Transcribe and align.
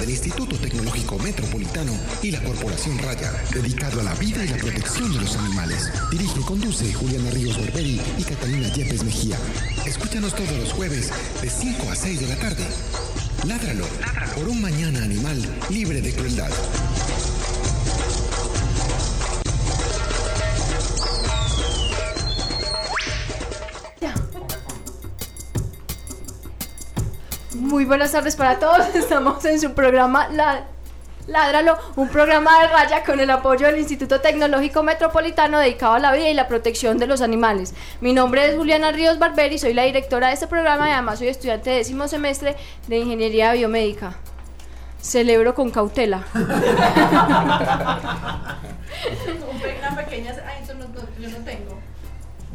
del 0.00 0.10
Instituto 0.10 0.56
Tecnológico 0.56 1.18
Metropolitano 1.18 1.92
y 2.22 2.30
la 2.30 2.42
Corporación 2.42 2.98
Raya, 2.98 3.32
dedicado 3.52 4.00
a 4.00 4.04
la 4.04 4.14
vida 4.14 4.44
y 4.44 4.48
la 4.48 4.56
protección 4.56 5.12
de 5.12 5.20
los 5.20 5.36
animales. 5.36 5.90
Dirige 6.10 6.40
y 6.40 6.44
conduce 6.44 6.92
Juliana 6.92 7.30
Ríos 7.30 7.58
Berberi 7.58 8.00
y 8.18 8.22
Catalina 8.24 8.68
Yepes 8.72 9.04
Mejía. 9.04 9.38
Escúchanos 9.86 10.34
todos 10.34 10.56
los 10.58 10.72
jueves 10.72 11.10
de 11.40 11.50
5 11.50 11.90
a 11.90 11.94
6 11.94 12.20
de 12.20 12.28
la 12.28 12.36
tarde. 12.36 12.66
Ládralo, 13.46 13.86
por 14.34 14.48
un 14.48 14.60
mañana 14.60 15.02
animal 15.02 15.40
libre 15.70 16.00
de 16.00 16.12
crueldad. 16.12 16.50
Muy 27.78 27.84
buenas 27.84 28.10
tardes 28.10 28.34
para 28.34 28.58
todos. 28.58 28.88
Estamos 28.96 29.44
en 29.44 29.60
su 29.60 29.72
programa 29.72 30.26
La 30.32 30.64
Ládralo, 31.28 31.78
un 31.94 32.08
programa 32.08 32.60
de 32.60 32.66
raya 32.66 33.04
con 33.04 33.20
el 33.20 33.30
apoyo 33.30 33.68
del 33.68 33.78
Instituto 33.78 34.20
Tecnológico 34.20 34.82
Metropolitano 34.82 35.60
dedicado 35.60 35.94
a 35.94 36.00
la 36.00 36.10
vida 36.10 36.28
y 36.28 36.34
la 36.34 36.48
protección 36.48 36.98
de 36.98 37.06
los 37.06 37.20
animales. 37.20 37.74
Mi 38.00 38.12
nombre 38.12 38.48
es 38.48 38.56
Juliana 38.56 38.90
Ríos 38.90 39.20
Barberi, 39.20 39.60
soy 39.60 39.74
la 39.74 39.84
directora 39.84 40.26
de 40.26 40.34
este 40.34 40.48
programa 40.48 40.88
y 40.88 40.92
además 40.92 41.20
soy 41.20 41.28
estudiante 41.28 41.70
de 41.70 41.76
décimo 41.76 42.08
semestre 42.08 42.56
de 42.88 42.98
Ingeniería 42.98 43.52
Biomédica. 43.52 44.14
Celebro 45.00 45.54
con 45.54 45.70
cautela. 45.70 46.24
Una 46.34 46.48
pequeña. 49.96 50.34
Ay, 50.48 50.64
eso 50.64 50.74
no, 50.74 50.88
no- 50.88 51.08
yo 51.20 51.28
no 51.28 51.36
tengo. 51.44 51.67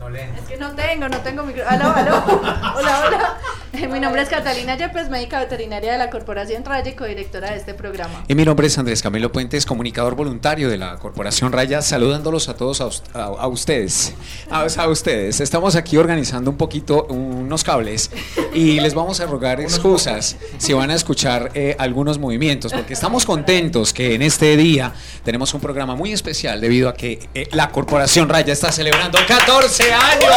No 0.03 0.09
leen. 0.09 0.35
Es 0.35 0.41
que 0.49 0.57
no 0.57 0.71
tengo, 0.75 1.07
no 1.07 1.17
tengo 1.20 1.43
micro. 1.43 1.63
Aló, 1.67 1.85
aló. 1.95 2.23
Hola, 2.75 3.03
hola. 3.07 3.38
Eh, 3.71 3.88
Mi 3.88 3.99
nombre 3.99 4.21
es 4.21 4.29
Catalina 4.29 4.76
Yepes, 4.77 5.09
médica 5.09 5.39
veterinaria 5.39 5.93
de 5.93 5.98
la 5.98 6.09
Corporación 6.09 6.63
Raya 6.63 6.91
y 6.91 6.93
codirectora 6.93 7.52
de 7.52 7.57
este 7.57 7.73
programa. 7.73 8.23
Y 8.27 8.35
mi 8.35 8.45
nombre 8.45 8.68
es 8.68 8.77
Andrés 8.77 9.01
Camilo 9.01 9.32
Puentes, 9.32 9.65
comunicador 9.65 10.13
voluntario 10.15 10.70
de 10.70 10.77
la 10.77 10.98
Corporación 10.98 11.51
Raya, 11.51 11.82
saludándolos 11.82 12.49
a 12.49 12.55
todos 12.55 12.82
a, 12.82 12.85
us- 12.87 13.01
a- 13.13 13.23
a 13.23 13.48
ustedes. 13.48 14.13
A, 14.51 14.65
a 14.77 14.87
ustedes. 14.90 15.40
Estamos 15.40 15.76
aquí 15.76 15.98
organizando 15.98 16.51
un 16.51 16.57
poquito 16.57 17.05
unos 17.05 17.63
cables 17.63 18.12
y 18.54 18.79
les 18.79 18.93
vamos 18.93 19.21
a 19.21 19.26
rogar 19.26 19.60
excusas 19.62 20.35
si 20.57 20.73
van 20.73 20.91
a 20.91 20.95
escuchar 20.95 21.49
eh, 21.55 21.76
algunos 21.79 22.20
movimientos, 22.20 22.73
porque 22.73 22.93
estamos 22.93 23.26
contentos 23.26 23.91
que 23.93 24.13
en 24.15 24.21
este 24.21 24.55
día 24.57 24.93
tenemos 25.23 25.51
un 25.55 25.62
programa 25.62 25.95
muy 25.95 26.12
especial 26.12 26.62
debido 26.62 26.90
a 26.90 26.93
que 26.93 27.27
eh, 27.34 27.48
la 27.54 27.70
Corporación 27.71 28.29
Raya 28.29 28.54
está 28.54 28.71
celebrando 28.71 29.17
14 29.27 29.93
años. 29.94 30.34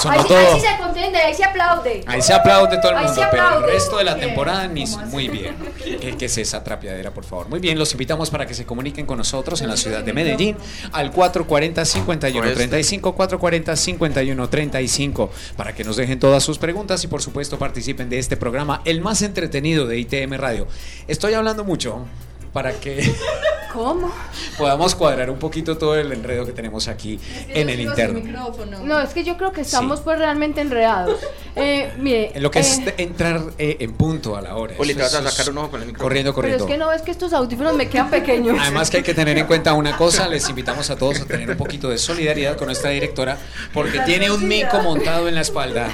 Sonó 0.00 0.14
Ahí, 0.14 0.24
todo. 0.26 0.38
ahí 0.38 0.46
sí 0.54 0.60
se 0.66 0.76
contiende, 0.82 1.18
ahí 1.18 1.34
se 1.34 1.44
aplaude. 1.44 2.02
Ahí 2.06 2.22
se 2.22 2.32
aplaude 2.32 2.78
todo 2.78 2.92
el 2.92 2.96
Ahí 2.98 3.04
mundo, 3.04 3.22
pero 3.30 3.58
el 3.58 3.64
resto 3.64 3.98
de 3.98 4.04
la 4.04 4.14
Bien. 4.14 4.28
temporada 4.28 4.66
ni 4.66 4.86
muy 4.86 5.28
bien. 5.28 5.54
¿Qué, 6.00 6.16
qué 6.16 6.24
es 6.24 6.38
esa 6.38 6.64
trapeadera, 6.64 7.10
por 7.10 7.24
favor? 7.24 7.50
Muy 7.50 7.60
bien, 7.60 7.78
los 7.78 7.92
invitamos 7.92 8.30
para 8.30 8.46
que 8.46 8.54
se 8.54 8.64
comuniquen 8.64 9.04
con 9.04 9.18
nosotros 9.18 9.60
en 9.60 9.68
la 9.68 9.76
ciudad 9.76 10.02
de 10.02 10.14
Medellín 10.14 10.56
al 10.92 11.12
440-5135, 11.12 13.14
440-5135, 13.14 15.28
para 15.56 15.74
que 15.74 15.84
nos 15.84 15.96
dejen 15.96 16.18
todas 16.18 16.42
sus 16.42 16.56
preguntas 16.58 17.04
y 17.04 17.08
por 17.08 17.20
supuesto 17.20 17.58
participen 17.58 18.08
de 18.08 18.18
este 18.18 18.38
programa, 18.38 18.80
el 18.86 19.02
más 19.02 19.20
entretenido 19.20 19.86
de 19.86 19.98
ITM 19.98 20.32
Radio. 20.34 20.66
Estoy 21.08 21.34
hablando 21.34 21.62
mucho 21.64 22.06
para 22.54 22.72
que 22.72 23.02
¿Cómo? 23.72 24.10
podamos 24.58 24.94
cuadrar 24.94 25.30
un 25.30 25.38
poquito 25.38 25.76
todo 25.78 25.94
el 25.96 26.12
enredo 26.12 26.44
que 26.46 26.52
tenemos 26.52 26.88
aquí 26.88 27.18
en 27.48 27.68
el 27.70 27.80
interno. 27.80 28.20
No, 28.84 29.00
es 29.00 29.10
que 29.10 29.24
yo 29.24 29.36
creo 29.36 29.52
que 29.52 29.60
estamos 29.62 29.98
Sí. 29.98 30.04
pues 30.04 30.18
realmente 30.18 30.60
enredados. 30.60 31.18
Eh, 31.56 31.92
mire, 31.98 32.32
En 32.34 32.42
lo 32.42 32.50
que 32.50 32.60
es 32.60 32.78
eh, 32.78 32.94
entrar 32.98 33.40
eh, 33.58 33.76
en 33.80 33.92
punto 33.92 34.36
a 34.36 34.42
la 34.42 34.56
hora. 34.56 34.74
Eso 34.74 34.82
te 34.82 34.94
vas 34.94 35.14
a 35.14 35.18
es- 35.20 35.34
sacar 35.34 35.50
un 35.52 35.58
ojo 35.58 35.70
con 35.70 35.80
el 35.80 35.86
micrófono. 35.86 36.04
Corriendo, 36.08 36.30
pero 36.30 36.34
corriendo. 36.42 36.64
es 36.64 36.70
que 36.70 36.78
no 36.78 36.88
ves 36.88 37.02
que 37.02 37.10
estos 37.10 37.32
audífonos 37.32 37.74
me 37.74 37.88
quedan 37.88 38.10
pequeños. 38.10 38.56
Además 38.60 38.90
que 38.90 38.98
hay 38.98 39.02
que 39.02 39.14
tener 39.14 39.36
en 39.38 39.46
cuenta 39.46 39.72
una 39.74 39.96
cosa, 39.96 40.28
les 40.28 40.48
invitamos 40.48 40.90
a 40.90 40.96
todos 40.96 41.20
a 41.20 41.24
tener 41.26 41.50
un 41.50 41.56
poquito 41.56 41.88
de 41.88 41.98
solidaridad 41.98 42.56
con 42.56 42.66
nuestra 42.66 42.90
directora, 42.90 43.36
porque 43.72 44.00
tiene 44.00 44.30
un 44.30 44.46
mico 44.46 44.80
montado 44.82 45.28
en 45.28 45.34
la 45.34 45.40
espalda. 45.42 45.88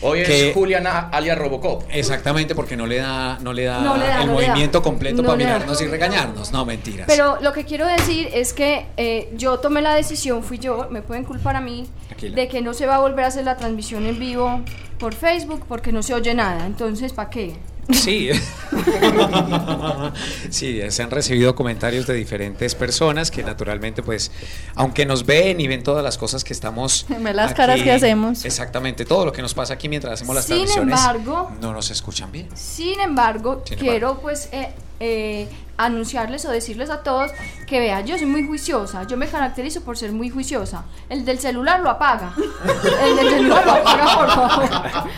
Hoy 0.00 0.22
que- 0.24 0.48
es 0.48 0.54
Juliana 0.54 1.08
alias 1.12 1.38
Robocop. 1.38 1.84
Exactamente, 1.90 2.54
porque 2.54 2.76
no 2.76 2.86
le 2.86 2.96
da, 2.96 3.38
no 3.40 3.52
le 3.52 3.64
da, 3.64 3.80
No 3.80 3.96
le 3.96 4.06
da, 4.06 4.22
el 4.22 4.26
no 4.28 4.34
le 4.40 4.46
da. 4.46 4.48
movimiento 4.48 4.82
completo 4.82 5.22
No 5.22 5.26
para 5.28 5.36
mirarnos 5.38 5.80
y 5.80 5.86
regañarnos. 5.86 6.50
No, 6.52 6.64
mentiras. 6.66 7.06
Pero 7.06 7.21
lo 7.40 7.52
que 7.52 7.64
quiero 7.64 7.86
decir 7.86 8.28
es 8.32 8.52
que 8.52 8.86
eh, 8.96 9.32
yo 9.36 9.58
tomé 9.58 9.82
la 9.82 9.94
decisión, 9.94 10.42
fui 10.42 10.58
yo, 10.58 10.88
me 10.90 11.02
pueden 11.02 11.24
culpar 11.24 11.56
a 11.56 11.60
mí, 11.60 11.86
Tranquila. 12.08 12.36
de 12.36 12.48
que 12.48 12.60
no 12.62 12.74
se 12.74 12.86
va 12.86 12.96
a 12.96 13.00
volver 13.00 13.24
a 13.24 13.28
hacer 13.28 13.44
la 13.44 13.56
transmisión 13.56 14.06
en 14.06 14.18
vivo 14.18 14.60
por 14.98 15.14
Facebook 15.14 15.64
porque 15.68 15.92
no 15.92 16.02
se 16.02 16.14
oye 16.14 16.34
nada. 16.34 16.66
Entonces, 16.66 17.12
¿para 17.12 17.30
qué? 17.30 17.56
Sí. 17.90 18.30
sí, 20.50 20.80
se 20.88 21.02
han 21.02 21.10
recibido 21.10 21.54
comentarios 21.54 22.06
de 22.06 22.14
diferentes 22.14 22.74
personas 22.74 23.30
que 23.30 23.42
naturalmente, 23.42 24.02
pues, 24.02 24.30
aunque 24.74 25.06
nos 25.06 25.26
ven 25.26 25.60
y 25.60 25.66
ven 25.66 25.82
todas 25.82 26.04
las 26.04 26.18
cosas 26.18 26.44
que 26.44 26.52
estamos... 26.52 27.06
Ven 27.22 27.36
las 27.36 27.54
caras 27.54 27.82
que 27.82 27.90
hacemos. 27.90 28.44
Exactamente, 28.44 29.04
todo 29.04 29.24
lo 29.26 29.32
que 29.32 29.42
nos 29.42 29.54
pasa 29.54 29.74
aquí 29.74 29.88
mientras 29.88 30.14
hacemos 30.14 30.34
las 30.36 30.44
Sin 30.44 30.56
transmisiones. 30.56 30.98
embargo- 31.00 31.50
no 31.60 31.72
nos 31.72 31.90
escuchan 31.90 32.30
bien. 32.32 32.48
Sin 32.54 33.00
embargo, 33.00 33.62
Sin 33.66 33.78
quiero 33.78 34.18
pues 34.20 34.48
eh, 34.52 34.68
eh, 35.04 35.48
anunciarles 35.76 36.44
o 36.44 36.50
decirles 36.50 36.88
a 36.88 37.02
todos 37.02 37.32
que 37.66 37.80
vea, 37.80 38.02
yo 38.02 38.16
soy 38.16 38.26
muy 38.26 38.46
juiciosa, 38.46 39.02
yo 39.02 39.16
me 39.16 39.26
caracterizo 39.26 39.80
por 39.80 39.98
ser 39.98 40.12
muy 40.12 40.30
juiciosa. 40.30 40.84
El 41.08 41.24
del 41.24 41.40
celular 41.40 41.80
lo 41.80 41.90
apaga. 41.90 42.32
El 43.02 43.16
del 43.16 43.28
celular 43.30 43.66
lo 43.66 43.72
apaga, 43.72 44.16
por 44.16 44.30
favor. 44.30 45.10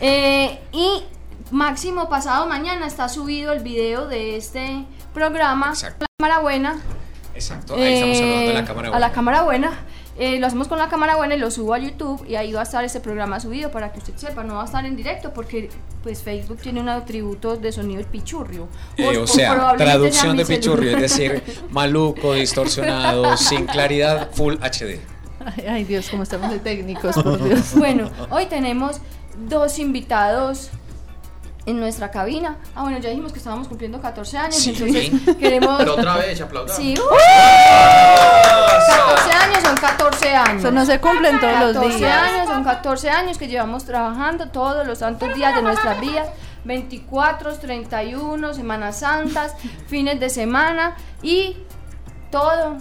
Eh, 0.00 0.58
y 0.72 1.02
máximo 1.50 2.08
pasado 2.08 2.46
mañana 2.46 2.86
está 2.86 3.08
subido 3.08 3.52
el 3.52 3.60
video 3.60 4.08
de 4.08 4.36
este 4.36 4.84
programa. 5.12 5.68
Exacto. 5.68 6.06
La 6.06 6.08
cámara 6.18 6.40
buena. 6.40 6.78
Exacto, 7.34 7.74
ahí 7.74 7.94
estamos 7.94 8.16
saludando 8.16 8.50
a 8.50 8.54
la 8.54 8.60
eh, 8.60 8.64
cámara. 8.64 8.88
a 8.88 8.90
buena. 8.90 9.06
la 9.06 9.12
cámara 9.12 9.42
buena. 9.42 9.72
Eh, 10.18 10.38
lo 10.40 10.46
hacemos 10.46 10.66
con 10.66 10.78
la 10.78 10.88
cámara 10.88 11.16
buena 11.16 11.34
y 11.34 11.38
lo 11.38 11.50
subo 11.50 11.74
a 11.74 11.78
YouTube 11.78 12.24
y 12.26 12.36
ahí 12.36 12.52
va 12.52 12.60
a 12.60 12.62
estar 12.62 12.82
este 12.84 13.00
programa 13.00 13.38
subido 13.38 13.70
para 13.70 13.92
que 13.92 13.98
usted 13.98 14.16
sepa, 14.16 14.44
no 14.44 14.54
va 14.54 14.62
a 14.62 14.64
estar 14.64 14.84
en 14.86 14.96
directo 14.96 15.34
porque 15.34 15.68
pues 16.02 16.22
Facebook 16.22 16.58
tiene 16.62 16.80
un 16.80 16.88
atributo 16.88 17.56
de 17.56 17.70
sonido 17.70 18.00
el 18.00 18.06
pichurrio. 18.06 18.66
Eh, 18.96 19.18
o, 19.18 19.24
o 19.24 19.26
sea, 19.26 19.76
traducción 19.76 20.36
de 20.36 20.46
pichurrio, 20.46 20.92
es 20.92 21.00
decir, 21.02 21.42
maluco, 21.70 22.32
distorsionado, 22.32 23.36
sin 23.36 23.66
claridad, 23.66 24.30
full 24.32 24.54
HD. 24.54 25.00
Ay, 25.44 25.64
ay, 25.68 25.84
Dios, 25.84 26.08
cómo 26.08 26.22
estamos 26.22 26.50
de 26.50 26.60
técnicos, 26.60 27.14
por 27.16 27.42
Dios. 27.48 27.74
Bueno, 27.76 28.10
hoy 28.30 28.46
tenemos 28.46 29.00
dos 29.48 29.78
invitados 29.78 30.70
en 31.66 31.80
nuestra 31.80 32.10
cabina. 32.10 32.56
Ah, 32.74 32.82
bueno, 32.82 32.98
ya 32.98 33.10
dijimos 33.10 33.32
que 33.32 33.38
estábamos 33.38 33.66
cumpliendo 33.68 34.00
14 34.00 34.38
años, 34.38 34.54
Sí. 34.56 34.70
entonces 34.70 35.36
queremos... 35.36 35.76
Pero 35.78 35.94
otra 35.94 36.16
vez, 36.16 36.40
aplaudamos. 36.40 36.76
Sí, 36.76 36.94
¡uh! 36.96 38.16
14 38.88 39.32
años 39.32 39.58
son 39.62 39.76
14 39.76 40.34
años. 40.36 40.58
Eso 40.60 40.70
no 40.70 40.86
se 40.86 41.00
cumplen 41.00 41.40
todos 41.40 41.60
los 41.60 41.72
14 41.74 41.96
días. 41.98 42.22
años, 42.22 42.46
son 42.48 42.64
14 42.64 43.10
años 43.10 43.38
que 43.38 43.48
llevamos 43.48 43.84
trabajando 43.84 44.48
todos 44.50 44.86
los 44.86 44.98
santos 44.98 45.34
días 45.34 45.54
de 45.54 45.62
nuestras 45.62 46.00
vidas. 46.00 46.28
24, 46.64 47.58
31, 47.58 48.54
Semanas 48.54 48.98
Santas, 49.00 49.54
fines 49.86 50.18
de 50.18 50.30
semana 50.30 50.96
y 51.22 51.56
todo. 52.30 52.76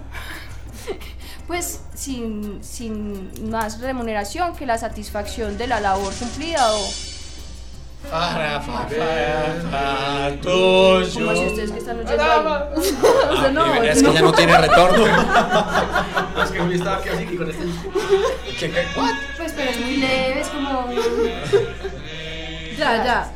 Pues 1.47 1.81
sin, 1.93 2.63
sin 2.63 3.51
más 3.51 3.79
remuneración 3.79 4.55
que 4.55 4.65
la 4.65 4.79
satisfacción 4.79 5.57
de 5.59 5.67
la 5.67 5.79
labor 5.79 6.11
cumplida 6.15 6.73
o 6.73 6.79
como 11.13 11.35
si 11.35 11.45
ustedes 11.45 11.71
que 11.71 11.77
están 11.79 11.99
oyendo 11.99 12.23
no, 13.53 13.83
es 13.83 14.01
que 14.03 14.13
ya 14.13 14.21
no 14.21 14.33
tiene 14.33 14.57
retorno. 14.57 15.05
Es 16.43 16.51
que 16.51 16.59
Juli 16.59 16.75
estaba 16.75 16.97
aquí 16.97 17.09
así 17.09 17.23
y 17.31 17.37
con 17.37 17.49
este. 17.49 17.63
¿Qué- 18.59 18.71
qué- 18.71 18.87
what? 18.99 19.09
Pues 19.37 19.53
pero 19.53 19.71
es 19.71 19.79
muy 19.79 19.97
leve, 19.97 20.41
es 20.41 20.47
como... 20.49 20.89
Ya, 22.77 23.03
ya. 23.03 23.31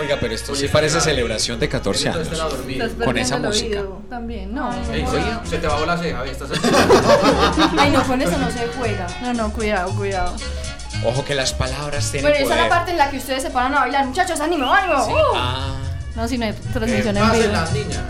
Oiga, 0.00 0.16
pero 0.20 0.34
esto 0.34 0.54
sí 0.54 0.68
parece 0.68 1.00
celebración 1.00 1.60
de 1.60 1.68
14 1.68 2.08
años. 2.08 2.28
Con 3.04 3.18
esa 3.18 3.38
música. 3.38 3.82
También, 4.08 4.54
no. 4.54 4.70
Se 5.44 5.58
te 5.58 5.66
bajó 5.66 5.86
la 5.86 5.98
ceja, 5.98 6.24
estás 6.24 6.50
Ay 7.78 7.90
no, 7.90 8.02
con 8.04 8.20
eso 8.22 8.38
no 8.38 8.50
se 8.50 8.66
juega. 8.78 9.06
No, 9.22 9.34
no, 9.34 9.52
cuidado, 9.52 9.94
cuidado. 9.94 10.34
Ojo 11.04 11.24
que 11.24 11.34
las 11.34 11.52
palabras 11.52 12.10
tienen 12.10 12.30
Bueno, 12.30 12.44
esa 12.46 12.54
es 12.56 12.62
la 12.62 12.68
parte 12.68 12.90
en 12.92 12.98
la 12.98 13.10
que 13.10 13.16
ustedes 13.18 13.42
se 13.42 13.50
paran 13.50 13.74
a 13.74 13.80
bailar. 13.80 14.06
Muchachos, 14.06 14.38
ánimo, 14.40 14.72
ánimo. 14.72 15.04
Sí, 15.04 15.12
¡Uh! 15.12 15.36
ah, 15.36 15.74
No, 16.14 16.28
si 16.28 16.38
no 16.38 16.46
hay 16.46 16.52
transmisión 16.72 17.16
en 17.16 17.32
vivo. 17.32 17.52
las 17.52 17.72
niñas. 17.72 18.02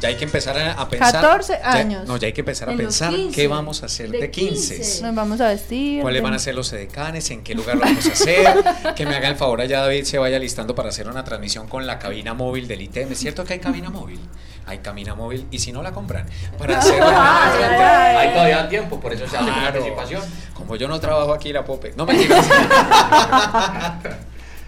Ya 0.00 0.08
hay 0.08 0.16
que 0.16 0.24
empezar 0.24 0.56
a, 0.58 0.72
a 0.72 0.88
pensar. 0.88 1.12
14 1.12 1.58
ya- 1.62 1.70
años. 1.72 2.06
no, 2.08 2.16
ya 2.16 2.26
hay 2.26 2.32
que 2.32 2.40
empezar 2.40 2.70
a 2.70 2.76
pensar 2.76 3.10
15. 3.14 3.34
qué 3.34 3.46
vamos 3.48 3.82
a 3.82 3.86
hacer 3.86 4.10
de, 4.10 4.18
De 4.20 4.30
15. 4.30 4.76
15. 4.76 5.02
Nos 5.02 5.14
vamos 5.14 5.40
a 5.40 5.48
vestir. 5.48 6.02
¿Cuáles 6.02 6.22
van 6.22 6.34
a 6.34 6.38
ser 6.38 6.54
los 6.54 6.72
edecanes? 6.72 7.30
¿En 7.30 7.42
qué 7.42 7.54
lugar 7.54 7.76
lo 7.76 7.82
vamos 7.82 8.06
a 8.06 8.12
hacer? 8.12 8.64
Que 8.96 9.06
me 9.06 9.14
haga 9.16 9.28
el 9.28 9.36
favor 9.36 9.60
allá 9.60 9.80
David 9.82 10.04
se 10.04 10.18
vaya 10.18 10.38
listando 10.38 10.74
para 10.74 10.88
hacer 10.88 11.08
una 11.08 11.22
transmisión 11.24 11.68
con 11.68 11.86
la 11.86 11.98
cabina 11.98 12.34
móvil 12.34 12.66
del 12.68 12.82
ITM. 12.82 13.12
¿Es 13.12 13.18
cierto 13.18 13.44
que 13.44 13.54
hay 13.54 13.58
cabina 13.60 13.90
móvil? 13.90 14.18
Hay 14.66 14.78
cabina 14.78 15.14
móvil 15.14 15.46
y 15.50 15.58
si 15.58 15.72
no 15.72 15.82
la 15.82 15.92
compran 15.92 16.26
para 16.58 16.78
hacerla. 16.78 17.52
Ay, 17.52 17.62
ay, 17.62 17.74
ay. 17.80 18.16
Hay 18.16 18.32
todavía 18.34 18.68
tiempo, 18.68 19.00
por 19.00 19.12
eso 19.12 19.26
se 19.26 19.36
hace 19.36 19.46
Claro. 19.50 19.78
anticipación. 19.78 20.22
Como 20.54 20.76
yo 20.76 20.86
no 20.88 20.98
trabajo 21.00 21.32
aquí 21.32 21.52
la 21.52 21.64
Pope. 21.64 21.92
No 21.96 22.06
mentiras. 22.06 22.46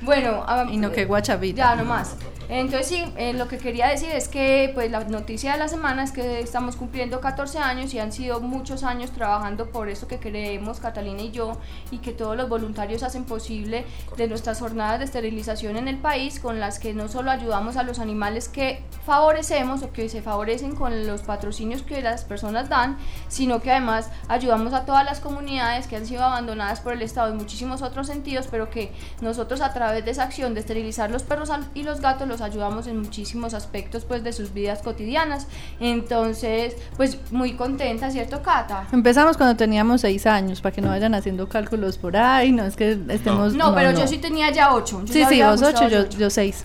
Bueno, 0.02 0.43
ah, 0.49 0.67
Y 0.69 0.78
no 0.78 0.90
que 0.90 1.05
guachavita. 1.05 1.56
Ya, 1.56 1.76
nomás. 1.76 2.17
Entonces 2.54 2.87
sí, 2.87 3.02
eh, 3.16 3.32
lo 3.32 3.49
que 3.49 3.56
quería 3.56 3.88
decir 3.88 4.10
es 4.10 4.28
que 4.28 4.70
pues 4.75 4.90
la 4.90 5.04
noticia 5.04 5.52
de 5.52 5.58
la 5.58 5.69
semana 5.69 6.04
es 6.04 6.12
que 6.12 6.40
estamos 6.40 6.76
cumpliendo 6.76 7.19
14 7.19 7.58
años 7.58 7.94
y 7.94 7.99
han 7.99 8.12
sido 8.12 8.40
muchos 8.40 8.82
años 8.82 9.10
trabajando 9.10 9.70
por 9.70 9.88
eso 9.88 10.06
que 10.06 10.19
queremos 10.19 10.78
Catalina 10.78 11.22
y 11.22 11.31
yo 11.31 11.56
y 11.90 11.96
que 11.99 12.12
todos 12.12 12.37
los 12.37 12.50
voluntarios 12.50 13.04
hacen 13.04 13.25
posible 13.25 13.87
de 14.19 14.28
nuestras 14.28 14.60
jornadas 14.60 14.99
de 14.99 15.06
esterilización 15.06 15.78
en 15.78 15.88
el 15.88 15.96
país 15.96 16.40
con 16.40 16.60
las 16.60 16.78
que 16.78 16.93
no 16.93 17.08
solo 17.08 17.31
ayudamos 17.31 17.78
a 17.78 17.84
los 17.84 17.99
animales 17.99 18.50
que 18.50 18.82
favorecemos 19.06 19.82
o 19.82 19.90
que 19.90 20.10
se 20.10 20.20
favorecen 20.20 20.76
con 20.76 21.06
los 21.06 21.22
patrocinios 21.22 21.81
que 21.81 22.02
las 22.02 22.26
personas 22.26 22.69
dan, 22.69 22.99
sino 23.28 23.62
que 23.62 23.70
además 23.70 24.10
ayudamos 24.28 24.75
a 24.75 24.84
todas 24.84 25.06
las 25.06 25.20
comunidades 25.20 25.87
que 25.87 25.96
han 25.96 26.04
sido 26.04 26.22
abandonadas 26.22 26.81
por 26.81 26.93
el 26.93 27.00
Estado 27.00 27.31
en 27.31 27.38
muchísimos 27.38 27.81
otros 27.81 28.08
sentidos, 28.08 28.46
pero 28.50 28.69
que 28.69 28.93
nosotros 29.22 29.62
a 29.62 29.72
través 29.72 30.04
de 30.04 30.10
esa 30.10 30.25
acción 30.25 30.52
de 30.52 30.60
esterilizar 30.60 31.10
los 31.10 31.22
perros 31.22 31.50
y 31.72 31.82
los 31.82 32.02
gatos 32.02 32.28
los 32.28 32.42
ayudamos 32.43 32.87
en 32.87 33.00
muchísimos 33.00 33.55
aspectos 33.55 34.05
pues 34.05 34.23
de 34.25 34.33
sus 34.33 34.53
vidas 34.53 34.83
cotidianas. 34.83 35.47
Entonces, 35.81 36.77
pues 36.97 37.19
muy 37.31 37.55
contenta, 37.55 38.11
¿cierto, 38.11 38.43
Cata? 38.43 38.87
Empezamos 38.93 39.37
cuando 39.37 39.56
teníamos 39.56 40.03
seis 40.03 40.27
años, 40.27 40.61
para 40.61 40.75
que 40.75 40.81
no 40.81 40.89
vayan 40.89 41.15
haciendo 41.15 41.49
cálculos 41.49 41.99
por 41.99 42.17
ahí, 42.17 42.53
no 42.53 42.65
es 42.65 42.77
que 42.77 42.99
estemos... 43.09 43.55
No, 43.55 43.75
pero 43.75 43.93
yo 43.93 44.06
sí 44.06 44.19
tenía 44.19 44.50
ya 44.50 44.75
ocho. 44.75 45.03
yo 45.05 45.12
Sí, 45.12 45.21
ya 45.21 45.29
sí, 45.29 45.43
vos 45.43 45.62
ocho, 45.62 45.89
yo, 45.89 46.09
yo 46.09 46.31
seis. 46.31 46.65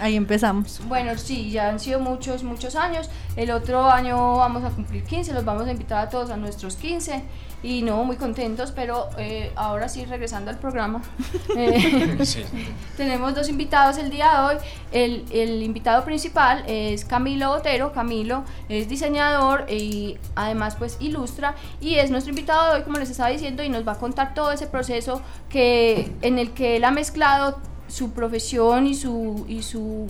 Ahí 0.00 0.16
empezamos. 0.16 0.80
Bueno, 0.88 1.16
sí, 1.18 1.50
ya 1.50 1.68
han 1.68 1.78
sido 1.78 2.00
muchos, 2.00 2.42
muchos 2.42 2.76
años. 2.76 3.10
El 3.36 3.50
otro 3.50 3.90
año 3.90 4.36
vamos 4.36 4.64
a 4.64 4.70
cumplir 4.70 5.04
15, 5.04 5.34
los 5.34 5.44
vamos 5.44 5.66
a 5.66 5.72
invitar 5.72 6.06
a 6.06 6.08
todos 6.08 6.30
a 6.30 6.36
nuestros 6.36 6.76
15. 6.76 7.22
Y 7.62 7.82
no, 7.82 8.04
muy 8.04 8.16
contentos, 8.16 8.72
pero 8.72 9.08
eh, 9.18 9.52
ahora 9.54 9.88
sí, 9.88 10.04
regresando 10.06 10.50
al 10.50 10.58
programa. 10.58 11.02
eh, 11.56 12.18
Sí. 12.24 12.42
tenemos 12.96 13.34
dos 13.34 13.48
invitados 13.48 13.98
el 13.98 14.10
día 14.10 14.30
de 14.32 14.38
hoy. 14.46 14.62
El, 14.92 15.24
el 15.30 15.62
invitado 15.62 16.04
principal 16.04 16.64
es 16.66 17.04
Camilo 17.04 17.48
Botero. 17.50 17.92
Camilo 17.92 18.44
es 18.68 18.88
diseñador 18.88 19.66
y 19.70 20.16
además 20.34 20.76
pues 20.76 20.96
ilustra 21.00 21.54
y 21.80 21.96
es 21.96 22.10
nuestro 22.10 22.30
invitado 22.30 22.70
de 22.72 22.78
hoy, 22.78 22.82
como 22.84 22.98
les 22.98 23.10
estaba 23.10 23.28
diciendo, 23.28 23.62
y 23.62 23.68
nos 23.68 23.86
va 23.86 23.92
a 23.92 23.98
contar 23.98 24.32
todo 24.34 24.52
ese 24.52 24.66
proceso 24.66 25.20
que, 25.50 26.10
en 26.22 26.38
el 26.38 26.52
que 26.52 26.76
él 26.76 26.84
ha 26.84 26.90
mezclado 26.90 27.58
su 27.88 28.12
profesión 28.12 28.86
y 28.86 28.94
su, 28.94 29.44
y 29.48 29.62
su 29.62 30.06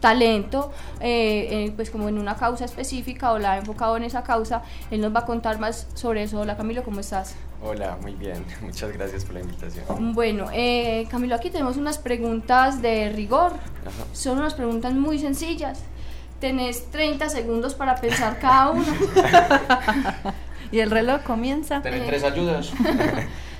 talento, 0.00 0.72
eh, 1.00 1.48
eh, 1.50 1.72
pues 1.74 1.90
como 1.90 2.08
en 2.08 2.18
una 2.18 2.36
causa 2.36 2.64
específica 2.64 3.32
o 3.32 3.38
la 3.38 3.52
ha 3.52 3.58
enfocado 3.58 3.96
en 3.96 4.04
esa 4.04 4.22
causa. 4.22 4.62
Él 4.90 5.00
nos 5.00 5.14
va 5.14 5.20
a 5.20 5.26
contar 5.26 5.58
más 5.58 5.86
sobre 5.94 6.22
eso. 6.22 6.40
Hola 6.40 6.56
Camilo, 6.56 6.82
¿cómo 6.82 7.00
estás? 7.00 7.34
Hola, 7.62 7.96
muy 8.00 8.14
bien. 8.14 8.44
Muchas 8.62 8.92
gracias 8.92 9.24
por 9.24 9.34
la 9.34 9.40
invitación. 9.40 10.14
Bueno, 10.14 10.46
eh, 10.52 11.06
Camilo, 11.10 11.34
aquí 11.34 11.50
tenemos 11.50 11.76
unas 11.76 11.98
preguntas 11.98 12.80
de 12.82 13.10
rigor. 13.10 13.52
Ajá. 13.52 14.04
Son 14.12 14.38
unas 14.38 14.54
preguntas 14.54 14.94
muy 14.94 15.18
sencillas. 15.18 15.80
Tenés 16.40 16.90
30 16.90 17.28
segundos 17.28 17.74
para 17.74 17.96
pensar 17.96 18.38
cada 18.38 18.70
una. 18.70 18.84
Y 20.70 20.80
el 20.80 20.90
reloj 20.90 21.22
comienza. 21.22 21.80
Tener 21.80 22.06
tres 22.06 22.24
ayudas. 22.24 22.72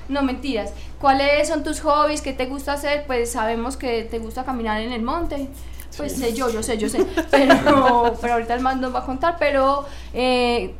No, 0.08 0.22
mentiras. 0.22 0.72
¿Cuáles 0.98 1.48
son 1.48 1.62
tus 1.62 1.80
hobbies? 1.80 2.22
¿Qué 2.22 2.32
te 2.32 2.46
gusta 2.46 2.72
hacer? 2.72 3.04
Pues 3.06 3.32
sabemos 3.32 3.76
que 3.76 4.04
te 4.04 4.18
gusta 4.18 4.42
caminar 4.42 4.80
en 4.80 4.92
el 4.92 5.02
monte. 5.02 5.50
Pues 5.98 6.12
Sí. 6.12 6.20
sé 6.20 6.32
yo, 6.32 6.48
yo 6.50 6.62
sé, 6.62 6.78
yo 6.78 6.88
sé. 6.88 7.04
Pero, 7.30 8.14
pero 8.20 8.32
ahorita 8.34 8.54
el 8.54 8.60
man 8.60 8.80
nos 8.80 8.94
va 8.94 9.00
a 9.00 9.04
contar. 9.04 9.36
Pero, 9.38 9.84
eh, 10.14 10.74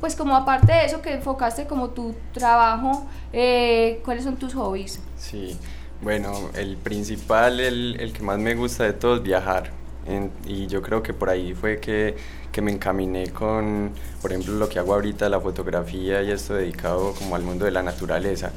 pues 0.00 0.14
como 0.16 0.36
aparte 0.36 0.72
de 0.72 0.84
eso 0.84 1.00
que 1.00 1.14
enfocaste 1.14 1.66
como 1.66 1.88
tu 1.90 2.14
trabajo, 2.34 3.06
eh, 3.32 4.02
¿cuáles 4.04 4.24
son 4.24 4.36
tus 4.36 4.52
hobbies? 4.54 5.00
Sí, 5.16 5.56
bueno, 6.02 6.50
el 6.54 6.76
principal, 6.76 7.58
el, 7.60 7.96
el 8.00 8.12
que 8.12 8.22
más 8.22 8.38
me 8.38 8.54
gusta 8.54 8.84
de 8.84 8.92
todo 8.92 9.16
es 9.16 9.22
viajar. 9.22 9.70
En- 10.06 10.30
y 10.46 10.66
yo 10.66 10.82
creo 10.82 11.02
que 11.02 11.14
por 11.14 11.30
ahí 11.30 11.54
fue 11.54 11.80
que, 11.80 12.14
que 12.52 12.60
me 12.60 12.70
encaminé 12.70 13.30
con, 13.30 13.92
por 14.20 14.32
ejemplo, 14.32 14.52
lo 14.54 14.68
que 14.68 14.78
hago 14.78 14.92
ahorita, 14.92 15.28
la 15.30 15.40
fotografía 15.40 16.20
y 16.22 16.30
esto 16.30 16.54
dedicado 16.54 17.14
como 17.14 17.36
al 17.36 17.42
mundo 17.42 17.64
de 17.64 17.70
la 17.70 17.82
naturaleza. 17.82 18.50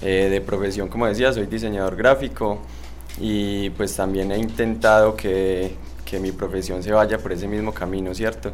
Eh, 0.00 0.28
de 0.30 0.40
profesión, 0.40 0.88
como 0.88 1.06
decía, 1.06 1.32
soy 1.32 1.46
diseñador 1.46 1.96
gráfico 1.96 2.60
y 3.18 3.70
pues 3.70 3.94
también 3.96 4.32
he 4.32 4.38
intentado 4.38 5.16
que, 5.16 5.74
que 6.04 6.18
mi 6.20 6.32
profesión 6.32 6.82
se 6.82 6.92
vaya 6.92 7.18
por 7.18 7.32
ese 7.32 7.48
mismo 7.48 7.72
camino, 7.72 8.14
¿cierto? 8.14 8.52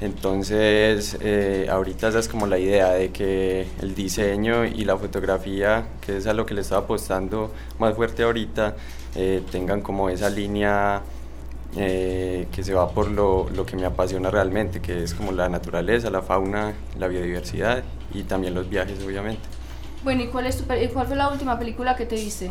Entonces, 0.00 1.18
eh, 1.20 1.68
ahorita 1.70 2.08
esa 2.08 2.20
es 2.20 2.28
como 2.28 2.46
la 2.46 2.58
idea 2.58 2.92
de 2.92 3.10
que 3.10 3.66
el 3.82 3.94
diseño 3.94 4.64
y 4.64 4.84
la 4.84 4.96
fotografía, 4.96 5.88
que 6.00 6.16
es 6.16 6.26
a 6.26 6.32
lo 6.32 6.46
que 6.46 6.54
le 6.54 6.62
estaba 6.62 6.82
apostando 6.82 7.52
más 7.78 7.94
fuerte 7.94 8.22
ahorita, 8.22 8.76
eh, 9.14 9.42
tengan 9.50 9.82
como 9.82 10.08
esa 10.08 10.30
línea 10.30 11.02
eh, 11.76 12.48
que 12.50 12.64
se 12.64 12.72
va 12.72 12.88
por 12.88 13.10
lo, 13.10 13.50
lo 13.50 13.66
que 13.66 13.76
me 13.76 13.84
apasiona 13.84 14.30
realmente, 14.30 14.80
que 14.80 15.02
es 15.02 15.12
como 15.12 15.32
la 15.32 15.50
naturaleza, 15.50 16.08
la 16.08 16.22
fauna, 16.22 16.72
la 16.98 17.06
biodiversidad 17.06 17.84
y 18.14 18.22
también 18.22 18.54
los 18.54 18.70
viajes, 18.70 19.04
obviamente. 19.04 19.42
Bueno, 20.02 20.22
¿y 20.22 20.28
cuál, 20.28 20.46
es 20.46 20.56
tu, 20.56 20.64
cuál 20.64 21.06
fue 21.06 21.16
la 21.16 21.28
última 21.28 21.58
película 21.58 21.94
que 21.94 22.06
te 22.06 22.14
viste? 22.14 22.50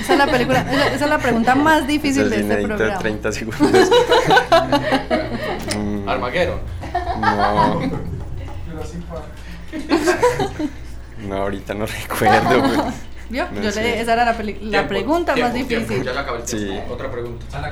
Esa 0.00 0.12
es 0.14 0.18
la 0.18 0.26
película, 0.26 0.60
esa, 0.60 1.04
es 1.04 1.10
la 1.10 1.18
pregunta 1.18 1.54
más 1.54 1.86
difícil 1.86 2.30
de 2.30 2.40
este 2.40 2.56
programa. 2.66 2.98
30 2.98 3.32
segundos. 3.32 3.70
Mm, 5.76 6.08
Armageddon. 6.08 6.58
No. 7.20 7.80
No, 11.28 11.36
ahorita 11.36 11.74
no 11.74 11.84
recuerdo. 11.86 12.62
pues. 12.62 12.94
¿Vio? 13.28 13.46
No 13.52 13.60
Yo 13.60 13.70
sé. 13.72 13.82
le, 13.82 14.00
esa 14.00 14.12
era 14.14 14.24
la, 14.24 14.32
la 14.32 14.42
Tiempo, 14.42 14.88
pregunta 14.88 15.36
más 15.36 15.52
tiempo, 15.52 15.68
difícil. 15.74 16.04
Ya 16.04 16.12
el 16.12 16.24
tiempo. 16.24 16.46
Sí. 16.46 16.80
Otra 16.90 17.10
pregunta. 17.10 17.60
La 17.60 17.70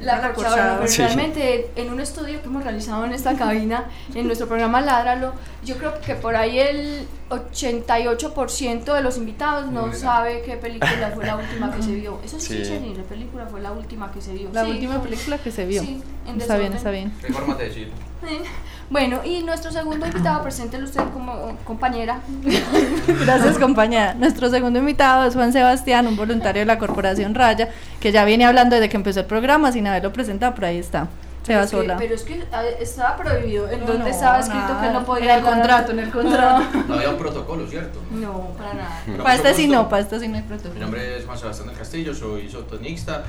La 0.00 0.20
corchadora, 0.20 0.34
corchadora. 0.34 0.76
pero 0.80 0.88
Sí. 0.92 1.02
realmente 1.02 1.70
en 1.76 1.90
un 1.90 2.00
estudio 2.00 2.40
que 2.42 2.46
hemos 2.48 2.62
realizado 2.62 3.04
en 3.06 3.12
esta 3.12 3.34
cabina, 3.36 3.84
en 4.14 4.26
nuestro 4.26 4.46
programa 4.46 4.80
Ládralo, 4.82 5.32
yo 5.64 5.76
creo 5.78 6.00
que 6.00 6.14
por 6.14 6.36
ahí 6.36 6.58
el 6.58 7.06
88% 7.30 8.94
de 8.94 9.00
los 9.02 9.16
invitados 9.16 9.70
no 9.70 9.92
sabe 9.92 10.42
qué 10.42 10.56
película 10.56 11.12
fue 11.14 11.24
la 11.26 11.36
última 11.36 11.72
que 11.74 11.82
se 11.82 11.94
vio. 11.94 12.18
Eso 12.24 12.38
sí, 12.40 12.64
Sí. 12.64 12.64
Jenny, 12.64 12.94
la 12.94 13.02
película 13.04 13.46
fue 13.46 13.60
la 13.60 13.72
última 13.72 14.12
que 14.12 14.20
se 14.20 14.32
vio. 14.34 14.50
La 14.52 14.64
Sí, 14.64 14.70
última 14.70 14.94
fue- 15.00 15.08
película 15.10 15.38
que 15.38 15.50
se 15.50 15.64
vio. 15.66 15.82
Sí, 15.82 16.02
en 16.26 16.40
está 16.40 16.56
bien, 16.58 16.72
está 16.72 16.90
bien. 16.90 17.12
¿Qué 17.24 17.32
forma 17.32 17.54
de 17.54 17.64
decir? 17.64 17.90
Bueno, 18.88 19.20
y 19.24 19.42
nuestro 19.42 19.72
segundo 19.72 20.06
invitado, 20.06 20.44
preséntelo 20.44 20.84
usted 20.84 21.00
como 21.12 21.56
compañera. 21.64 22.20
Gracias, 23.24 23.58
compañera. 23.58 24.14
Nuestro 24.14 24.48
segundo 24.48 24.78
invitado 24.78 25.24
es 25.24 25.34
Juan 25.34 25.52
Sebastián, 25.52 26.06
un 26.06 26.16
voluntario 26.16 26.60
de 26.62 26.66
la 26.66 26.78
Corporación 26.78 27.34
Raya, 27.34 27.68
que 27.98 28.12
ya 28.12 28.24
viene 28.24 28.44
hablando 28.46 28.76
desde 28.76 28.88
que 28.88 28.96
empezó 28.96 29.20
el 29.20 29.26
programa 29.26 29.72
sin 29.72 29.88
haberlo 29.88 30.12
presentado, 30.12 30.54
pero 30.54 30.68
ahí 30.68 30.78
está. 30.78 31.08
Se 31.42 31.48
Pero 31.48 31.58
va 31.58 31.64
es 31.64 31.70
que- 31.70 31.76
sola. 31.76 31.96
Pero 31.96 32.14
es 32.14 32.22
que 32.22 32.44
ah, 32.52 32.62
estaba 32.80 33.16
prohibido. 33.16 33.68
¿En 33.68 33.80
No, 33.80 33.86
dónde 33.86 34.04
no, 34.04 34.06
estaba 34.10 34.38
escrito 34.38 34.68
nada. 34.68 34.82
que 34.86 34.92
no 34.92 35.04
podía 35.04 35.32
En 35.32 35.38
el 35.40 35.44
contrato, 35.50 35.90
en 35.92 35.98
el 35.98 36.10
contrato. 36.10 36.64
No 36.88 36.94
había 36.94 37.10
un 37.10 37.16
protocolo, 37.18 37.66
¿cierto? 37.68 38.00
No, 38.12 38.48
para 38.56 38.74
nada. 38.74 39.02
Pero 39.04 39.22
Para 39.24 39.34
este 39.34 39.54
sí 39.54 39.66
no, 39.66 39.88
para 39.88 40.02
este 40.02 40.20
sí 40.20 40.28
no 40.28 40.36
hay 40.36 40.42
Mi 40.42 40.48
protocolo. 40.48 40.80
nombre 40.80 41.18
es 41.18 41.24
Juan 41.24 41.38
Sebastián 41.38 41.68
del 41.68 41.76
Castillo, 41.78 42.14
soy 42.14 42.48
sotonista 42.48 43.24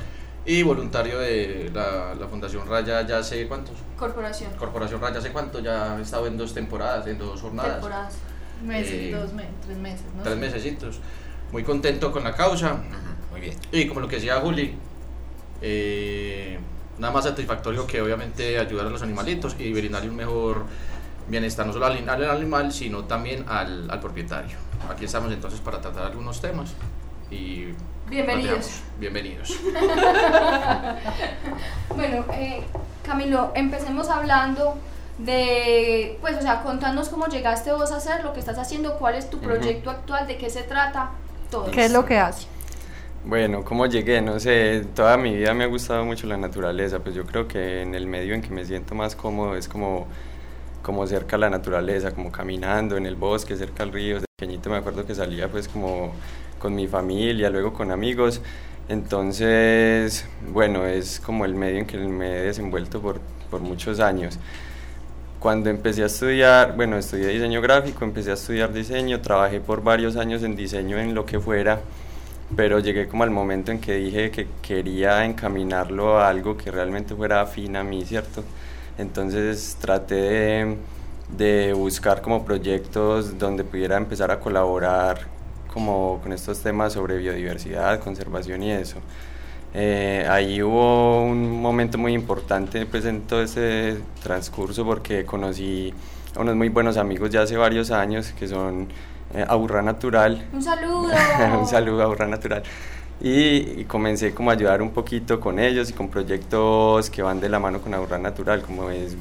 y 0.48 0.62
voluntario 0.62 1.18
de 1.18 1.70
la, 1.74 2.14
la 2.18 2.26
Fundación 2.26 2.66
Raya 2.66 3.06
ya 3.06 3.18
hace 3.18 3.46
cuántos. 3.46 3.76
Corporación. 3.98 4.50
Corporación 4.54 5.00
Raya 5.00 5.18
hace 5.18 5.30
cuánto, 5.30 5.60
ya 5.60 5.98
he 5.98 6.02
estado 6.02 6.26
en 6.26 6.38
dos 6.38 6.54
temporadas, 6.54 7.06
en 7.06 7.18
dos 7.18 7.40
jornadas. 7.42 7.72
Temporadas. 7.74 8.14
Meses, 8.64 8.92
Eh, 8.92 9.12
dos 9.14 9.32
meses, 9.34 9.52
tres 9.64 9.76
meses, 9.76 10.06
¿no? 10.16 10.22
Tres 10.22 10.36
mesecitos. 10.38 11.00
Muy 11.52 11.62
contento 11.64 12.10
con 12.10 12.24
la 12.24 12.34
causa. 12.34 12.78
Muy 13.30 13.40
bien. 13.42 13.54
Y 13.72 13.86
como 13.86 14.00
lo 14.00 14.08
que 14.08 14.16
decía 14.16 14.40
Juli, 14.40 14.74
eh, 15.60 16.58
nada 16.98 17.12
más 17.12 17.24
satisfactorio 17.24 17.86
que 17.86 18.00
obviamente 18.00 18.58
ayudar 18.58 18.86
a 18.86 18.90
los 18.90 19.02
animalitos 19.02 19.54
y 19.58 19.72
brindarle 19.72 20.08
un 20.08 20.16
mejor 20.16 20.64
bienestar, 21.28 21.66
no 21.66 21.74
solo 21.74 21.86
al, 21.86 22.08
al 22.08 22.30
animal, 22.30 22.72
sino 22.72 23.04
también 23.04 23.44
al, 23.48 23.90
al 23.90 24.00
propietario. 24.00 24.56
Aquí 24.90 25.04
estamos 25.04 25.30
entonces 25.30 25.60
para 25.60 25.80
tratar 25.80 26.06
algunos 26.06 26.40
temas 26.40 26.72
y 27.30 27.66
Bienvenidos. 28.08 28.80
Bienvenidos. 28.98 29.58
Bueno, 31.94 32.24
eh, 32.32 32.62
Camilo, 33.02 33.50
empecemos 33.56 34.08
hablando 34.08 34.78
de, 35.18 36.16
pues, 36.20 36.36
o 36.38 36.42
sea, 36.42 36.62
contanos 36.62 37.08
cómo 37.08 37.26
llegaste 37.26 37.72
vos 37.72 37.90
a 37.90 37.96
hacer 37.96 38.22
lo 38.22 38.32
que 38.32 38.38
estás 38.38 38.56
haciendo, 38.56 38.98
cuál 38.98 39.16
es 39.16 39.28
tu 39.28 39.38
proyecto 39.40 39.90
actual, 39.90 40.28
de 40.28 40.38
qué 40.38 40.48
se 40.48 40.62
trata, 40.62 41.10
todo. 41.50 41.72
¿Qué 41.72 41.86
es 41.86 41.92
lo 41.92 42.04
que 42.04 42.18
hace? 42.18 42.46
Bueno, 43.24 43.64
¿cómo 43.64 43.86
llegué? 43.86 44.22
No 44.22 44.38
sé, 44.38 44.86
toda 44.94 45.16
mi 45.16 45.34
vida 45.34 45.54
me 45.54 45.64
ha 45.64 45.66
gustado 45.66 46.04
mucho 46.04 46.28
la 46.28 46.36
naturaleza, 46.36 47.00
pues 47.00 47.16
yo 47.16 47.26
creo 47.26 47.48
que 47.48 47.82
en 47.82 47.96
el 47.96 48.06
medio 48.06 48.32
en 48.32 48.42
que 48.42 48.50
me 48.50 48.64
siento 48.64 48.94
más 48.94 49.16
cómodo 49.16 49.56
es 49.56 49.66
como, 49.66 50.06
como 50.82 51.04
cerca 51.08 51.34
a 51.34 51.40
la 51.40 51.50
naturaleza, 51.50 52.12
como 52.12 52.30
caminando 52.30 52.96
en 52.96 53.06
el 53.06 53.16
bosque, 53.16 53.56
cerca 53.56 53.82
al 53.82 53.92
río. 53.92 54.20
De 54.20 54.26
pequeñito 54.38 54.70
me 54.70 54.76
acuerdo 54.76 55.04
que 55.04 55.16
salía 55.16 55.50
pues 55.50 55.66
como 55.66 56.12
con 56.58 56.74
mi 56.74 56.86
familia, 56.86 57.50
luego 57.50 57.72
con 57.72 57.90
amigos. 57.90 58.40
Entonces, 58.88 60.24
bueno, 60.52 60.86
es 60.86 61.20
como 61.20 61.44
el 61.44 61.54
medio 61.54 61.78
en 61.78 61.86
que 61.86 61.98
me 61.98 62.38
he 62.38 62.42
desenvuelto 62.44 63.00
por, 63.00 63.20
por 63.50 63.60
muchos 63.60 64.00
años. 64.00 64.38
Cuando 65.38 65.70
empecé 65.70 66.02
a 66.02 66.06
estudiar, 66.06 66.74
bueno, 66.74 66.96
estudié 66.96 67.28
diseño 67.28 67.60
gráfico, 67.60 68.04
empecé 68.04 68.30
a 68.30 68.34
estudiar 68.34 68.72
diseño, 68.72 69.20
trabajé 69.20 69.60
por 69.60 69.82
varios 69.84 70.16
años 70.16 70.42
en 70.42 70.56
diseño 70.56 70.98
en 70.98 71.14
lo 71.14 71.26
que 71.26 71.38
fuera, 71.38 71.80
pero 72.56 72.80
llegué 72.80 73.06
como 73.08 73.22
al 73.22 73.30
momento 73.30 73.70
en 73.70 73.78
que 73.80 73.94
dije 73.94 74.30
que 74.30 74.48
quería 74.62 75.24
encaminarlo 75.24 76.18
a 76.18 76.28
algo 76.28 76.56
que 76.56 76.70
realmente 76.70 77.14
fuera 77.14 77.42
afín 77.42 77.76
a 77.76 77.84
mí, 77.84 78.04
¿cierto? 78.04 78.42
Entonces 78.96 79.76
traté 79.80 80.14
de, 80.16 80.76
de 81.36 81.72
buscar 81.72 82.20
como 82.22 82.44
proyectos 82.44 83.38
donde 83.38 83.64
pudiera 83.64 83.96
empezar 83.96 84.30
a 84.32 84.40
colaborar 84.40 85.37
como 85.78 86.18
con 86.20 86.32
estos 86.32 86.58
temas 86.60 86.94
sobre 86.94 87.18
biodiversidad, 87.18 88.00
conservación 88.00 88.64
y 88.64 88.72
eso. 88.72 88.96
Eh, 89.74 90.26
ahí 90.28 90.60
hubo 90.60 91.22
un 91.22 91.62
momento 91.62 91.98
muy 91.98 92.14
importante 92.14 92.84
pues, 92.84 93.04
en 93.04 93.20
todo 93.22 93.42
ese 93.42 93.98
transcurso 94.20 94.84
porque 94.84 95.24
conocí 95.24 95.94
a 96.34 96.40
unos 96.40 96.56
muy 96.56 96.68
buenos 96.68 96.96
amigos 96.96 97.30
ya 97.30 97.42
hace 97.42 97.56
varios 97.56 97.92
años 97.92 98.32
que 98.36 98.48
son 98.48 98.88
eh, 99.34 99.44
Aburra 99.46 99.80
Natural. 99.80 100.48
Un 100.52 100.62
saludo. 100.64 101.10
un 101.60 101.66
saludo 101.68 102.00
a 102.00 102.04
Aburra 102.06 102.26
Natural. 102.26 102.64
Y, 103.20 103.80
y, 103.80 103.84
comencé 103.84 104.34
como 104.34 104.50
a 104.50 104.54
ayudar 104.54 104.82
un 104.82 104.90
poquito 104.90 105.38
con 105.38 105.60
ellos 105.60 105.90
y 105.90 105.92
con 105.92 106.08
proyectos 106.08 107.08
que 107.08 107.22
van 107.22 107.38
de 107.40 107.48
la 107.48 107.60
mano 107.60 107.80
con 107.80 107.94
Aburra 107.94 108.18
Natural, 108.18 108.62
como 108.62 108.90
es 108.90 109.16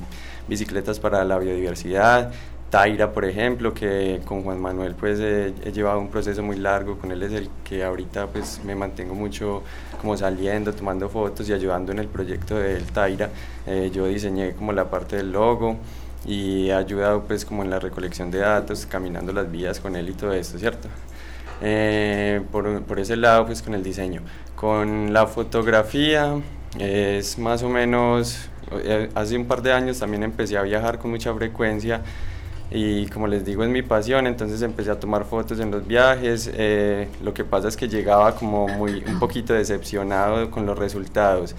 bicicletas 0.47 0.99
para 0.99 1.23
la 1.23 1.37
biodiversidad, 1.37 2.31
Taira, 2.69 3.13
por 3.13 3.23
ejemplo, 3.23 3.73
que 3.73 4.19
con 4.25 4.43
Juan 4.43 4.59
Manuel 4.59 4.93
pues 4.93 5.19
he, 5.19 5.53
llevado 5.71 5.99
un 5.99 6.09
proceso 6.09 6.43
muy 6.43 6.57
largo, 6.57 6.97
con 6.97 7.11
él 7.11 7.23
es 7.23 7.31
el 7.31 7.49
que 7.63 7.83
ahorita 7.83 8.27
pues 8.27 8.61
me 8.65 8.75
mantengo 8.75 9.15
mucho 9.15 9.63
como 10.01 10.17
saliendo, 10.17 10.73
tomando 10.73 11.07
fotos 11.07 11.47
y 11.47 11.53
ayudando 11.53 11.93
en 11.93 11.99
el 11.99 12.07
proyecto 12.07 12.57
del 12.57 12.83
Taira. 12.83 13.29
Eh, 13.65 13.89
yo 13.93 14.05
diseñé 14.07 14.51
como 14.53 14.73
la 14.73 14.89
parte 14.89 15.15
del 15.15 15.31
logo 15.31 15.77
y 16.25 16.67
he 16.67 16.73
ayudado 16.73 17.23
pues 17.23 17.45
como 17.45 17.63
en 17.63 17.69
la 17.69 17.79
recolección 17.79 18.31
de 18.31 18.39
datos, 18.39 18.85
caminando 18.85 19.31
las 19.31 19.49
vías 19.49 19.79
con 19.79 19.95
él 19.95 20.09
y 20.09 20.13
todo 20.13 20.33
esto, 20.33 20.59
¿cierto? 20.59 20.89
Eh, 21.61 22.41
por, 22.51 22.83
por, 22.83 22.99
ese 22.99 23.15
lado 23.15 23.45
pues 23.45 23.61
con 23.61 23.75
el 23.75 23.83
diseño. 23.83 24.21
Con 24.55 25.13
la 25.13 25.25
fotografía 25.25 26.35
es 26.77 27.39
más 27.39 27.63
o 27.63 27.69
menos, 27.69 28.49
eh, 28.73 29.09
hace 29.15 29.37
un 29.37 29.45
par 29.45 29.61
de 29.61 29.71
años 29.71 29.99
también 29.99 30.23
empecé 30.23 30.57
a 30.57 30.63
viajar 30.63 30.99
con 30.99 31.11
mucha 31.11 31.33
frecuencia 31.33 32.01
y 32.69 33.07
como 33.07 33.27
les 33.27 33.45
digo 33.45 33.63
es 33.63 33.69
mi 33.69 33.81
pasión, 33.81 34.27
entonces 34.27 34.61
empecé 34.61 34.91
a 34.91 34.99
tomar 34.99 35.25
fotos 35.25 35.59
en 35.59 35.71
los 35.71 35.87
viajes, 35.87 36.51
eh, 36.53 37.07
lo 37.21 37.33
que 37.33 37.43
pasa 37.43 37.67
es 37.67 37.77
que 37.77 37.87
llegaba 37.87 38.35
como 38.35 38.67
muy 38.67 39.03
un 39.07 39.19
poquito 39.19 39.53
decepcionado 39.53 40.51
con 40.51 40.65
los 40.65 40.77
resultados, 40.77 41.55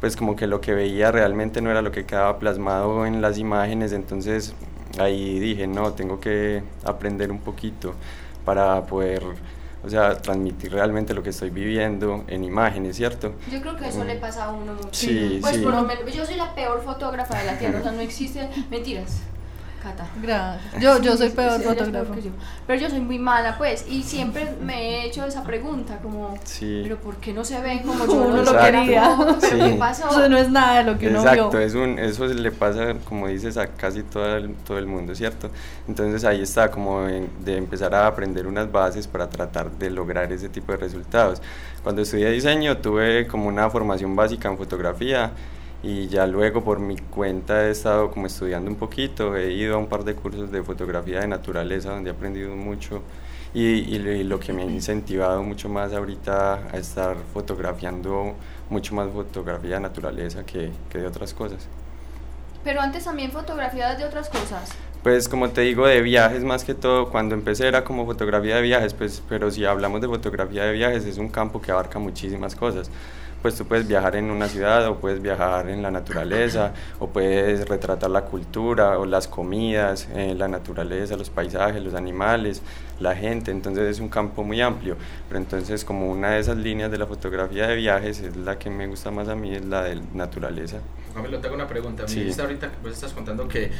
pues 0.00 0.16
como 0.16 0.36
que 0.36 0.46
lo 0.46 0.60
que 0.60 0.74
veía 0.74 1.10
realmente 1.10 1.62
no 1.62 1.70
era 1.70 1.80
lo 1.80 1.90
que 1.92 2.04
quedaba 2.04 2.38
plasmado 2.38 3.06
en 3.06 3.22
las 3.22 3.38
imágenes, 3.38 3.92
entonces 3.92 4.54
ahí 4.98 5.38
dije, 5.38 5.66
no, 5.66 5.92
tengo 5.92 6.20
que 6.20 6.62
aprender 6.84 7.30
un 7.30 7.38
poquito 7.38 7.94
para 8.44 8.84
poder 8.84 9.22
o 9.84 9.90
sea, 9.90 10.16
transmitir 10.16 10.72
realmente 10.72 11.12
lo 11.12 11.22
que 11.22 11.30
estoy 11.30 11.50
viviendo 11.50 12.24
en 12.28 12.44
imágenes, 12.44 12.96
¿cierto? 12.96 13.34
Yo 13.50 13.60
creo 13.60 13.76
que 13.76 13.88
eso 13.88 14.04
le 14.04 14.14
pasa 14.16 14.44
a 14.44 14.52
uno 14.52 14.74
mucho. 14.74 14.88
Sí, 14.92 15.38
pues 15.40 15.56
sí. 15.56 15.62
por 15.62 15.74
lo 15.74 15.82
menos, 15.82 16.14
yo 16.14 16.24
soy 16.24 16.36
la 16.36 16.54
peor 16.54 16.82
fotógrafa 16.84 17.36
de 17.38 17.46
la 17.46 17.58
Tierra, 17.58 17.80
o 17.80 17.82
sea, 17.82 17.90
no 17.90 18.00
existe, 18.00 18.48
mentiras. 18.70 19.22
Cata. 19.82 20.06
Gracias. 20.22 20.80
Yo, 20.80 21.00
yo 21.00 21.16
soy 21.16 21.30
peor 21.30 21.58
Sí, 21.58 21.64
fotógrafo. 21.64 22.14
yo. 22.14 22.30
Pero 22.66 22.80
yo 22.80 22.88
soy 22.88 23.00
muy 23.00 23.18
mala, 23.18 23.58
pues, 23.58 23.84
y 23.88 24.02
siempre 24.04 24.54
me 24.62 24.74
he 25.02 25.06
hecho 25.06 25.24
esa 25.26 25.42
pregunta, 25.42 25.98
como, 26.02 26.34
Sí. 26.44 26.80
pero 26.84 26.98
¿por 26.98 27.16
qué 27.16 27.32
no 27.32 27.44
se 27.44 27.60
ven 27.60 27.80
como 27.80 28.06
yo 28.06 28.12
uno 28.12 28.42
lo 28.42 28.52
quería? 28.52 28.80
quería. 28.84 29.16
¿Pero 29.40 29.40
Sí. 29.40 29.70
qué 29.72 29.76
pasó? 29.78 30.08
Eso 30.08 30.28
no 30.28 30.36
es 30.38 30.50
nada 30.50 30.78
de 30.78 30.92
lo 30.92 30.98
que 30.98 31.08
uno 31.08 31.18
Exacto, 31.18 31.50
vio. 31.50 31.60
es 31.60 31.74
un, 31.74 31.98
eso 31.98 32.26
le 32.26 32.50
pasa, 32.52 32.94
como 33.08 33.26
dices, 33.26 33.56
a 33.56 33.66
casi 33.66 34.02
todo 34.04 34.36
el, 34.36 34.54
todo 34.54 34.78
el 34.78 34.86
mundo, 34.86 35.14
¿cierto? 35.16 35.50
Entonces 35.88 36.24
ahí 36.24 36.42
está, 36.42 36.70
como 36.70 37.08
en- 37.08 37.28
de 37.44 37.56
empezar 37.56 37.92
a 37.94 38.06
aprender 38.06 38.46
unas 38.46 38.70
bases 38.70 39.08
para 39.08 39.28
tratar 39.28 39.70
de 39.72 39.90
lograr 39.90 40.32
ese 40.32 40.48
tipo 40.48 40.70
de 40.72 40.78
resultados. 40.78 41.42
Cuando 41.82 42.02
estudié 42.02 42.30
diseño 42.30 42.76
tuve 42.76 43.26
como 43.26 43.48
una 43.48 43.68
formación 43.68 44.14
básica 44.14 44.48
en 44.48 44.56
fotografía 44.56 45.32
y 45.82 46.08
ya 46.08 46.26
luego 46.26 46.62
por 46.64 46.78
mi 46.80 46.96
cuenta 46.96 47.66
he 47.66 47.70
estado 47.70 48.10
como 48.10 48.26
estudiando 48.26 48.70
un 48.70 48.76
poquito, 48.76 49.36
he 49.36 49.52
ido 49.52 49.74
a 49.76 49.78
un 49.78 49.88
par 49.88 50.04
de 50.04 50.14
cursos 50.14 50.50
de 50.52 50.62
fotografía 50.62 51.20
de 51.20 51.28
naturaleza 51.28 51.90
donde 51.90 52.10
he 52.10 52.12
aprendido 52.12 52.54
mucho 52.56 53.02
y, 53.54 53.62
y 53.94 53.98
lo- 53.98 54.12
y 54.12 54.24
lo 54.24 54.38
que 54.40 54.52
me 54.52 54.62
ha 54.62 54.66
incentivado 54.66 55.42
mucho 55.42 55.68
más 55.68 55.92
ahorita 55.92 56.68
a 56.72 56.78
estar 56.78 57.16
fotografiando 57.32 58.34
mucho 58.70 58.94
más 58.94 59.10
fotografía 59.12 59.74
de 59.76 59.80
naturaleza 59.80 60.44
que, 60.46 60.72
que 60.90 60.98
de 60.98 61.06
otras 61.06 61.34
cosas. 61.34 61.68
Pero 62.64 62.80
antes 62.80 63.04
también 63.04 63.30
fotografías 63.32 63.98
de 63.98 64.04
otras 64.04 64.28
cosas. 64.28 64.70
Pues 65.02 65.28
como 65.28 65.50
te 65.50 65.62
digo, 65.62 65.86
de 65.86 66.00
viajes 66.00 66.44
más 66.44 66.64
que 66.64 66.74
todo, 66.74 67.10
cuando 67.10 67.34
empecé 67.34 67.66
era 67.66 67.82
como 67.82 68.06
fotografía 68.06 68.56
de 68.56 68.62
viajes, 68.62 68.94
pues, 68.94 69.20
pero 69.28 69.50
si 69.50 69.64
hablamos 69.64 70.00
de 70.00 70.06
fotografía 70.06 70.64
de 70.64 70.72
viajes 70.72 71.04
es 71.04 71.18
un 71.18 71.28
campo 71.28 71.60
que 71.60 71.72
abarca 71.72 71.98
muchísimas 71.98 72.54
cosas. 72.54 72.88
Pues 73.42 73.56
tú 73.56 73.66
puedes 73.66 73.88
viajar 73.88 74.14
en 74.14 74.30
una 74.30 74.48
ciudad 74.48 74.86
o 74.86 74.98
puedes 74.98 75.20
viajar 75.20 75.68
en 75.68 75.82
la 75.82 75.90
naturaleza 75.90 76.72
o 77.00 77.08
puedes 77.08 77.68
retratar 77.68 78.08
la 78.08 78.22
cultura 78.22 78.98
o 78.98 79.04
las 79.04 79.26
comidas, 79.26 80.08
eh, 80.14 80.34
la 80.36 80.46
naturaleza, 80.46 81.16
los 81.16 81.28
paisajes, 81.28 81.82
los 81.82 81.94
animales, 81.94 82.62
la 83.00 83.16
gente, 83.16 83.50
entonces 83.50 83.84
es 83.88 84.00
un 84.00 84.08
campo 84.08 84.44
muy 84.44 84.60
amplio. 84.60 84.96
Pero 85.28 85.40
entonces 85.40 85.84
como 85.84 86.10
una 86.10 86.30
de 86.30 86.40
esas 86.40 86.56
líneas 86.56 86.90
de 86.90 86.98
la 86.98 87.06
fotografía 87.06 87.66
de 87.66 87.76
viajes 87.76 88.20
es 88.20 88.36
la 88.36 88.58
que 88.58 88.70
me 88.70 88.86
gusta 88.86 89.10
más 89.10 89.28
a 89.28 89.34
mí, 89.34 89.54
es 89.54 89.64
la 89.64 89.82
de 89.82 90.00
naturaleza. 90.14 90.78
Camilo, 91.12 91.40
te 91.40 91.48
hago 91.48 91.56
una 91.56 91.66
pregunta. 91.66 92.04
Me 92.08 92.14
dijiste 92.14 92.42
ahorita 92.42 92.70
que 92.70 92.76
vos 92.82 92.92
estás 92.92 93.12
contando 93.12 93.48
que, 93.48 93.70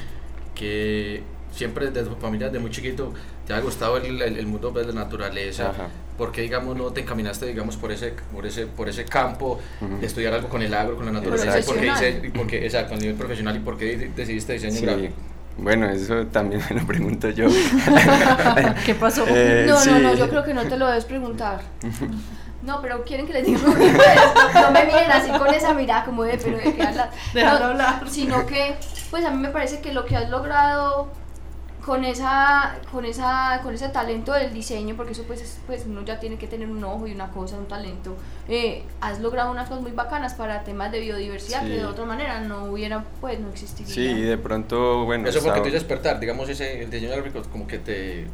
que 0.55 1.23
siempre 1.53 1.91
desde 1.91 2.09
tu 2.09 2.17
familia, 2.17 2.49
desde 2.49 2.59
muy 2.59 2.71
chiquito, 2.71 3.13
te 3.47 3.53
ha 3.55 3.61
gustado 3.61 3.97
el, 3.99 4.21
el, 4.21 4.37
el 4.39 4.47
mundo 4.47 4.73
pues, 4.73 4.87
de 4.87 4.93
la 4.93 5.05
naturaleza. 5.05 5.71
Ajá. 5.71 5.89
¿Por 6.19 6.31
qué, 6.33 6.43
digamos, 6.43 6.77
no 6.77 6.91
te 6.93 7.01
encaminaste, 7.01 7.47
digamos, 7.47 7.77
por 7.77 7.91
ese, 7.93 8.15
por 8.33 8.45
ese, 8.47 8.67
por 8.67 8.89
ese 8.89 9.05
campo 9.05 9.59
Ujú. 9.81 9.99
de 9.99 10.07
estudiar 10.07 10.35
algo 10.35 10.49
con 10.49 10.63
el 10.63 10.73
agro, 10.75 10.97
con 10.97 11.07
la 11.07 11.13
naturaleza? 11.13 11.59
¿Y 11.59 11.63
por 11.63 11.77
qué 11.77 11.85
dice- 11.87 12.21
y 12.25 12.29
por 12.31 12.47
qué- 12.47 12.65
exacto, 12.65 12.95
a 12.95 12.97
nivel 12.99 13.15
profesional, 13.17 13.57
¿y 13.57 13.61
por 13.61 13.77
qué 13.79 13.97
di- 13.97 14.09
decidiste 14.15 14.53
diseño 14.55 14.77
Sí. 14.79 14.85
gráfico? 14.87 15.15
Bueno, 15.59 15.89
eso 15.91 16.27
también 16.29 16.63
me 16.71 16.81
lo 16.81 16.87
pregunto 16.87 17.29
yo. 17.31 17.47
¿Qué 18.87 18.95
pasó? 18.95 19.25
Eh, 19.29 19.67
no, 19.69 19.85
no, 19.85 19.99
no, 19.99 20.13
sí. 20.13 20.19
yo 20.19 20.29
creo 20.29 20.45
que 20.45 20.55
no 20.55 20.65
te 20.65 20.77
lo 20.77 20.87
debes 20.87 21.05
preguntar. 21.05 21.61
No, 22.63 22.81
pero 22.81 23.03
quieren 23.03 23.27
que 23.27 23.33
les 23.33 23.45
diga 23.45 23.59
por 23.59 23.77
qué, 23.77 23.91
pues, 23.91 24.55
no, 24.55 24.61
no 24.63 24.71
me 24.71 24.85
miren 24.85 25.11
así 25.11 25.31
con 25.33 25.53
esa 25.53 25.75
mirada 25.75 26.05
como 26.05 26.23
de, 26.23 26.39
pero 26.39 26.59
de 26.59 26.63
qué. 26.63 26.89
Déjalo 27.35 27.59
No, 27.59 27.65
hablar. 27.73 28.05
Sino 28.09 28.47
que, 28.47 28.77
pues 29.11 29.25
a 29.25 29.33
mí 29.33 29.39
me 29.39 29.49
parece 29.49 29.81
que 29.81 29.93
lo 29.93 30.05
que 30.05 30.17
has 30.17 30.31
logrado 30.31 31.11
con 31.85 32.05
esa, 32.05 32.79
con 32.93 33.05
esa, 33.05 33.59
con 33.65 33.75
ese 33.75 33.89
talento 33.89 34.33
del 34.33 34.53
diseño, 34.53 34.95
porque 34.97 35.13
eso 35.13 35.25
pues, 35.27 35.43
es- 35.43 35.59
pues 35.67 35.85
uno 35.87 36.05
ya 36.05 36.21
tiene 36.21 36.37
que 36.39 36.47
tener 36.47 36.69
un 36.71 36.83
ojo 36.85 37.07
y 37.09 37.13
una 37.13 37.31
cosa, 37.31 37.57
un 37.57 37.67
talento, 37.67 38.17
eh, 38.49 38.85
has 39.01 39.19
logrado 39.21 39.51
unas 39.51 39.69
cosas 39.69 39.83
muy 39.83 39.91
bacanas 39.93 40.35
para 40.35 40.63
temas 40.63 40.93
de 40.93 41.01
biodiversidad 41.01 41.63
Sí. 41.63 41.67
que 41.69 41.77
de 41.79 41.85
otra 41.85 42.05
manera 42.05 42.41
no 42.41 42.67
hubiera, 42.67 43.05
pues 43.21 43.41
no 43.41 43.49
existiría. 43.51 43.93
Sí, 43.93 44.21
de 44.23 44.39
pronto, 44.39 45.05
bueno, 45.05 45.29
Eso 45.29 45.41
fue 45.41 45.49
lo 45.49 45.55
que 45.55 45.59
estaba- 45.59 45.63
te 45.65 45.69
hizo 45.71 45.79
despertar, 45.79 46.21
digamos, 46.21 46.49
ese, 46.49 46.83
el 46.85 46.91
diseño 46.91 47.13
gráfico 47.13 47.43
como 47.51 47.67
que 47.67 47.79
te... 47.79 48.27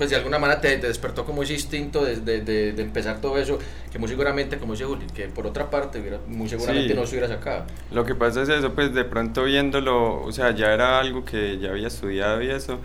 Pues 0.00 0.08
de 0.08 0.16
alguna 0.16 0.38
manera 0.38 0.62
te, 0.62 0.78
te 0.78 0.86
despertó 0.86 1.26
como 1.26 1.42
ese 1.42 1.52
instinto 1.52 2.02
de, 2.02 2.16
de, 2.16 2.40
de- 2.40 2.72
de 2.72 2.82
empezar 2.82 3.20
todo 3.20 3.36
eso, 3.36 3.58
que 3.92 3.98
muy 3.98 4.08
seguramente, 4.08 4.56
como 4.56 4.72
dice 4.72 4.86
Juli, 4.86 5.04
que 5.14 5.26
por 5.28 5.46
otra 5.46 5.68
parte 5.68 6.00
hubiera, 6.00 6.18
muy 6.26 6.48
seguramente 6.48 6.94
Sí. 6.94 6.98
no 6.98 7.04
se 7.04 7.16
hubiera 7.16 7.28
sacado. 7.28 7.66
Lo 7.90 8.06
que 8.06 8.14
pasa 8.14 8.40
es 8.40 8.48
eso, 8.48 8.72
pues 8.72 8.94
de 8.94 9.04
pronto 9.04 9.44
viéndolo, 9.44 10.22
o 10.22 10.32
sea, 10.32 10.52
ya 10.54 10.72
era 10.72 10.98
algo 11.00 11.22
que 11.26 11.58
ya 11.58 11.68
había 11.68 11.88
estudiado 11.88 12.40
y 12.42 12.48
eso, 12.48 12.78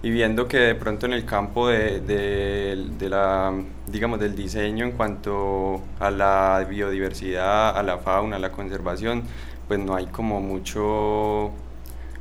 y 0.00 0.10
viendo 0.10 0.46
que 0.46 0.58
de 0.58 0.74
pronto 0.76 1.06
en 1.06 1.12
el 1.12 1.24
campo 1.24 1.66
de, 1.68 2.00
de, 2.02 2.86
de 2.96 3.08
la, 3.08 3.52
digamos, 3.88 4.20
del 4.20 4.36
diseño 4.36 4.84
en 4.84 4.92
cuanto 4.92 5.82
a 5.98 6.12
la 6.12 6.64
biodiversidad, 6.68 7.76
a 7.76 7.82
la 7.82 7.98
fauna, 7.98 8.36
a 8.36 8.38
la 8.38 8.52
conservación, 8.52 9.24
pues 9.66 9.80
no 9.80 9.96
hay 9.96 10.06
como 10.06 10.40
mucho 10.40 11.50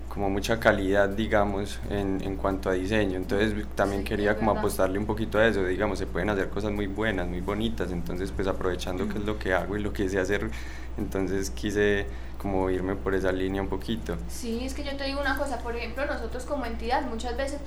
como 0.09 0.29
mucha 0.29 0.59
calidad, 0.59 1.09
digamos, 1.09 1.79
en, 1.89 2.21
en 2.21 2.35
cuanto 2.37 2.69
a 2.69 2.73
diseño. 2.73 3.17
Entonces 3.17 3.53
también 3.75 4.03
Sí, 4.03 4.03
quería 4.03 4.35
como 4.37 4.51
apostarle 4.51 4.99
un 4.99 5.05
poquito 5.05 5.37
a 5.39 5.47
eso, 5.47 5.63
digamos, 5.65 5.99
se 5.99 6.07
pueden 6.07 6.29
hacer 6.29 6.49
cosas 6.49 6.71
muy 6.71 6.87
buenas, 6.87 7.27
muy 7.27 7.41
bonitas, 7.41 7.91
entonces 7.91 8.31
pues 8.31 8.47
aprovechando 8.47 9.07
que 9.07 9.19
es 9.19 9.25
lo 9.25 9.39
que 9.39 9.53
hago 9.53 9.77
y 9.77 9.81
lo 9.81 9.93
que 9.93 10.09
sé 10.09 10.19
hacer, 10.19 10.49
entonces 10.97 11.51
quise 11.51 12.07
como 12.37 12.69
irme 12.69 12.95
por 12.95 13.13
esa 13.15 13.31
línea 13.31 13.61
un 13.61 13.69
poquito. 13.69 14.17
Sí, 14.27 14.63
es 14.63 14.73
que 14.73 14.83
yo 14.83 14.95
te 14.95 15.03
digo 15.05 15.19
una 15.21 15.37
cosa, 15.37 15.59
por 15.59 15.75
ejemplo, 15.75 16.05
nosotros 16.05 16.45
como 16.45 16.65
entidad 16.65 17.03
muchas 17.03 17.35
veces, 17.35 17.59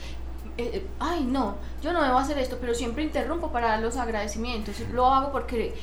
eh, 0.56 0.70
eh, 0.74 0.86
ay 1.00 1.24
no, 1.24 1.56
yo 1.82 1.92
no 1.92 2.02
debo 2.02 2.18
hacer 2.18 2.38
esto, 2.38 2.58
pero 2.60 2.74
siempre 2.74 3.02
interrumpo 3.02 3.50
para 3.52 3.68
dar 3.68 3.80
los 3.80 3.96
agradecimientos, 3.96 4.80
lo 4.92 5.06
hago 5.06 5.32
porque 5.32 5.74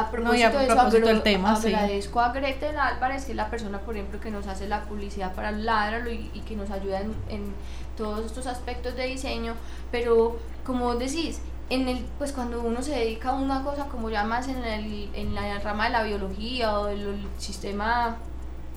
a 0.00 0.10
propósito, 0.10 0.38
y 0.38 0.42
a 0.42 0.50
de 0.50 0.64
eso, 0.64 0.74
propósito 0.74 1.06
del 1.08 1.22
tema, 1.22 1.56
sí. 1.56 1.68
agradezco 1.68 2.20
a 2.20 2.32
Gretel 2.32 2.78
Álvarez, 2.78 3.24
que 3.24 3.32
es 3.32 3.36
la 3.36 3.50
persona, 3.50 3.78
por 3.80 3.96
ejemplo, 3.96 4.20
que 4.20 4.30
nos 4.30 4.46
hace 4.46 4.68
la 4.68 4.82
publicidad 4.84 5.34
para 5.34 5.50
Ládralo 5.50 6.10
y, 6.10 6.30
y 6.34 6.40
que 6.40 6.56
nos 6.56 6.70
ayuda 6.70 7.00
en, 7.00 7.14
en 7.28 7.54
todos 7.96 8.24
estos 8.24 8.46
aspectos 8.46 8.94
de 8.96 9.06
diseño, 9.06 9.54
pero 9.90 10.38
como 10.64 10.84
vos 10.84 10.98
decís, 10.98 11.40
en 11.70 11.88
el, 11.88 11.98
pues 12.18 12.32
cuando 12.32 12.62
uno 12.62 12.82
se 12.82 12.92
dedica 12.92 13.30
a 13.30 13.34
una 13.34 13.62
cosa 13.62 13.86
como 13.88 14.08
ya 14.10 14.24
más 14.24 14.48
en, 14.48 14.64
el, 14.64 15.10
en 15.14 15.34
la 15.34 15.58
rama 15.58 15.84
de 15.84 15.90
la 15.90 16.02
biología 16.02 16.78
o 16.78 16.86
del 16.86 17.26
sistema 17.36 18.16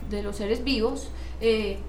de 0.09 0.23
los 0.23 0.35
seres 0.35 0.63
vivos, 0.63 1.09
eh, 1.39 1.79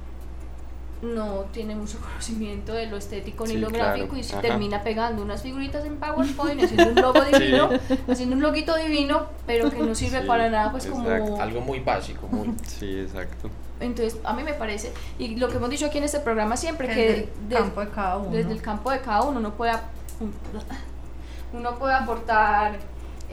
no 1.03 1.45
tiene 1.53 1.75
mucho 1.75 1.99
conocimiento 2.01 2.73
de 2.73 2.87
lo 2.87 2.97
estético 2.97 3.45
ni 3.47 3.57
lo 3.57 3.69
claro. 3.69 3.95
gráfico 3.97 4.17
y 4.17 4.23
se 4.23 4.33
Ajá. 4.35 4.43
termina 4.43 4.83
pegando 4.83 5.23
unas 5.23 5.43
figuritas 5.43 5.85
en 5.85 5.97
PowerPoint, 5.97 6.63
haciendo 6.63 6.89
un 6.91 6.95
logo 7.03 7.21
divino, 7.33 7.69
haciendo 8.09 8.37
un 8.37 8.43
loguito 8.43 8.77
divino, 8.77 9.27
pero 9.47 9.71
que 9.71 9.79
no 9.81 9.95
sirve 9.95 10.21
Sí, 10.23 10.27
para 10.27 10.49
nada, 10.49 10.71
pues 10.71 10.87
exacto. 10.87 11.25
como... 11.25 11.41
Algo 11.43 11.61
muy 11.61 11.81
básico, 11.81 12.27
muy... 12.31 12.55
Sí, 12.67 13.01
exacto. 13.01 13.51
Entonces, 13.81 14.17
a 14.23 14.33
mí 14.33 14.45
me 14.45 14.55
parece, 14.55 14.93
y 15.19 15.35
lo 15.37 15.49
que 15.49 15.57
hemos 15.57 15.69
dicho 15.69 15.87
aquí 15.87 15.99
en 15.99 16.05
este 16.05 16.21
programa 16.21 16.57
siempre, 16.57 16.87
Que 16.87 16.95
que 16.95 17.01
desde 17.01 17.15
el 17.25 17.49
de- 17.49 17.57
campo 17.57 17.81
de 17.81 17.89
cada 17.89 18.17
uno. 18.19 18.31
desde 18.31 18.53
el 18.53 18.63
campo 18.63 18.91
de 18.93 19.01
cada 19.01 19.23
uno 19.23 19.41
uno 19.41 19.53
puede, 19.55 19.73
uno 21.53 21.75
puede 21.79 21.95
aportar... 21.95 22.79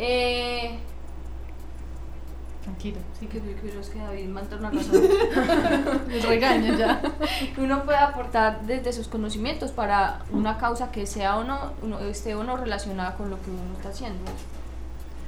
Eh, 0.01 0.79
Tranquilo, 2.69 2.97
sí, 3.19 3.25
que, 3.25 3.39
que, 3.39 3.79
es 3.79 3.89
que 3.89 3.99
David 3.99 4.25
entró 4.37 4.59
una 4.59 4.69
razón. 4.69 5.01
les 6.07 6.25
regaño 6.27 6.77
ya. 6.77 7.01
uno 7.57 7.83
puede 7.83 7.97
aportar 7.97 8.61
desde 8.61 8.93
sus 8.93 9.07
conocimientos 9.07 9.71
para 9.71 10.19
una 10.31 10.57
causa 10.57 10.91
que 10.91 11.07
sea 11.07 11.37
o 11.37 11.43
no, 11.43 11.73
uno, 11.81 11.99
esté 11.99 12.35
o 12.35 12.43
no 12.43 12.57
relacionada 12.57 13.15
con 13.15 13.31
lo 13.31 13.41
que 13.41 13.49
uno 13.49 13.73
está 13.75 13.89
haciendo. 13.89 14.19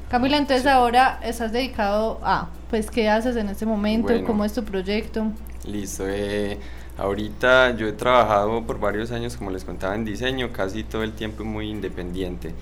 Camila, 0.10 0.38
entonces 0.38 0.68
ahora 0.68 1.20
estás 1.24 1.52
dedicado 1.52 2.20
a, 2.22 2.50
pues, 2.70 2.92
¿qué 2.92 3.10
haces 3.10 3.36
en 3.38 3.50
este 3.50 3.66
momento? 3.66 4.10
Bueno. 4.10 4.28
¿Cómo 4.28 4.46
es 4.46 4.54
tu 4.54 4.64
proyecto? 4.64 5.26
Listo. 5.66 6.04
eh, 6.08 6.60
ahorita 6.98 7.76
yo 7.76 7.88
he 7.88 7.94
trabajado 7.94 8.62
por 8.64 8.80
varios 8.80 9.12
años, 9.12 9.36
como 9.36 9.50
les 9.50 9.64
contaba, 9.64 9.96
en 9.96 10.06
diseño, 10.06 10.52
casi 10.54 10.84
todo 10.84 11.04
el 11.04 11.14
tiempo 11.14 11.44
muy 11.44 11.70
independiente. 11.70 12.54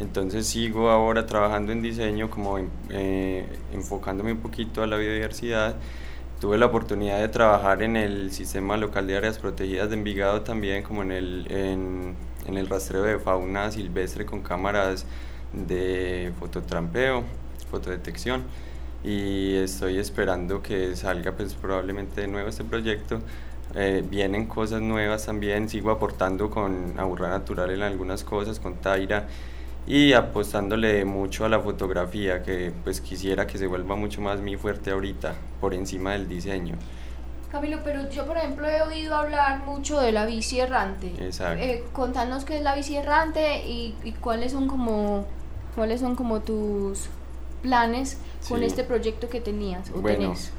Entonces 0.00 0.46
sigo 0.46 0.88
ahora 0.90 1.26
trabajando 1.26 1.72
en 1.72 1.82
diseño, 1.82 2.30
como 2.30 2.58
en- 2.58 2.70
eh, 2.90 3.44
enfocándome 3.72 4.32
un 4.32 4.38
poquito 4.38 4.82
a 4.82 4.86
la 4.86 4.96
biodiversidad. 4.96 5.76
Tuve 6.40 6.56
la 6.58 6.66
oportunidad 6.66 7.18
de 7.20 7.28
trabajar 7.28 7.82
en 7.82 7.96
el 7.96 8.32
sistema 8.32 8.76
local 8.78 9.06
de 9.06 9.16
áreas 9.16 9.38
protegidas 9.38 9.90
de 9.90 9.96
Envigado 9.96 10.40
también, 10.42 10.82
como 10.82 11.02
en 11.02 11.12
el, 11.12 11.46
en, 11.50 12.14
en 12.46 12.56
el 12.56 12.66
rastreo 12.68 13.02
de 13.02 13.18
fauna 13.18 13.70
silvestre 13.70 14.24
con 14.24 14.40
cámaras 14.40 15.04
de 15.52 16.32
fototrampeo, 16.38 17.24
fotodetección 17.70 18.44
y 19.04 19.54
estoy 19.56 19.98
esperando 19.98 20.62
que 20.62 20.94
salga 20.96 21.32
pues 21.32 21.54
probablemente 21.54 22.22
de 22.22 22.28
nuevo 22.28 22.48
este 22.48 22.64
proyecto. 22.64 23.20
Eh, 23.74 24.02
vienen 24.08 24.46
cosas 24.46 24.80
nuevas 24.80 25.26
también, 25.26 25.68
sigo 25.68 25.90
aportando 25.90 26.50
con 26.50 26.94
Aburra 26.98 27.28
Natural 27.28 27.70
en 27.70 27.82
algunas 27.82 28.24
cosas, 28.24 28.58
con 28.60 28.76
Taira 28.76 29.28
y 29.90 30.12
apostándole 30.12 31.04
mucho 31.04 31.44
a 31.44 31.48
la 31.48 31.58
fotografía 31.58 32.44
que 32.44 32.72
pues 32.84 33.00
quisiera 33.00 33.48
que 33.48 33.58
se 33.58 33.66
vuelva 33.66 33.96
mucho 33.96 34.20
más 34.20 34.38
mi 34.40 34.56
fuerte 34.56 34.92
ahorita 34.92 35.34
por 35.60 35.74
encima 35.74 36.12
del 36.12 36.28
diseño. 36.28 36.76
Camilo, 37.50 37.78
pero 37.82 38.08
yo 38.08 38.24
por 38.24 38.36
ejemplo 38.36 38.68
he 38.68 38.80
oído 38.82 39.16
hablar 39.16 39.64
mucho 39.66 40.00
de 40.00 40.12
la 40.12 40.26
bici 40.26 40.60
errante. 40.60 41.12
Exacto. 41.18 41.60
Eh, 41.64 41.82
contanos 41.92 42.44
qué 42.44 42.58
es 42.58 42.62
la 42.62 42.76
bici 42.76 42.94
errante 42.94 43.66
y, 43.66 43.96
y 44.04 44.12
cuáles 44.12 44.52
son 44.52 44.68
como 44.68 45.26
cuáles 45.74 46.00
son 46.00 46.14
como 46.14 46.38
tus 46.38 47.08
planes 47.62 48.18
con 48.48 48.60
Sí. 48.60 48.66
este 48.66 48.84
proyecto 48.84 49.28
que 49.28 49.40
tenías 49.40 49.90
o 49.90 50.00
Bueno, 50.00 50.18
tenés. 50.20 50.52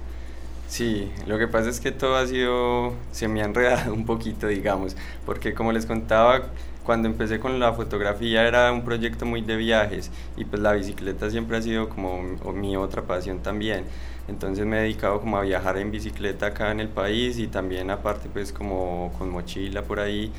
Sí, 0.67 1.09
lo 1.25 1.37
que 1.37 1.47
pasa 1.47 1.69
es 1.69 1.79
que 1.79 1.91
todo 1.93 2.15
ha 2.17 2.27
sido, 2.27 2.93
se 3.13 3.29
me 3.29 3.41
ha 3.41 3.45
enredado 3.45 3.93
un 3.93 4.05
poquito, 4.05 4.47
digamos, 4.47 4.97
porque 5.25 5.53
como 5.53 5.71
les 5.71 5.85
contaba, 5.85 6.47
cuando 6.83 7.07
empecé 7.07 7.39
con 7.39 7.59
la 7.59 7.73
fotografía 7.73 8.47
era 8.47 8.71
un 8.71 8.83
proyecto 8.83 9.25
muy 9.25 9.41
de 9.41 9.55
viajes 9.55 10.11
y 10.37 10.45
pues 10.45 10.61
la 10.61 10.73
bicicleta 10.73 11.29
siempre 11.29 11.57
ha 11.57 11.61
sido 11.61 11.89
como 11.89 12.21
mi- 12.53 12.75
otra 12.77 13.03
pasión 13.03 13.39
también. 13.41 13.85
Entonces 14.27 14.65
me 14.65 14.77
he 14.79 14.81
dedicado 14.81 15.19
como 15.19 15.37
a 15.37 15.41
viajar 15.41 15.77
en 15.77 15.91
bicicleta 15.91 16.47
acá 16.47 16.71
en 16.71 16.79
el 16.79 16.89
país 16.89 17.37
y 17.39 17.47
también 17.47 17.89
aparte 17.91 18.29
pues 18.29 18.51
como 18.53 19.13
con 19.17 19.29
mochila 19.29 19.83
por 19.83 19.99
ahí. 19.99 20.31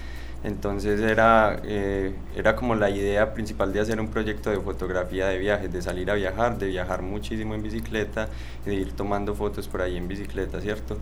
Entonces 0.45 1.01
era, 1.01 1.61
eh, 1.65 2.15
era 2.35 2.57
como 2.57 2.75
la 2.75 2.91
idea 2.91 3.33
principal 3.33 3.73
de 3.73 3.81
hacer 3.81 4.01
un 4.01 4.09
proyecto 4.11 4.51
de 4.51 4.59
fotografía 4.61 5.29
de 5.29 5.39
viajes, 5.39 5.73
de 5.73 5.81
salir 5.83 6.11
a 6.11 6.15
viajar, 6.15 6.59
de 6.59 6.67
viajar 6.67 7.03
muchísimo 7.03 7.55
en 7.55 7.63
bicicleta 7.63 8.29
y 8.67 8.71
de 8.71 8.75
ir 8.77 8.93
tomando 8.97 9.35
fotos 9.37 9.69
por 9.69 9.83
ahí 9.83 9.97
en 9.97 10.09
bicicleta, 10.09 10.61
¿cierto? 10.61 10.99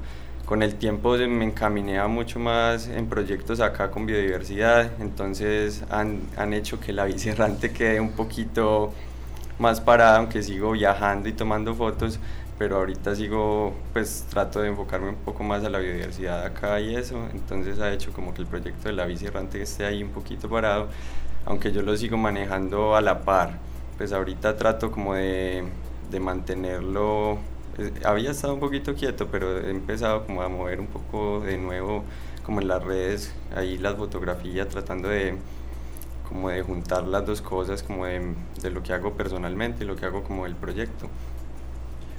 Con 0.51 0.65
el 0.65 0.75
tiempo 0.75 1.17
me 1.17 1.45
encaminé 1.45 2.01
a 2.01 2.09
mucho 2.09 2.41
más 2.41 2.89
en 2.89 3.09
proyectos 3.09 3.61
acá 3.61 3.93
con 3.93 4.05
biodiversidad, 4.05 5.01
entonces 5.01 5.85
han, 5.91 6.23
han 6.37 6.53
hecho 6.55 6.81
que 6.81 6.93
la 6.93 7.05
bici 7.05 7.29
errante 7.29 7.73
quede 7.73 8.01
un 8.01 8.11
poquito 8.11 8.93
más 9.61 9.81
parada, 9.81 10.19
aunque 10.19 10.43
sigo 10.43 10.73
viajando 10.73 11.29
y 11.29 11.35
tomando 11.35 11.73
fotos, 11.77 12.19
pero 12.59 12.79
ahorita 12.79 13.15
sigo, 13.15 13.73
pues 13.93 14.27
trato 14.29 14.61
de 14.61 14.71
enfocarme 14.71 15.11
un 15.11 15.15
poco 15.25 15.45
más 15.45 15.63
a 15.63 15.71
la 15.71 15.79
biodiversidad 15.79 16.45
acá 16.45 16.81
y 16.81 16.97
eso, 16.97 17.29
entonces 17.33 17.79
ha 17.79 17.93
hecho 17.93 18.13
como 18.13 18.35
que 18.35 18.43
el 18.43 18.49
proyecto 18.49 18.89
de 18.89 18.95
la 18.95 19.07
bici 19.07 19.27
errante 19.27 19.63
esté 19.63 19.85
ahí 19.87 20.03
un 20.03 20.11
poquito 20.11 20.51
parado, 20.51 20.89
aunque 21.47 21.71
yo 21.71 21.83
lo 21.83 21.97
sigo 21.97 22.17
manejando 22.17 22.97
a 22.97 23.01
la 23.01 23.21
par, 23.21 23.53
pues 23.97 24.13
ahorita 24.13 24.57
trato 24.57 24.91
como 24.91 25.15
de, 25.15 25.63
de 26.11 26.19
mantenerlo, 26.19 27.39
había 28.05 28.31
estado 28.31 28.55
un 28.55 28.61
poquito 28.61 28.95
quieto, 28.95 29.29
pero 29.29 29.59
he 29.59 29.71
empezado 29.71 30.27
como 30.27 30.43
a 30.43 30.49
mover 30.49 30.81
un 30.81 30.87
poco 30.87 31.41
de 31.41 31.59
nuevo 31.59 32.05
como 32.45 32.61
en 32.61 32.69
las 32.69 32.83
redes, 32.83 33.33
ahí 33.55 33.79
las 33.79 33.97
fotografías, 33.97 34.69
tratando 34.69 35.09
de 35.09 35.37
como 36.29 36.49
de 36.51 36.63
juntar 36.63 37.05
las 37.05 37.27
dos 37.27 37.43
cosas, 37.43 37.83
como 37.83 38.07
de, 38.07 38.35
de 38.63 38.71
lo 38.71 38.83
que 38.83 38.93
hago 38.93 39.15
personalmente 39.15 39.85
y 39.85 39.87
lo 39.87 39.97
que 39.97 40.07
hago 40.07 40.23
como 40.23 40.47
el 40.47 40.55
proyecto. 40.55 41.09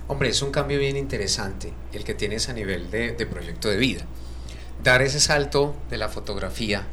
Hombre, 0.07 0.29
es 0.29 0.41
un 0.41 0.51
cambio 0.51 0.77
bien 0.79 0.97
interesante 0.97 1.71
el 1.93 2.03
que 2.03 2.13
tienes 2.13 2.49
a 2.49 2.53
nivel 2.53 2.91
de, 2.91 3.13
de 3.13 3.25
proyecto 3.25 3.69
de 3.69 3.77
vida. 3.77 4.01
Dar 4.83 5.01
ese 5.01 5.21
salto 5.21 5.75
de 5.89 5.97
la 5.97 6.09
fotografía 6.09 6.85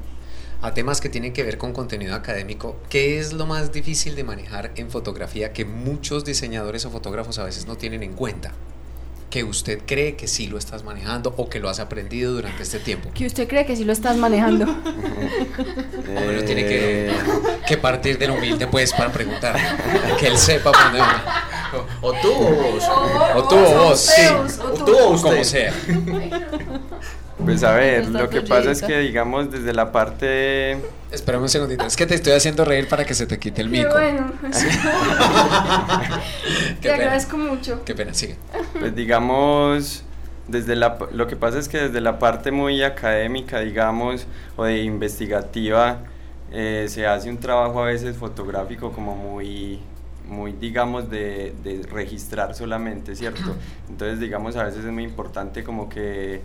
a 0.60 0.74
temas 0.74 1.00
que 1.00 1.08
tienen 1.08 1.32
que 1.32 1.44
ver 1.44 1.58
con 1.58 1.72
contenido 1.72 2.14
académico, 2.14 2.76
¿qué 2.88 3.18
es 3.18 3.32
lo 3.32 3.46
más 3.46 3.72
difícil 3.72 4.16
de 4.16 4.24
manejar 4.24 4.72
en 4.76 4.90
fotografía 4.90 5.52
que 5.52 5.64
muchos 5.64 6.24
diseñadores 6.24 6.84
o 6.84 6.90
fotógrafos 6.90 7.38
a 7.38 7.44
veces 7.44 7.66
no 7.66 7.76
tienen 7.76 8.02
en 8.02 8.14
cuenta? 8.14 8.52
Que 9.30 9.44
usted 9.44 9.80
cree 9.84 10.16
que 10.16 10.26
sí 10.26 10.46
lo 10.46 10.56
estás 10.56 10.84
manejando 10.84 11.34
o 11.36 11.50
que 11.50 11.60
lo 11.60 11.68
has 11.68 11.80
aprendido 11.80 12.32
durante 12.32 12.62
este 12.62 12.78
tiempo. 12.78 13.10
Que 13.12 13.26
usted 13.26 13.46
cree 13.46 13.66
que 13.66 13.76
sí 13.76 13.84
lo 13.84 13.92
estás 13.92 14.16
manejando. 14.16 14.66
Bueno, 16.08 16.42
tiene 16.42 16.64
que, 16.64 17.12
que 17.66 17.76
partir 17.76 18.18
del 18.18 18.30
humilde 18.30 18.66
pues 18.66 18.92
para 18.92 19.12
preguntar, 19.12 19.56
que 20.18 20.26
él 20.26 20.38
sepa 20.38 20.72
por 20.72 20.82
dónde 20.84 21.00
va. 21.00 21.44
O 22.00 22.12
tú 22.12 22.32
o 22.32 22.54
vos. 22.54 22.84
O 23.36 23.48
tú 23.48 23.56
o 23.56 23.84
vos, 23.84 24.00
sí. 24.00 24.22
O 24.62 24.84
tú 24.84 24.96
o 24.96 25.10
usted. 25.10 25.30
Como 25.30 25.44
sea. 25.44 25.74
Pues 27.44 27.62
a 27.62 27.72
ver, 27.72 28.08
lo 28.08 28.28
que 28.28 28.42
pasa 28.42 28.72
es 28.72 28.82
que 28.82 28.98
digamos 28.98 29.50
desde 29.50 29.72
la 29.72 29.92
parte 29.92 30.72
Espérame 31.10 31.42
un 31.42 31.48
segundito, 31.48 31.86
es 31.86 31.96
que 31.96 32.06
te 32.06 32.14
estoy 32.14 32.32
haciendo 32.32 32.64
reír 32.64 32.88
para 32.88 33.04
que 33.06 33.14
se 33.14 33.26
te 33.26 33.38
quite 33.38 33.62
el 33.62 33.70
Qué 33.70 33.78
mico. 33.78 33.90
bueno. 33.92 34.32
Qué 34.42 34.48
Te 36.80 36.88
pena. 36.90 36.94
agradezco 36.94 37.38
mucho. 37.38 37.82
Qué 37.84 37.94
pena, 37.94 38.12
sigue. 38.12 38.36
Pues 38.78 38.94
digamos, 38.94 40.04
desde 40.48 40.76
la, 40.76 40.98
lo 41.12 41.26
que 41.26 41.36
pasa 41.36 41.58
es 41.58 41.68
que 41.68 41.78
desde 41.78 42.00
la 42.00 42.18
parte 42.18 42.50
muy 42.50 42.82
académica, 42.82 43.60
digamos, 43.60 44.26
o 44.56 44.64
de 44.64 44.82
investigativa, 44.82 46.00
eh, 46.52 46.86
se 46.88 47.06
hace 47.06 47.30
un 47.30 47.38
trabajo 47.38 47.82
a 47.82 47.86
veces 47.86 48.16
fotográfico 48.16 48.92
como 48.92 49.16
muy, 49.16 49.80
muy 50.26 50.52
digamos, 50.52 51.08
de, 51.10 51.54
de 51.64 51.86
registrar 51.90 52.54
solamente, 52.54 53.16
¿cierto? 53.16 53.54
Entonces, 53.88 54.20
digamos, 54.20 54.56
a 54.56 54.64
veces 54.64 54.84
es 54.84 54.92
muy 54.92 55.04
importante 55.04 55.64
como 55.64 55.88
que 55.88 56.42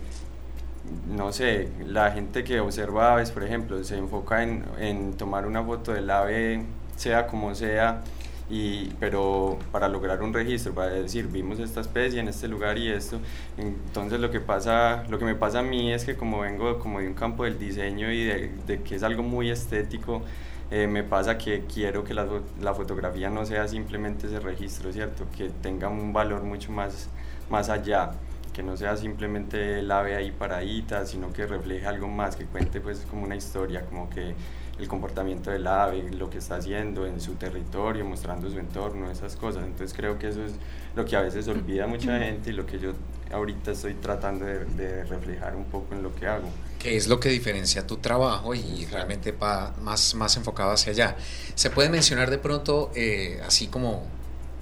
no 1.08 1.32
sé, 1.32 1.68
la 1.86 2.10
gente 2.12 2.44
que 2.44 2.60
observa 2.60 3.14
aves, 3.14 3.30
por 3.30 3.44
ejemplo, 3.44 3.82
se 3.84 3.96
enfoca 3.96 4.42
en, 4.42 4.64
en 4.78 5.14
tomar 5.14 5.46
una 5.46 5.62
foto 5.62 5.92
del 5.92 6.10
ave, 6.10 6.64
sea 6.96 7.26
como 7.26 7.54
sea, 7.54 8.02
y, 8.50 8.90
pero 9.00 9.58
para 9.72 9.88
lograr 9.88 10.22
un 10.22 10.32
registro, 10.34 10.74
para 10.74 10.90
decir, 10.90 11.28
vimos 11.28 11.58
esta 11.58 11.80
especie 11.80 12.20
en 12.20 12.28
este 12.28 12.46
lugar 12.48 12.76
y 12.78 12.90
esto, 12.90 13.18
entonces 13.56 14.20
lo 14.20 14.30
que 14.30 14.40
pasa, 14.40 15.04
lo 15.08 15.18
que 15.18 15.24
me 15.24 15.34
pasa 15.34 15.60
a 15.60 15.62
mí 15.62 15.92
es 15.92 16.04
que 16.04 16.16
como 16.16 16.40
vengo 16.40 16.78
como 16.78 17.00
de 17.00 17.08
un 17.08 17.14
campo 17.14 17.44
del 17.44 17.58
diseño 17.58 18.10
y 18.12 18.24
de, 18.24 18.82
que 18.84 18.96
es 18.96 19.02
algo 19.02 19.22
muy 19.22 19.50
estético, 19.50 20.22
eh, 20.70 20.86
me 20.86 21.02
pasa 21.04 21.38
que 21.38 21.64
quiero 21.72 22.04
que 22.04 22.14
la 22.14 22.74
fotografía 22.74 23.30
no 23.30 23.44
sea 23.46 23.68
simplemente 23.68 24.26
ese 24.26 24.40
registro, 24.40 24.92
¿cierto? 24.92 25.26
Que 25.36 25.50
tenga 25.62 25.88
un 25.88 26.12
valor 26.12 26.42
mucho 26.42 26.72
más, 26.72 27.08
más 27.50 27.68
allá 27.68 28.12
que 28.54 28.62
no 28.62 28.76
sea 28.78 28.96
simplemente 28.96 29.80
el 29.80 29.90
ave 29.90 30.16
ahí 30.16 30.30
paradita, 30.30 31.04
sino 31.04 31.32
que 31.32 31.46
refleje 31.46 31.86
algo 31.86 32.08
más, 32.08 32.36
que 32.36 32.46
cuente 32.46 32.80
pues 32.80 33.04
como 33.10 33.24
una 33.24 33.36
historia, 33.36 33.84
como 33.84 34.08
que 34.08 34.34
el 34.78 34.88
comportamiento 34.88 35.50
del 35.50 35.66
ave, 35.66 36.10
lo 36.12 36.30
que 36.30 36.38
está 36.38 36.56
haciendo 36.56 37.06
en 37.06 37.20
su 37.20 37.34
territorio, 37.34 38.04
mostrando 38.04 38.48
su 38.50 38.58
entorno, 38.58 39.10
esas 39.10 39.36
cosas. 39.36 39.64
Entonces 39.64 39.94
creo 39.94 40.18
que 40.18 40.28
eso 40.28 40.42
es 40.42 40.52
lo 40.96 41.04
que 41.04 41.16
a 41.16 41.20
veces 41.20 41.46
olvida 41.48 41.86
mucha 41.86 42.18
gente 42.18 42.50
y 42.50 42.52
lo 42.54 42.64
que 42.64 42.78
yo 42.78 42.92
ahorita 43.32 43.72
estoy 43.72 43.94
tratando 43.94 44.44
de, 44.44 44.64
de 44.64 45.04
reflejar 45.04 45.54
un 45.54 45.64
poco 45.64 45.94
en 45.94 46.02
lo 46.02 46.14
que 46.14 46.26
hago. 46.26 46.48
¿Qué 46.78 46.96
es 46.96 47.08
lo 47.08 47.18
que 47.18 47.28
diferencia 47.28 47.86
tu 47.86 47.96
trabajo 47.96 48.54
y 48.54 48.86
realmente 48.86 49.32
va 49.32 49.74
más, 49.80 50.14
más 50.14 50.36
enfocado 50.36 50.72
hacia 50.72 50.92
allá? 50.92 51.16
¿Se 51.54 51.70
puede 51.70 51.88
mencionar 51.88 52.30
de 52.30 52.38
pronto, 52.38 52.90
eh, 52.94 53.40
así 53.46 53.68
como 53.68 54.06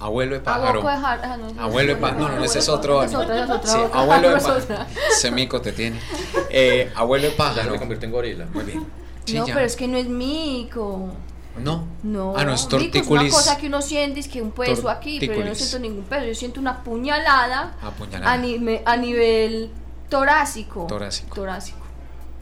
Abuelo 0.03 0.33
de 0.35 0.41
pájaro. 0.41 0.83
Abuelo 1.59 1.93
de 1.93 1.97
ah, 1.97 2.01
pájaro. 2.01 2.19
No, 2.19 2.29
no, 2.37 2.43
ese 2.43 2.59
es 2.59 2.67
otro. 2.69 3.07
Sí, 3.07 3.15
abuelo 3.93 4.29
de 4.31 4.35
pájaro. 4.41 4.85
Semico 5.17 5.61
te 5.61 5.71
tiene. 5.71 5.99
Eh, 6.49 6.91
abuelo 6.95 7.25
de 7.25 7.31
Ya 7.31 7.37
pájaro. 7.37 7.71
me 7.71 7.79
convierte 7.79 8.05
en 8.05 8.11
gorila. 8.11 8.45
Muy 8.53 8.63
bien. 8.65 8.85
Sí, 9.25 9.37
no, 9.37 9.47
ya. 9.47 9.53
pero 9.53 9.65
es 9.65 9.75
que 9.77 9.87
no 9.87 9.97
es 9.97 10.07
mico. 10.07 11.09
No. 11.57 11.87
No, 12.03 12.33
Ah, 12.35 12.43
no, 12.43 12.53
es 12.53 12.63
mico 12.65 12.77
es 12.77 12.83
una 12.83 12.91
tortícolis. 12.91 13.33
cosa 13.33 13.57
que 13.57 13.67
uno 13.67 13.81
siente, 13.81 14.19
es 14.19 14.27
que 14.27 14.41
un 14.41 14.51
peso 14.51 14.89
aquí, 14.89 15.19
pero 15.19 15.33
yo 15.33 15.39
no 15.39 15.45
Tortícolis. 15.45 15.69
siento 15.69 15.87
ningún 15.87 16.03
peso. 16.05 16.25
Yo 16.25 16.35
siento 16.35 16.59
una 16.59 16.83
puñalada 16.83 17.75
Apuñalada. 17.81 18.33
a, 18.33 18.37
ni- 18.37 18.81
a 18.83 18.97
nivel 18.97 19.71
torácico. 20.09 20.85
Torácico. 20.87 21.35
Torácico. 21.35 21.77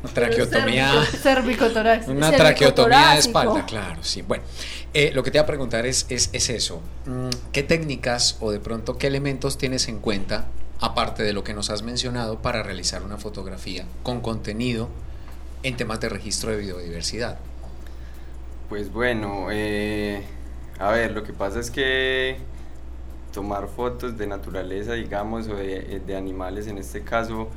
Una 0.03 0.13
traqueotomía. 0.13 1.05
Cervicotorácico. 1.05 2.11
Una 2.11 2.31
traqueotomía 2.31 3.11
de 3.11 3.19
espalda, 3.19 3.65
claro, 3.65 4.03
sí. 4.03 4.21
Bueno, 4.21 4.43
eh, 4.93 5.11
lo 5.13 5.23
que 5.23 5.31
te 5.31 5.37
iba 5.37 5.43
a 5.43 5.47
preguntar 5.47 5.85
es, 5.85 6.05
es, 6.09 6.29
es 6.33 6.49
eso. 6.49 6.81
Mm, 7.05 7.29
¿Qué 7.51 7.63
técnicas 7.63 8.37
o 8.39 8.51
de 8.51 8.59
pronto 8.59 8.97
qué 8.97 9.07
elementos 9.07 9.57
tienes 9.57 9.87
en 9.87 9.99
cuenta, 9.99 10.47
aparte 10.79 11.23
de 11.23 11.33
lo 11.33 11.43
que 11.43 11.53
nos 11.53 11.69
has 11.69 11.83
mencionado, 11.83 12.41
para 12.41 12.63
realizar 12.63 13.03
una 13.03 13.17
fotografía 13.17 13.85
con 14.03 14.21
contenido 14.21 14.89
en 15.63 15.77
temas 15.77 15.99
de 15.99 16.09
registro 16.09 16.51
de 16.51 16.57
biodiversidad? 16.57 17.37
Pues 18.69 18.91
bueno, 18.91 19.47
eh, 19.51 20.23
a 20.79 20.91
ver, 20.91 21.11
lo 21.11 21.23
que 21.23 21.33
pasa 21.33 21.59
es 21.59 21.69
que 21.69 22.37
tomar 23.31 23.67
fotos 23.67 24.17
de 24.17 24.27
naturaleza, 24.27 24.93
digamos, 24.93 25.47
o 25.47 25.55
de, 25.55 26.01
de 26.05 26.15
animales 26.15 26.67
en 26.67 26.77
este 26.77 27.01
caso, 27.01 27.49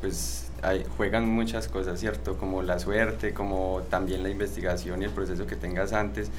pues 0.00 0.41
hay- 0.62 0.84
juegan 0.96 1.28
muchas 1.28 1.68
cosas, 1.68 2.00
¿cierto? 2.00 2.36
Como 2.38 2.62
la 2.62 2.78
suerte, 2.78 3.34
como 3.34 3.82
también 3.90 4.22
la 4.22 4.30
investigación 4.30 5.02
y 5.02 5.04
el 5.06 5.10
proceso 5.12 5.46
que 5.46 5.56
tengas 5.56 5.92
antes. 5.92 6.30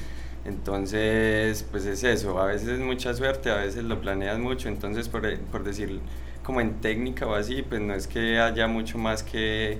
Entonces, 0.44 1.64
pues 1.70 1.86
es 1.86 2.04
eso, 2.04 2.38
a 2.40 2.46
veces 2.46 2.68
es 2.68 2.80
mucha 2.80 3.14
suerte, 3.14 3.50
a 3.50 3.56
veces 3.56 3.84
lo 3.84 4.00
planeas 4.00 4.38
mucho, 4.38 4.68
entonces 4.68 5.08
por, 5.08 5.38
por 5.50 5.64
decir 5.64 6.00
como 6.42 6.60
en 6.60 6.80
técnica 6.80 7.26
o 7.26 7.34
así, 7.34 7.62
pues 7.62 7.80
no 7.80 7.94
es 7.94 8.06
que 8.06 8.38
haya 8.38 8.66
mucho 8.66 8.98
más 8.98 9.22
que, 9.22 9.78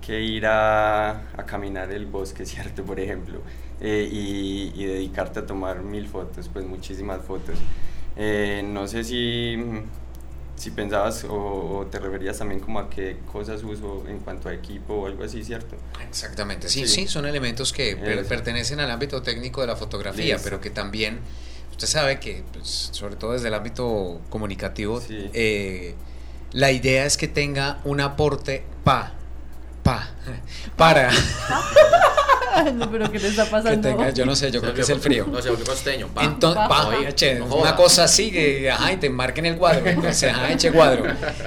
que 0.00 0.20
ir 0.22 0.46
a, 0.46 1.10
a 1.36 1.46
caminar 1.46 1.92
el 1.92 2.06
bosque, 2.06 2.44
¿cierto? 2.46 2.84
Por 2.84 2.98
ejemplo, 3.00 3.42
eh, 3.80 4.08
y, 4.10 4.72
y 4.74 4.84
dedicarte 4.86 5.40
a 5.40 5.46
tomar 5.46 5.82
mil 5.82 6.08
fotos, 6.08 6.48
pues 6.48 6.64
muchísimas 6.66 7.22
fotos. 7.24 7.58
Eh, 8.16 8.62
no 8.66 8.86
sé 8.88 9.04
si, 9.04 9.56
si 10.60 10.70
pensabas 10.72 11.24
o, 11.24 11.30
o 11.78 11.86
te 11.90 11.98
referías 11.98 12.36
también 12.36 12.60
como 12.60 12.80
a 12.80 12.90
qué 12.90 13.16
cosas 13.32 13.62
uso 13.64 14.04
en 14.06 14.18
cuanto 14.18 14.50
a 14.50 14.52
equipo 14.52 14.92
o 14.94 15.06
algo 15.06 15.24
así, 15.24 15.42
¿cierto? 15.42 15.74
Exactamente, 16.06 16.68
sí, 16.68 16.86
Sí. 16.86 17.02
sí, 17.02 17.08
son 17.08 17.24
elementos 17.24 17.72
que 17.72 17.96
per- 17.96 18.26
pertenecen 18.26 18.78
al 18.78 18.90
ámbito 18.90 19.22
técnico 19.22 19.62
de 19.62 19.68
la 19.68 19.76
fotografía, 19.76 20.34
Listo. 20.34 20.42
pero 20.44 20.60
que 20.60 20.68
también, 20.68 21.20
usted 21.70 21.86
sabe 21.86 22.20
que, 22.20 22.44
pues, 22.52 22.90
sobre 22.92 23.16
todo 23.16 23.32
desde 23.32 23.48
el 23.48 23.54
ámbito 23.54 24.20
comunicativo, 24.28 25.00
Sí. 25.00 25.30
eh, 25.32 25.94
la 26.52 26.70
idea 26.72 27.06
es 27.06 27.16
que 27.16 27.26
tenga 27.26 27.80
un 27.84 28.02
aporte 28.02 28.62
pa, 28.84 29.14
pa, 29.82 30.10
para 30.76 31.10
no, 32.74 32.90
pero 32.90 33.10
¿qué 33.10 33.18
le 33.18 33.28
está 33.28 33.44
que 33.44 33.50
pasando? 33.50 33.88
tenga, 33.88 34.10
yo 34.10 34.26
no 34.26 34.34
sé, 34.36 34.50
yo 34.50 34.60
creo 34.60 34.74
que 34.74 34.80
es 34.82 34.88
el 34.90 35.00
frío. 35.00 35.26
No, 35.30 35.40
se 35.40 35.50
volvió 35.50 35.64
costeño. 35.66 36.08
pa. 36.08 36.24
Entonces, 36.24 36.62
Pa. 36.68 37.12
che, 37.14 37.34
no 37.38 37.46
una 37.56 37.74
cosa 37.76 38.04
así 38.04 38.30
que 38.30 38.70
ajá, 38.70 38.92
y 38.92 38.96
te 38.96 39.10
marquen 39.10 39.46
el 39.46 39.56
cuadro, 39.56 39.82
sea, 40.12 40.34
ajá, 40.34 40.52
eche 40.52 40.72
cuadro, 40.72 41.04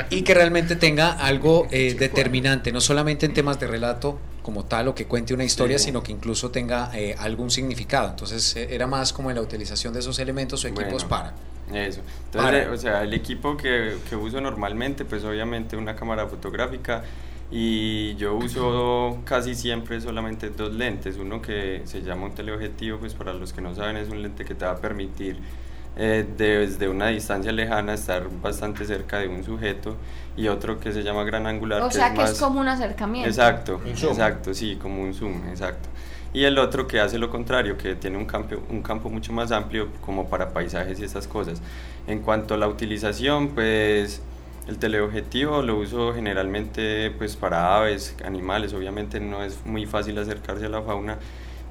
y 0.09 0.21
que 0.23 0.33
realmente 0.33 0.75
tenga 0.75 1.11
algo 1.11 1.67
eh, 1.71 1.95
determinante, 1.97 2.71
no 2.71 2.81
solamente 2.81 3.25
en 3.25 3.33
temas 3.33 3.59
de 3.59 3.67
relato 3.67 4.17
como 4.41 4.65
tal 4.65 4.89
o 4.89 4.95
que 4.95 5.05
cuente 5.05 5.33
una 5.33 5.45
historia, 5.45 5.79
Sí. 5.79 5.85
sino 5.85 6.03
que 6.03 6.11
incluso 6.11 6.51
tenga 6.51 6.91
eh, 6.93 7.15
algún 7.17 7.49
significado. 7.49 8.09
Entonces 8.09 8.55
eh, 8.57 8.67
era 8.71 8.87
más 8.87 9.13
como 9.13 9.29
en 9.29 9.35
la 9.37 9.41
utilización 9.41 9.93
de 9.93 9.99
esos 10.01 10.19
elementos 10.19 10.63
o 10.65 10.67
equipos 10.67 11.07
Bueno. 11.07 11.09
para. 11.09 11.33
Eso. 11.73 12.01
Entonces, 12.25 12.41
Para. 12.51 12.63
eh, 12.63 12.67
o 12.67 12.77
sea, 12.77 13.03
el 13.03 13.13
equipo 13.13 13.55
que, 13.55 13.95
que 14.09 14.17
uso 14.17 14.41
normalmente, 14.41 15.05
pues 15.05 15.23
obviamente 15.23 15.77
una 15.77 15.95
cámara 15.95 16.27
fotográfica 16.27 17.03
y 17.51 18.15
yo 18.15 18.35
uso 18.35 19.19
casi 19.25 19.53
siempre 19.55 20.01
solamente 20.01 20.49
dos 20.49 20.73
lentes. 20.73 21.17
Uno 21.17 21.41
que 21.41 21.81
se 21.85 22.01
llama 22.01 22.25
un 22.25 22.35
teleobjetivo, 22.35 22.97
pues 22.99 23.13
para 23.13 23.33
los 23.33 23.53
que 23.53 23.61
no 23.61 23.75
saben 23.75 23.97
es 23.97 24.09
un 24.09 24.21
lente 24.21 24.43
que 24.45 24.55
te 24.55 24.65
va 24.65 24.71
a 24.71 24.77
permitir 24.77 25.37
eh, 25.95 26.25
desde 26.37 26.87
una 26.89 27.07
distancia 27.09 27.51
lejana 27.51 27.93
estar 27.93 28.27
bastante 28.41 28.85
cerca 28.85 29.19
de 29.19 29.27
un 29.27 29.43
sujeto 29.43 29.95
y 30.35 30.47
otro 30.47 30.79
que 30.79 30.91
se 30.91 31.03
llama 31.03 31.23
gran 31.23 31.45
angular. 31.45 31.83
O 31.83 31.91
sea 31.91 32.07
es 32.07 32.13
que 32.13 32.23
es 32.23 32.29
más- 32.31 32.39
como 32.39 32.59
un 32.59 32.67
acercamiento. 32.67 33.29
Exacto, 33.29 33.79
Un 33.83 33.89
exacto, 33.91 34.53
sí, 34.55 34.77
como 34.81 35.03
un 35.03 35.13
zoom, 35.13 35.47
exacto. 35.49 35.89
Y 36.33 36.45
el 36.45 36.57
otro 36.57 36.87
que 36.87 36.99
hace 36.99 37.19
lo 37.19 37.29
contrario, 37.29 37.77
que 37.77 37.93
tiene 37.93 38.17
un 38.17 38.25
campo, 38.25 38.55
un 38.71 38.81
campo 38.81 39.07
mucho 39.11 39.31
más 39.33 39.51
amplio 39.51 39.89
como 40.01 40.27
para 40.27 40.51
paisajes 40.51 40.99
y 40.99 41.03
esas 41.03 41.27
cosas. 41.27 41.61
En 42.07 42.21
cuanto 42.21 42.55
a 42.55 42.57
la 42.57 42.67
utilización, 42.67 43.49
pues 43.49 44.23
el 44.67 44.77
teleobjetivo 44.79 45.61
lo 45.61 45.77
uso 45.77 46.13
generalmente 46.13 47.11
pues 47.11 47.35
para 47.35 47.75
aves, 47.77 48.15
animales, 48.23 48.73
obviamente 48.73 49.19
no 49.19 49.43
es 49.43 49.65
muy 49.65 49.85
fácil 49.85 50.17
acercarse 50.17 50.65
a 50.65 50.69
la 50.69 50.81
fauna. 50.81 51.19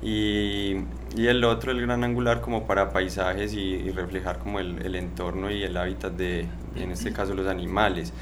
Y, 0.05 0.79
y 1.17 1.29
el 1.29 1.45
otro, 1.45 1.71
el 1.71 1.81
gran 1.81 2.03
angular, 2.03 2.41
como 2.41 2.67
para 2.67 2.93
paisajes 2.93 3.55
y, 3.55 3.61
y 3.61 3.91
reflejar 3.93 4.39
como 4.41 4.59
el, 4.59 4.85
el 4.85 4.97
entorno 4.97 5.49
y 5.51 5.63
el 5.63 5.77
hábitat 5.77 6.13
de, 6.15 6.49
en 6.75 6.91
este 6.91 7.13
caso, 7.13 7.35
los 7.35 7.47
animales. 7.47 8.13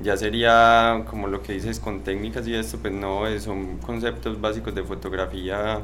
Ya 0.00 0.16
sería 0.18 1.04
como 1.08 1.28
lo 1.28 1.42
que 1.42 1.54
dices 1.54 1.80
con 1.80 2.02
técnicas 2.04 2.46
y 2.46 2.54
esto, 2.54 2.78
pues 2.78 2.92
no, 2.92 3.26
eh, 3.26 3.40
son 3.40 3.78
conceptos 3.78 4.40
básicos 4.40 4.74
de 4.74 4.82
fotografía 4.84 5.80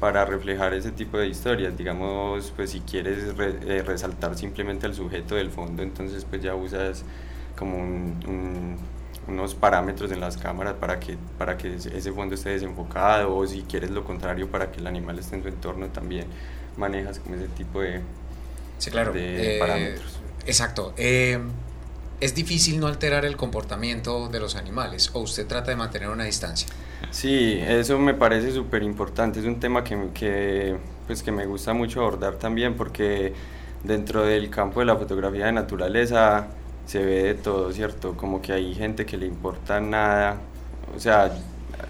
para 0.00 0.24
reflejar 0.24 0.74
ese 0.74 0.92
tipo 0.92 1.18
de 1.18 1.28
historias. 1.28 1.76
Digamos, 1.76 2.52
pues 2.56 2.70
si 2.70 2.80
quieres 2.80 3.36
re- 3.36 3.58
eh, 3.78 3.82
resaltar 3.82 4.36
simplemente 4.36 4.86
al 4.86 4.94
sujeto 4.94 5.34
del 5.36 5.50
fondo, 5.50 5.82
entonces 5.82 6.24
pues 6.24 6.42
ya 6.42 6.54
usas 6.54 7.04
como 7.56 7.78
un- 7.78 8.16
un- 8.26 8.76
unos 9.28 9.54
parámetros 9.54 10.10
en 10.10 10.20
las 10.20 10.36
cámaras 10.36 10.74
para 10.74 10.98
que, 10.98 11.16
para 11.38 11.56
que 11.56 11.74
ese 11.76 12.12
fondo 12.12 12.34
esté 12.34 12.50
desenfocado 12.50 13.34
o 13.36 13.46
si 13.46 13.62
quieres 13.62 13.90
lo 13.90 14.04
contrario 14.04 14.48
para 14.48 14.72
que 14.72 14.80
el 14.80 14.86
animal 14.86 15.18
esté 15.18 15.36
en 15.36 15.42
su 15.42 15.48
entorno 15.48 15.86
también 15.88 16.26
manejas 16.76 17.20
como 17.20 17.36
ese 17.36 17.48
tipo 17.48 17.80
de... 17.80 18.00
Sí, 18.78 18.90
claro. 18.90 19.12
de 19.12 19.56
eh, 19.56 19.58
parámetros. 19.60 20.18
Exacto. 20.44 20.92
Eh, 20.96 21.38
es 22.20 22.34
difícil 22.34 22.80
no 22.80 22.88
alterar 22.88 23.24
el 23.24 23.36
comportamiento 23.36 24.28
de 24.28 24.40
los 24.40 24.56
animales 24.56 25.10
o 25.12 25.20
usted 25.20 25.46
trata 25.46 25.70
de 25.70 25.76
mantener 25.76 26.08
una 26.08 26.24
distancia. 26.24 26.68
Sí, 27.10 27.60
eso 27.66 27.98
me 27.98 28.14
parece 28.14 28.52
súper 28.52 28.82
importante. 28.82 29.40
Es 29.40 29.46
un 29.46 29.60
tema 29.60 29.84
que, 29.84 30.08
que, 30.14 30.76
pues, 31.06 31.22
que 31.22 31.32
me 31.32 31.46
gusta 31.46 31.72
mucho 31.74 32.00
abordar 32.00 32.36
también 32.36 32.74
porque 32.74 33.34
dentro 33.84 34.24
del 34.24 34.50
campo 34.50 34.80
de 34.80 34.86
la 34.86 34.96
fotografía 34.96 35.46
de 35.46 35.52
naturaleza 35.52 36.46
se 36.92 37.02
ve 37.02 37.22
de 37.22 37.34
todo, 37.34 37.72
¿cierto? 37.72 38.14
Como 38.18 38.42
que 38.42 38.52
hay 38.52 38.74
gente 38.74 39.06
que 39.06 39.16
le 39.16 39.24
importa 39.24 39.80
nada, 39.80 40.36
o 40.94 41.00
sea, 41.00 41.32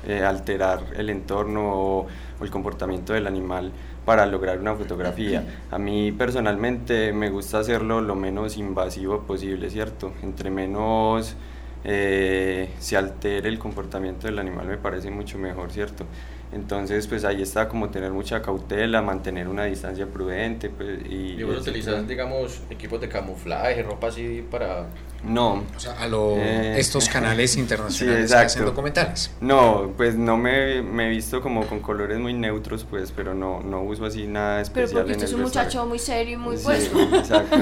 eh, 0.07 0.23
alterar 0.23 0.81
el 0.97 1.11
entorno 1.11 1.73
o, 1.75 2.07
el 2.41 2.51
comportamiento 2.51 3.13
del 3.13 3.27
animal 3.27 3.73
para 4.05 4.27
lograr 4.27 4.61
una 4.61 4.77
fotografía. 4.77 5.45
A 5.73 5.79
mí 5.79 6.13
personalmente 6.13 7.13
me 7.13 7.31
gusta 7.31 7.59
hacerlo 7.59 8.01
lo 8.01 8.15
menos 8.15 8.57
invasivo 8.57 9.23
posible, 9.23 9.71
¿cierto? 9.71 10.13
Entre 10.23 10.51
menos 10.51 11.35
eh, 11.83 12.71
se 12.79 12.97
altere 12.97 13.49
el 13.49 13.59
comportamiento 13.59 14.29
del 14.29 14.39
animal 14.39 14.69
me 14.69 14.77
parece 14.77 15.11
mucho 15.11 15.37
mejor, 15.37 15.73
¿cierto? 15.73 16.05
Entonces, 16.53 17.07
pues 17.07 17.25
ahí 17.25 17.41
está 17.41 17.69
como 17.69 17.89
tener 17.89 18.13
mucha 18.13 18.43
cautela, 18.43 19.01
mantener 19.01 19.49
una 19.49 19.65
distancia 19.65 20.07
prudente. 20.07 20.69
Pues, 20.69 21.01
y, 21.09 21.41
Y 21.41 21.43
vos 21.43 21.59
utilizas, 21.59 22.07
digamos, 22.07 22.61
equipos 22.71 23.01
de 23.01 23.09
camuflaje, 23.09 23.83
ropa 23.83 24.09
así 24.09 24.47
para... 24.51 24.87
No, 25.25 25.63
O 25.77 25.79
sea, 25.81 25.93
a 26.01 26.09
lo, 26.09 26.35
Eh, 26.37 26.81
estos 26.81 27.09
canales 27.09 27.57
internacionales 27.57 28.29
sí, 28.31 28.37
que 28.37 28.43
hacen 28.43 28.65
documentales. 28.65 29.31
no, 29.41 29.93
pues 29.97 30.17
no 30.17 30.37
me, 30.37 30.83
me 30.83 31.07
he 31.07 31.11
visto 31.11 31.41
como 31.41 31.65
con 31.67 31.79
colores 31.79 32.19
muy 32.19 32.35
neutros, 32.35 32.85
pues, 32.89 33.13
pero 33.15 33.33
no, 33.33 33.61
no 33.61 33.83
uso 33.83 34.05
así 34.05 34.27
nada 34.27 34.63
Pero 34.75 34.85
especial 34.87 35.03
porque 35.05 35.13
en 35.13 35.17
usted 35.19 35.29
es 35.29 35.33
un 35.35 35.43
vestuario. 35.45 35.69
muchacho 35.69 35.87
muy 35.87 35.99
serio 36.01 36.35
y 36.35 36.37
muy 36.39 36.57
Sí, 36.57 36.65
puesto. 36.65 37.01
exacto. 37.17 37.57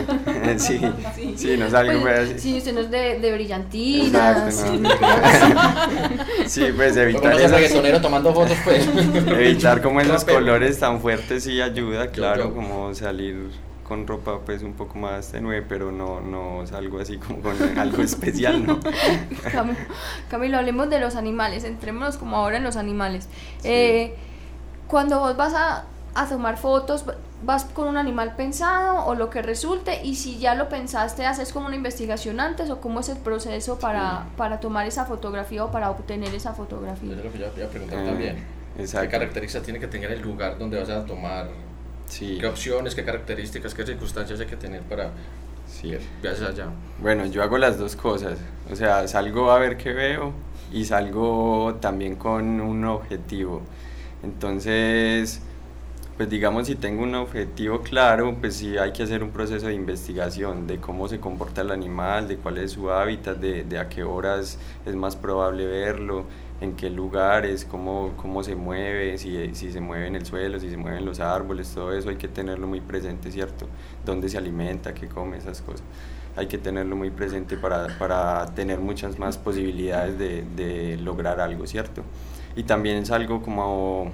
sí, 0.59 0.81
sí, 1.37 1.57
no 1.59 1.69
salgo 1.69 2.01
Pues, 2.01 2.31
pues, 2.31 2.43
sí, 2.43 2.57
usted 2.57 2.73
no 2.73 2.81
es 2.81 2.91
de, 2.91 3.19
de 3.19 3.33
brillantinas. 3.35 4.59
Exacto, 4.59 4.79
no. 4.79 4.89
sí, 6.47 6.65
pues 6.75 6.93
Como 6.93 7.03
evitar, 7.03 7.33
esas- 7.35 7.51
reggaetonero 7.51 8.01
tomando 8.01 8.33
fotos, 8.33 8.57
pues. 8.65 8.89
evitar 9.39 9.83
como 9.83 10.01
esos 10.01 10.25
Pero- 10.25 10.39
colores 10.39 10.79
tan 10.79 10.99
fuertes 11.01 11.45
sí 11.45 11.61
ayuda, 11.61 12.09
claro, 12.11 12.45
yo. 12.49 12.55
como 12.55 12.95
salir 12.95 13.37
con 13.91 14.07
ropa 14.07 14.39
pues 14.47 14.63
un 14.63 14.75
poco 14.75 14.97
más 14.99 15.33
tenue, 15.33 15.63
pero 15.63 15.91
no, 15.93 16.21
no 16.21 16.65
salgo 16.67 17.01
así 17.01 17.19
como 17.19 17.41
con 17.41 17.57
algo 17.79 18.03
especial, 18.03 18.65
¿no? 18.67 18.79
Cam- 19.53 19.77
Camilo, 20.31 20.59
hablemos 20.59 20.89
de 20.89 21.01
los 21.01 21.17
animales, 21.17 21.65
entrémonos 21.65 22.17
como 22.17 22.37
ahora 22.37 22.57
en 22.59 22.65
los 22.65 22.77
animales. 22.77 23.29
Eh, 23.65 24.15
cuando 24.87 25.19
vos 25.21 25.37
vas 25.37 25.55
a, 25.55 25.85
a 26.15 26.29
tomar 26.29 26.57
fotos, 26.57 27.05
¿vas 27.43 27.65
con 27.65 27.89
un 27.89 27.97
animal 27.97 28.37
pensado 28.37 29.05
o 29.07 29.15
lo 29.17 29.29
que 29.29 29.43
resulte? 29.43 30.05
Y 30.05 30.15
si 30.15 30.39
ya 30.39 30.55
lo 30.55 30.69
pensaste, 30.69 31.27
¿haces 31.27 31.53
como 31.53 31.67
una 31.67 31.77
investigación 31.77 32.41
antes 32.41 32.71
o 32.71 32.81
cómo 32.81 33.01
es 33.01 33.09
el 33.09 33.19
proceso 33.19 33.79
para, 33.81 34.27
para 34.37 34.61
tomar 34.61 34.87
esa 34.87 35.05
fotografía 35.05 35.65
o 35.65 35.71
para 35.73 35.91
obtener 35.91 36.35
esa 36.35 36.53
fotografía? 36.55 37.11
Es 37.11 37.25
lo 37.25 37.33
que 37.33 37.39
yo 37.39 37.47
iba 37.57 37.67
a 37.67 37.71
preguntar 37.71 37.99
Eh, 37.99 38.07
también. 38.07 38.37
¿Qué 38.77 38.83
exacto. 38.83 39.11
características 39.11 39.65
tiene 39.65 39.81
que 39.81 39.89
tener 39.89 40.11
el 40.13 40.21
lugar 40.23 40.59
donde 40.59 40.79
vas 40.81 40.91
a 40.91 41.05
tomar 41.05 41.49
Sí. 42.11 42.39
¿Qué 42.41 42.47
opciones, 42.47 42.95
qué 42.95 43.05
características, 43.05 43.75
qué 43.75 43.87
circunstancias 43.87 44.41
hay 44.41 44.47
que 44.47 44.57
tener 44.57 44.83
para 44.83 45.13
Sí. 45.67 45.97
viajes 46.21 46.43
allá? 46.43 46.67
Bueno, 46.99 47.25
yo 47.27 47.43
hago 47.43 47.57
las 47.57 47.79
dos 47.79 47.95
cosas. 47.97 48.39
O 48.71 48.77
sea, 48.77 49.07
salgo 49.09 49.51
a 49.53 49.59
ver 49.59 49.77
qué 49.77 49.93
veo 49.93 50.33
y 50.73 50.85
salgo 50.85 51.77
también 51.81 52.17
con 52.17 52.61
un 52.61 52.85
objetivo. 52.85 53.63
Entonces, 54.23 55.41
pues 56.17 56.29
digamos, 56.29 56.67
si 56.67 56.75
tengo 56.75 57.03
un 57.05 57.15
objetivo 57.15 57.83
claro, 57.83 58.37
pues 58.41 58.57
sí 58.57 58.77
hay 58.77 58.93
que 58.93 59.05
hacer 59.05 59.23
un 59.23 59.31
proceso 59.31 59.69
de 59.69 59.75
investigación 59.75 60.67
de 60.67 60.79
cómo 60.79 61.09
se 61.09 61.21
comporta 61.21 61.63
el 61.63 61.71
animal, 61.71 62.29
de 62.29 62.37
cuál 62.37 62.59
es 62.59 62.73
su 62.73 62.91
hábitat, 62.91 63.39
de, 63.39 63.65
de 63.65 63.79
a 63.79 63.89
qué 63.89 64.03
horas 64.03 64.59
es 64.85 64.95
más 64.97 65.17
probable 65.17 65.67
verlo, 65.67 66.25
en 66.61 66.75
qué 66.75 66.91
lugares, 66.91 67.65
cómo, 67.65 68.13
cómo 68.17 68.43
se 68.43 68.55
mueve, 68.55 69.17
si, 69.19 69.55
si 69.55 69.73
se 69.73 69.81
mueve 69.81 70.09
en 70.09 70.17
el 70.17 70.27
suelo, 70.27 70.61
si 70.61 70.71
se 70.71 70.77
mueve 70.77 70.99
en 70.99 71.07
los 71.07 71.21
árboles, 71.21 71.73
todo 71.75 71.93
eso 71.93 72.11
hay 72.11 72.17
que 72.17 72.29
tenerlo 72.29 72.67
muy 72.67 72.81
presente, 72.81 73.31
¿cierto? 73.31 73.67
Dónde 74.05 74.29
se 74.29 74.39
alimenta, 74.39 74.93
qué 74.93 75.09
come, 75.09 75.39
esas 75.39 75.63
cosas. 75.63 75.83
Hay 76.37 76.47
que 76.47 76.59
tenerlo 76.59 76.97
muy 76.97 77.11
presente 77.11 77.57
para, 77.57 77.99
para 77.99 78.47
tener 78.55 78.79
muchas 78.79 79.19
más 79.19 79.39
posibilidades 79.39 80.19
de, 80.19 80.45
de 80.57 80.97
lograr 80.99 81.41
algo, 81.41 81.67
¿cierto? 81.67 82.03
Y 82.57 82.65
también 82.65 83.07
salgo 83.07 83.43
como 83.43 84.13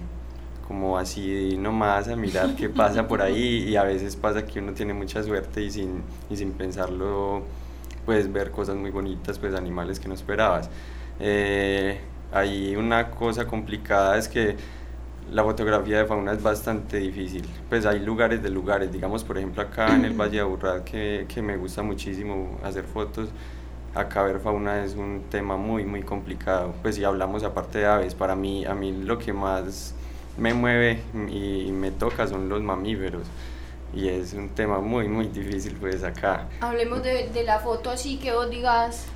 como 0.67 0.99
así 0.99 1.57
nomás 1.57 2.09
a 2.09 2.17
mirar 2.17 2.57
qué 2.57 2.69
pasa 2.69 3.07
por 3.07 3.23
ahí 3.23 3.69
y 3.69 3.77
a 3.77 3.85
veces 3.85 4.17
pasa 4.17 4.45
que 4.45 4.59
uno 4.59 4.73
tiene 4.73 4.95
mucha 4.95 5.23
suerte 5.23 5.63
y 5.63 5.71
sin, 5.71 6.03
y 6.29 6.37
sin 6.37 6.51
pensarlo 6.53 7.43
puedes 8.05 8.33
ver 8.33 8.51
cosas 8.51 8.77
muy 8.77 8.91
bonitas, 8.91 9.39
pues 9.39 9.55
animales 9.55 10.01
que 10.01 10.09
no 10.09 10.15
esperabas. 10.15 10.69
Eh, 11.21 12.01
hay 12.33 12.77
una 12.77 13.11
cosa 13.11 13.47
complicada 13.47 14.17
es 14.17 14.29
que 14.29 14.57
la 15.31 15.43
fotografía 15.43 15.99
de 15.99 16.07
fauna 16.07 16.33
es 16.33 16.43
bastante 16.43 16.99
difícil. 16.99 17.45
Pues 17.69 17.85
hay 17.87 18.01
lugares 18.01 18.43
de 18.43 18.51
lugares, 18.51 18.93
digamos 18.93 19.25
por 19.25 19.39
ejemplo 19.39 19.62
acá 19.62 19.95
en 19.95 20.05
el 20.05 20.12
Valle 20.21 20.37
de 20.37 20.41
Aburrá 20.41 20.85
que, 20.85 21.27
que 21.29 21.43
me 21.43 21.57
gusta 21.57 21.83
muchísimo 21.83 22.59
hacer 22.62 22.85
fotos. 22.85 23.29
Acá 23.95 24.23
ver 24.23 24.41
fauna 24.41 24.85
es 24.85 24.95
un 24.95 25.25
tema 25.31 25.57
muy 25.57 25.85
muy 25.85 26.03
complicado. 26.03 26.75
Pues 26.83 26.97
si 26.97 27.05
hablamos 27.05 27.43
aparte 27.43 27.79
de 27.79 27.87
aves, 27.87 28.15
para 28.15 28.37
mí 28.37 28.65
a 28.67 28.75
mí 28.75 28.93
lo 28.93 29.19
que 29.19 29.33
más 29.33 29.95
me 30.37 30.53
mueve 30.53 31.01
y 31.31 31.71
me 31.73 31.91
toca 31.91 32.27
son 32.27 32.49
los 32.49 32.61
mamíferos 32.61 33.27
y 33.95 34.09
es 34.09 34.35
un 34.35 34.51
tema 34.51 34.81
muy 34.81 35.09
muy 35.09 35.29
difícil 35.29 35.75
pues 35.81 36.05
acá. 36.05 36.49
Hablemos 36.61 37.03
de, 37.03 37.31
de 37.31 37.45
la 37.45 37.59
foto 37.59 37.91
así 37.91 38.19
que 38.19 38.33
vos 38.33 38.51
digas, 38.51 39.07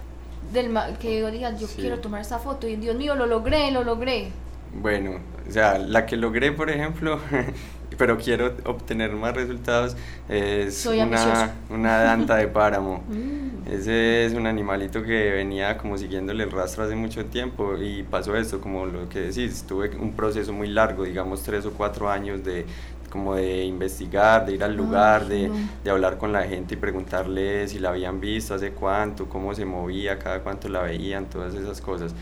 del, 0.53 0.71
que 0.99 1.23
vos 1.23 1.33
digas, 1.33 1.59
yo 1.61 1.67
Sí. 1.67 1.81
quiero 1.81 2.01
tomar 2.01 2.21
esta 2.21 2.39
foto 2.39 2.67
y 2.69 2.77
Dios 2.77 2.97
mío, 2.97 3.15
lo 3.15 3.27
logré, 3.27 3.71
lo 3.71 3.85
logré. 3.85 4.29
Bueno, 4.73 5.19
o 5.49 5.51
sea, 5.53 5.79
la 5.79 6.07
que 6.07 6.17
logré 6.17 6.53
por 6.53 6.71
ejemplo, 6.71 7.19
pero 7.99 8.17
quiero 8.19 8.55
obtener 8.65 9.13
más 9.13 9.35
resultados, 9.35 9.97
es 10.29 10.77
Soy 10.79 11.01
una, 11.01 11.55
una 11.69 11.99
danta 11.99 12.37
de 12.37 12.49
páramo. 12.49 13.03
Mm. 13.11 13.73
Ese 13.73 14.25
es 14.25 14.33
un 14.33 14.47
animalito 14.47 15.03
que 15.03 15.31
venía 15.33 15.77
como 15.77 15.97
siguiéndole 15.99 16.45
el 16.45 16.51
rastro 16.51 16.83
hace 16.85 16.97
mucho 16.97 17.27
tiempo 17.27 17.77
y 17.77 18.03
pasó 18.03 18.35
esto, 18.35 18.61
como 18.61 18.87
lo 18.87 19.09
que 19.09 19.21
decís, 19.21 19.65
tuve 19.69 19.91
un 19.97 20.13
proceso 20.15 20.53
muy 20.53 20.67
largo, 20.69 21.05
digamos 21.05 21.43
tres 21.43 21.67
o 21.67 21.73
cuatro 21.73 22.11
años 22.11 22.43
de 22.43 22.65
como 23.11 23.35
de 23.35 23.65
investigar, 23.65 24.47
de 24.47 24.55
ir 24.55 24.65
al 24.65 24.77
lugar, 24.77 25.27
de, 25.27 25.49
no. 25.49 25.55
de 25.85 25.91
hablar 25.91 26.17
con 26.17 26.33
la 26.33 26.45
gente 26.45 26.75
y 26.75 26.77
preguntarle 26.79 27.69
si 27.69 27.79
la 27.79 27.91
habían 27.91 28.21
visto, 28.21 28.55
hace 28.55 28.73
cuánto, 28.73 29.29
cómo 29.29 29.55
se 29.55 29.65
movía, 29.65 30.19
cada 30.19 30.41
cuánto 30.41 30.69
la 30.69 30.83
veían, 30.83 31.27
todas 31.27 31.55
esas 31.55 31.81
cosas. 31.81 32.15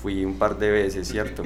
Fui 0.00 0.24
un 0.24 0.38
par 0.38 0.58
de 0.58 0.70
veces, 0.70 1.08
¿cierto? 1.08 1.42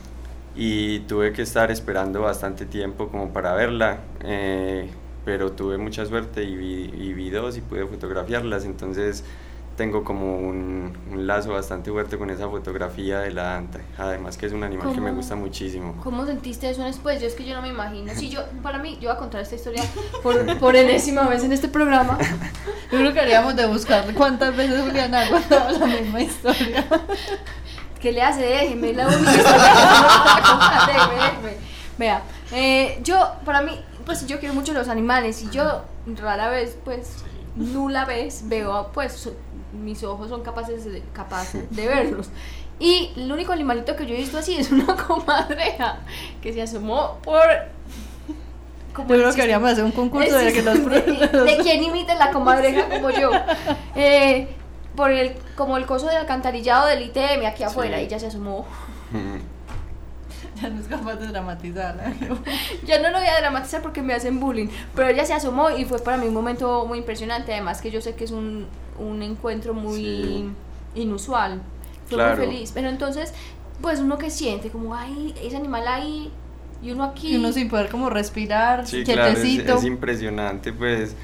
y 0.54 1.00
tuve 1.00 1.32
que 1.32 1.42
estar 1.42 1.70
esperando 1.70 2.20
bastante 2.20 2.66
tiempo 2.66 3.08
como 3.08 3.32
para 3.32 3.54
verla, 3.54 4.00
eh, 4.22 4.88
pero 5.24 5.52
tuve 5.52 5.78
mucha 5.78 6.04
suerte 6.04 6.44
y 6.44 6.56
vi, 6.56 6.90
y 6.94 7.14
vi 7.14 7.30
dos 7.30 7.56
y 7.56 7.60
pude 7.62 7.86
fotografiarlas, 7.86 8.64
entonces 8.64 9.24
tengo 9.76 10.04
como 10.04 10.38
un, 10.38 10.96
un 11.10 11.26
lazo 11.26 11.52
bastante 11.52 11.90
fuerte 11.90 12.18
con 12.18 12.30
esa 12.30 12.48
fotografía 12.48 13.20
de 13.20 13.30
la 13.32 13.56
anta, 13.56 13.80
además 13.98 14.36
que 14.36 14.46
es 14.46 14.52
un 14.52 14.62
animal 14.64 14.92
que 14.94 15.00
me 15.00 15.12
gusta 15.12 15.34
muchísimo. 15.34 15.94
¿Cómo 16.02 16.26
sentiste 16.26 16.70
eso 16.70 16.84
después? 16.84 17.20
Yo 17.20 17.26
es 17.26 17.34
que 17.34 17.44
yo 17.44 17.54
no 17.54 17.62
me 17.62 17.68
imagino. 17.68 18.12
Si 18.14 18.28
yo, 18.28 18.44
para 18.62 18.78
mí, 18.78 18.98
yo 19.00 19.08
voy 19.08 19.16
a 19.16 19.18
contar 19.18 19.40
esta 19.40 19.54
historia 19.54 19.82
por, 20.22 20.58
por 20.58 20.76
enésima 20.76 21.26
vez 21.28 21.42
en 21.44 21.52
este 21.52 21.68
programa. 21.68 22.18
Yo 22.90 22.98
creo 22.98 23.12
que 23.12 23.20
haríamos 23.20 23.56
de 23.56 23.66
buscar 23.66 24.04
cuántas 24.14 24.54
veces 24.56 24.82
Juliana 24.82 25.22
ha 25.22 25.30
contado 25.30 25.78
la 25.78 25.86
misma 25.86 26.20
historia. 26.20 26.86
¿Qué 28.00 28.12
le 28.12 28.20
hace? 28.20 28.42
Déjeme 28.42 28.92
la 28.92 29.06
única 29.06 29.30
historia 29.30 29.74
déjeme, 30.86 31.14
déjeme. 31.14 31.56
Vea, 31.98 32.22
eh, 32.52 33.00
yo, 33.02 33.36
para 33.44 33.62
mí, 33.62 33.80
pues 34.04 34.26
yo 34.26 34.38
quiero 34.40 34.54
mucho 34.54 34.72
los 34.72 34.88
animales 34.88 35.42
y 35.42 35.50
yo 35.50 35.84
rara 36.20 36.50
vez, 36.50 36.76
pues, 36.84 37.24
nula 37.54 38.04
vez 38.04 38.42
veo, 38.48 38.90
pues, 38.92 39.30
mis 39.72 40.02
ojos 40.04 40.28
son 40.28 40.42
capaces 40.42 40.84
de, 40.84 41.02
capaces 41.12 41.64
de 41.74 41.88
verlos. 41.88 42.30
Y 42.78 43.12
el 43.16 43.30
único 43.30 43.52
animalito 43.52 43.94
que 43.96 44.06
yo 44.06 44.14
he 44.14 44.18
visto 44.18 44.38
así 44.38 44.56
es 44.56 44.70
una 44.72 44.96
comadreja 45.06 46.00
que 46.42 46.52
se 46.52 46.62
asomó 46.62 47.18
por... 47.22 47.40
como 48.92 49.08
Yo 49.08 49.14
creo 49.16 49.30
que 49.30 49.36
deberíamos 49.36 49.70
hacer 49.70 49.84
un 49.84 49.92
concurso 49.92 50.36
de 50.36 50.52
que 50.52 50.62
los 50.62 50.74
chiste 50.74 51.00
de, 51.28 51.42
de 51.44 51.56
quién 51.58 51.82
imita 51.84 52.14
la 52.16 52.30
comadreja 52.30 52.88
como 52.88 53.10
yo. 53.10 53.30
Eh, 53.94 54.48
por 54.96 55.10
el, 55.10 55.34
como 55.56 55.76
el 55.76 55.86
coso 55.86 56.06
del 56.06 56.18
alcantarillado 56.18 56.86
del 56.86 57.02
ITM 57.02 57.46
aquí 57.46 57.62
afuera 57.62 57.98
Sí. 57.98 58.04
y 58.04 58.08
ya 58.08 58.18
se 58.18 58.26
asomó. 58.26 58.66
Ya 60.62 60.68
no 60.70 60.80
es 60.80 60.86
capaz 60.86 61.16
de 61.16 61.26
dramatizarla. 61.28 62.12
Ya 62.86 63.00
no 63.00 63.10
lo 63.10 63.18
voy 63.18 63.26
a 63.26 63.38
dramatizar 63.40 63.82
porque 63.82 64.02
me 64.02 64.14
hacen 64.14 64.38
bullying, 64.40 64.68
pero 64.94 65.08
ella 65.08 65.24
se 65.24 65.34
asomó 65.34 65.70
y 65.70 65.84
fue 65.84 65.98
para 65.98 66.16
mí 66.16 66.26
un 66.26 66.34
momento 66.34 66.84
muy 66.86 66.98
impresionante, 66.98 67.52
además 67.52 67.80
que 67.80 67.90
yo 67.90 68.00
sé 68.00 68.14
que 68.14 68.24
es 68.24 68.30
un, 68.30 68.66
un 68.98 69.22
encuentro 69.22 69.74
muy 69.74 69.96
Sí. 70.02 70.50
inusual. 70.94 71.60
Fue 72.06 72.16
Claro. 72.18 72.36
muy 72.36 72.46
feliz, 72.46 72.70
pero 72.74 72.88
entonces, 72.88 73.32
pues 73.80 74.00
uno 74.00 74.18
que 74.18 74.30
siente 74.30 74.70
como, 74.70 74.94
ay, 74.94 75.34
ese 75.42 75.56
animal 75.56 75.86
ahí 75.88 76.30
y 76.82 76.90
uno 76.90 77.04
aquí. 77.04 77.32
Y 77.34 77.36
uno 77.36 77.52
sin 77.52 77.68
poder 77.68 77.88
como 77.88 78.10
respirar, 78.10 78.86
Sí, 78.86 79.04
claro, 79.04 79.30
es, 79.32 79.38
quietecito. 79.40 79.74
es 79.76 79.84
impresionante, 79.84 80.72
pues, 80.72 81.14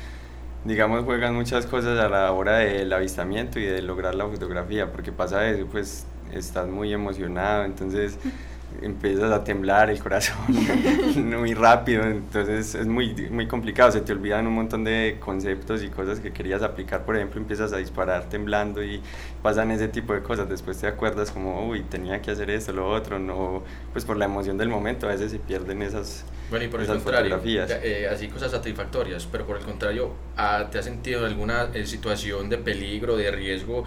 digamos, 0.65 1.05
juegan 1.05 1.35
muchas 1.35 1.67
cosas 1.67 1.99
a 1.99 2.09
la 2.09 2.33
hora 2.33 2.59
del 2.59 2.93
avistamiento 2.93 3.59
y 3.61 3.65
de 3.67 3.83
lograr 3.83 4.15
la 4.15 4.27
fotografía, 4.27 4.91
porque 4.91 5.13
pasa 5.13 5.47
eso, 5.49 5.67
pues, 5.67 6.07
estás 6.33 6.69
muy 6.69 6.93
emocionado, 6.93 7.65
entonces 7.65 8.17
empiezas 8.83 9.31
a 9.33 9.45
temblar 9.45 9.91
el 9.91 9.99
corazón 10.01 10.37
muy 11.39 11.55
rápido, 11.55 12.05
entonces 12.05 12.75
es 12.75 12.87
muy, 12.87 13.15
muy 13.31 13.47
complicado, 13.47 13.91
se 13.93 14.01
te 14.01 14.13
olvidan 14.13 14.47
un 14.47 14.55
montón 14.55 14.85
de 14.85 15.17
conceptos 15.21 15.83
y 15.83 15.89
cosas 15.89 16.21
que 16.21 16.33
querías 16.33 16.63
aplicar, 16.63 17.05
por 17.05 17.17
ejemplo, 17.17 17.41
empiezas 17.41 17.73
a 17.73 17.79
disparar 17.79 18.29
temblando 18.29 18.83
y 18.83 19.03
pasan 19.43 19.71
ese 19.71 19.89
tipo 19.89 20.13
de 20.15 20.23
cosas, 20.23 20.49
después 20.49 20.79
te 20.79 20.87
acuerdas 20.87 21.31
como, 21.31 21.67
uy, 21.69 21.83
tenía 21.83 22.21
que 22.23 22.31
hacer 22.31 22.51
esto, 22.51 22.73
lo 22.73 22.89
otro, 22.89 23.19
no, 23.19 23.63
pues 23.93 24.05
por 24.05 24.17
la 24.17 24.25
emoción 24.27 24.59
del 24.59 24.69
momento 24.69 25.07
a 25.07 25.11
veces 25.11 25.31
se 25.33 25.39
pierden 25.39 25.83
esas, 25.83 26.25
Bueno, 26.51 26.65
y 26.65 26.69
por 26.69 26.81
el 26.81 26.85
esas 26.85 26.99
contrario, 26.99 27.39
fotografías. 27.39 27.69
ya, 27.69 27.77
eh, 27.83 28.09
así 28.09 28.29
cosas 28.29 28.51
satisfactorias, 28.51 29.27
pero 29.27 29.47
por 29.47 29.57
el 29.59 29.65
contrario, 29.65 30.13
¿te 30.71 30.79
has 30.79 30.85
sentido 30.85 31.21
en 31.21 31.27
alguna 31.33 31.69
eh, 31.75 31.87
situación 31.87 32.49
de 32.49 32.59
peligro, 32.59 33.17
de 33.17 33.31
riesgo, 33.31 33.85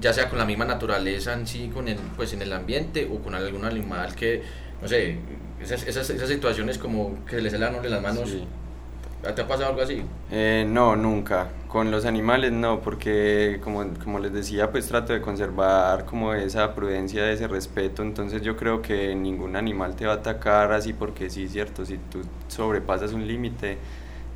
ya 0.00 0.12
sea 0.12 0.28
con 0.28 0.38
la 0.38 0.44
misma 0.44 0.64
naturaleza 0.64 1.32
en 1.34 1.46
sí, 1.46 1.70
con 1.72 1.88
el, 1.88 1.96
pues 2.16 2.32
en 2.32 2.42
el 2.42 2.52
ambiente 2.52 3.08
o 3.12 3.18
con 3.18 3.34
algún 3.34 3.64
animal 3.64 4.14
que, 4.14 4.42
no 4.80 4.88
sé, 4.88 5.18
esas, 5.60 5.86
esas, 5.86 6.08
esas 6.10 6.28
situaciones 6.28 6.78
como 6.78 7.24
que 7.26 7.40
le 7.40 7.50
salen 7.50 7.76
las 7.90 8.02
manos, 8.02 8.28
Sí. 8.30 8.44
¿te 9.34 9.42
ha 9.42 9.46
pasado 9.48 9.70
algo 9.70 9.82
así? 9.82 10.02
Eh, 10.30 10.64
no, 10.68 10.94
nunca. 10.94 11.48
Con 11.68 11.90
los 11.90 12.04
animales 12.04 12.52
no, 12.52 12.80
porque 12.80 13.58
como, 13.62 13.84
como 14.02 14.18
les 14.18 14.32
decía, 14.32 14.70
pues 14.70 14.86
trato 14.86 15.12
de 15.12 15.20
conservar 15.20 16.04
como 16.04 16.32
esa 16.32 16.74
prudencia, 16.74 17.30
ese 17.30 17.48
respeto, 17.48 18.02
entonces 18.02 18.42
yo 18.42 18.56
creo 18.56 18.80
que 18.82 19.14
ningún 19.14 19.56
animal 19.56 19.96
te 19.96 20.06
va 20.06 20.12
a 20.14 20.16
atacar 20.16 20.72
así 20.72 20.92
porque 20.92 21.28
sí, 21.28 21.48
cierto, 21.48 21.84
si 21.84 21.98
tú 21.98 22.22
sobrepasas 22.48 23.12
un 23.12 23.26
límite 23.26 23.78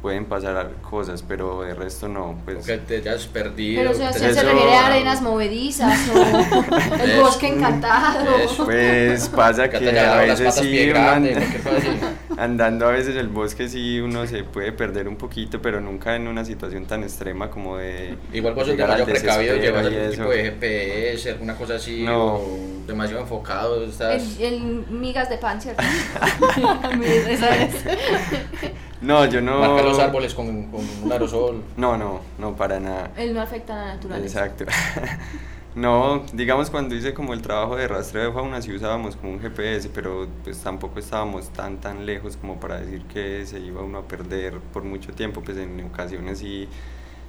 pueden 0.03 0.25
pasar 0.25 0.73
cosas, 0.89 1.23
pero 1.27 1.63
de 1.63 1.75
resto 1.75 2.09
no, 2.09 2.31
O 2.31 2.37
pues 2.45 2.65
que 2.67 2.79
te 2.79 2.97
hayas 2.97 3.27
perdido. 3.27 3.81
Pero 3.83 3.91
o 3.91 3.95
sea, 3.95 4.13
se, 4.13 4.33
se 4.33 4.43
refiere 4.43 4.75
a 4.75 4.87
arenas 4.87 5.21
movedizas 5.23 5.99
o 6.09 7.03
el 7.05 7.21
bosque 7.21 7.49
encantado. 7.49 8.37
Eso. 8.37 8.65
pues 8.65 9.29
pasa 9.29 9.69
que 9.69 9.79
que 9.79 9.99
a 10.01 10.17
veces 10.17 10.55
sí, 10.55 10.63
pie 10.63 10.91
uno 10.91 11.01
grande, 11.01 11.35
anda- 11.35 11.41
cualquier 11.41 11.63
cosa 11.63 11.77
así. 11.77 12.01
andando 12.39 12.87
a 12.89 12.93
veces 12.93 13.17
el 13.17 13.29
bosque 13.29 13.69
sí 13.69 14.01
uno 14.01 14.27
se 14.27 14.43
puede 14.45 14.73
perder 14.73 15.07
un 15.09 15.17
poquito, 15.17 15.61
pero 15.61 15.81
nunca 15.81 16.17
en 16.17 16.27
una 16.29 16.45
situación 16.45 16.87
tan 16.87 17.03
extrema 17.03 17.51
como 17.51 17.77
de 17.77 18.17
Igual 18.33 18.55
vos 18.55 18.67
sos 18.67 18.77
demasiado 18.77 19.05
precavido, 19.07 19.57
llevas 19.57 19.87
algún 19.87 20.01
eso. 20.01 20.11
tipo 20.13 20.31
de 20.31 20.43
GPS, 20.45 21.31
alguna 21.31 21.55
cosa 21.57 21.75
así, 21.75 22.03
No. 22.05 22.35
o 22.37 22.59
demasiado 22.87 23.23
enfocado, 23.23 23.85
estás... 23.85 24.39
El, 24.41 24.55
el 24.55 24.61
migas 24.91 25.29
de 25.29 25.37
pan, 25.37 25.61
¿cierto? 25.61 25.83
Esa 27.29 27.57
es. 27.57 27.75
No, 29.01 29.25
yo 29.27 29.41
no. 29.41 29.61
Marcar 29.61 29.85
los 29.85 29.99
árboles 29.99 30.35
con, 30.35 30.65
con 30.71 30.81
un 31.03 31.13
aerosol. 31.13 31.63
No, 31.77 31.97
no, 31.97 32.21
no 32.39 32.55
para 32.55 32.79
nada. 32.79 33.11
Él 33.17 33.33
no 33.33 33.41
afecta 33.41 33.75
a 33.75 33.87
la 33.87 33.95
naturaleza. 33.95 34.47
Exacto. 34.47 34.65
No, 35.75 36.25
digamos 36.33 36.69
cuando 36.69 36.97
hice 36.97 37.15
como 37.15 37.33
el 37.33 37.43
trabajo 37.43 37.77
de 37.77 37.87
rastreo 37.87 38.25
de 38.25 38.33
fauna 38.33 38.61
sí 38.61 38.73
usábamos 38.73 39.15
como 39.15 39.35
un 39.35 39.41
GPS, 39.41 39.89
pero 39.95 40.27
pues 40.43 40.59
tampoco 40.59 40.99
estábamos 40.99 41.49
tan 41.51 41.81
tan 41.81 42.07
lejos 42.07 42.37
como 42.37 42.59
para 42.59 42.81
decir 42.81 43.05
que 43.05 43.47
se 43.47 43.61
iba 43.61 43.81
uno 43.81 43.99
a 43.99 44.03
perder 44.03 44.59
por 44.73 44.83
mucho 44.83 45.13
tiempo, 45.13 45.43
pues 45.43 45.59
en 45.59 45.81
ocasiones 45.85 46.41
sí, 46.41 46.69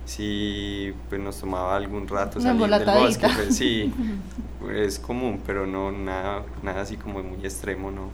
sí 0.05 0.91
pues 1.07 1.21
nos 1.21 1.39
tomaba 1.39 1.75
algún 1.75 2.07
rato 2.07 2.39
Una 2.39 2.57
salir 2.57 2.85
del 2.85 2.99
bosque, 2.99 3.27
pues 3.35 3.55
sí, 3.55 3.93
es 4.75 4.97
común, 4.97 5.39
pero 5.45 5.67
no 5.67 5.91
nada, 5.91 6.43
nada 6.63 6.81
así 6.81 6.97
como 6.97 7.21
muy 7.21 7.45
extremo, 7.45 7.91
no. 7.91 8.09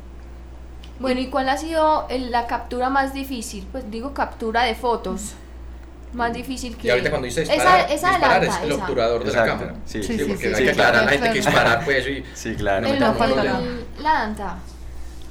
Bueno, 0.99 1.19
¿y 1.21 1.27
cuál 1.27 1.49
ha 1.49 1.57
sido 1.57 2.07
el- 2.10 2.31
la 2.31 2.47
captura 2.47 2.89
más 2.89 3.13
difícil? 3.13 3.67
Pues 3.71 3.89
digo 3.91 4.13
captura 4.13 4.63
de 4.63 4.75
fotos. 4.75 5.33
Más 6.13 6.33
difícil 6.33 6.75
que... 6.77 6.88
Y 6.88 6.91
ahorita 6.91 7.10
cuando 7.10 7.25
dice 7.27 7.41
disparar, 7.41 7.81
esa, 7.81 7.93
esa 7.93 8.10
disparar 8.10 8.43
es 8.43 8.57
el 8.63 8.71
esa. 8.71 8.81
obturador 8.81 9.23
de 9.23 9.31
la 9.33 9.45
cámara. 9.45 9.75
sí, 9.86 10.01
Sí, 10.03 10.07
Sí, 10.07 10.19
sí, 10.19 10.25
porque 10.25 10.38
sí, 10.47 10.47
hay 10.47 10.53
que 10.53 10.63
sí, 10.63 10.69
aclarar 10.69 10.95
a 10.95 11.05
la 11.05 11.12
claro. 11.12 11.23
gente 11.23 11.29
que 11.39 11.45
disparar 11.45 11.86
pues 11.86 12.07
y 12.07 12.23
Sí, 12.33 12.55
claro. 12.55 12.88
No 12.88 12.93
la 14.01 14.13
danta. 14.13 14.57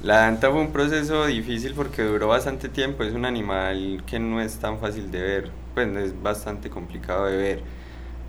La 0.03 0.17
danta 0.19 0.51
fue 0.51 0.61
un 0.61 0.71
proceso 0.71 1.25
difícil 1.25 1.73
porque 1.73 2.03
duró 2.03 2.27
bastante 2.27 2.69
tiempo, 2.69 3.03
es 3.03 3.13
un 3.13 3.25
animal 3.25 4.03
que 4.05 4.19
no 4.19 4.39
es 4.39 4.57
tan 4.59 4.79
fácil 4.79 5.09
de 5.11 5.21
ver, 5.21 5.51
pues 5.73 5.87
es 5.97 6.21
bastante 6.21 6.69
complicado 6.69 7.25
de 7.25 7.35
ver, 7.37 7.63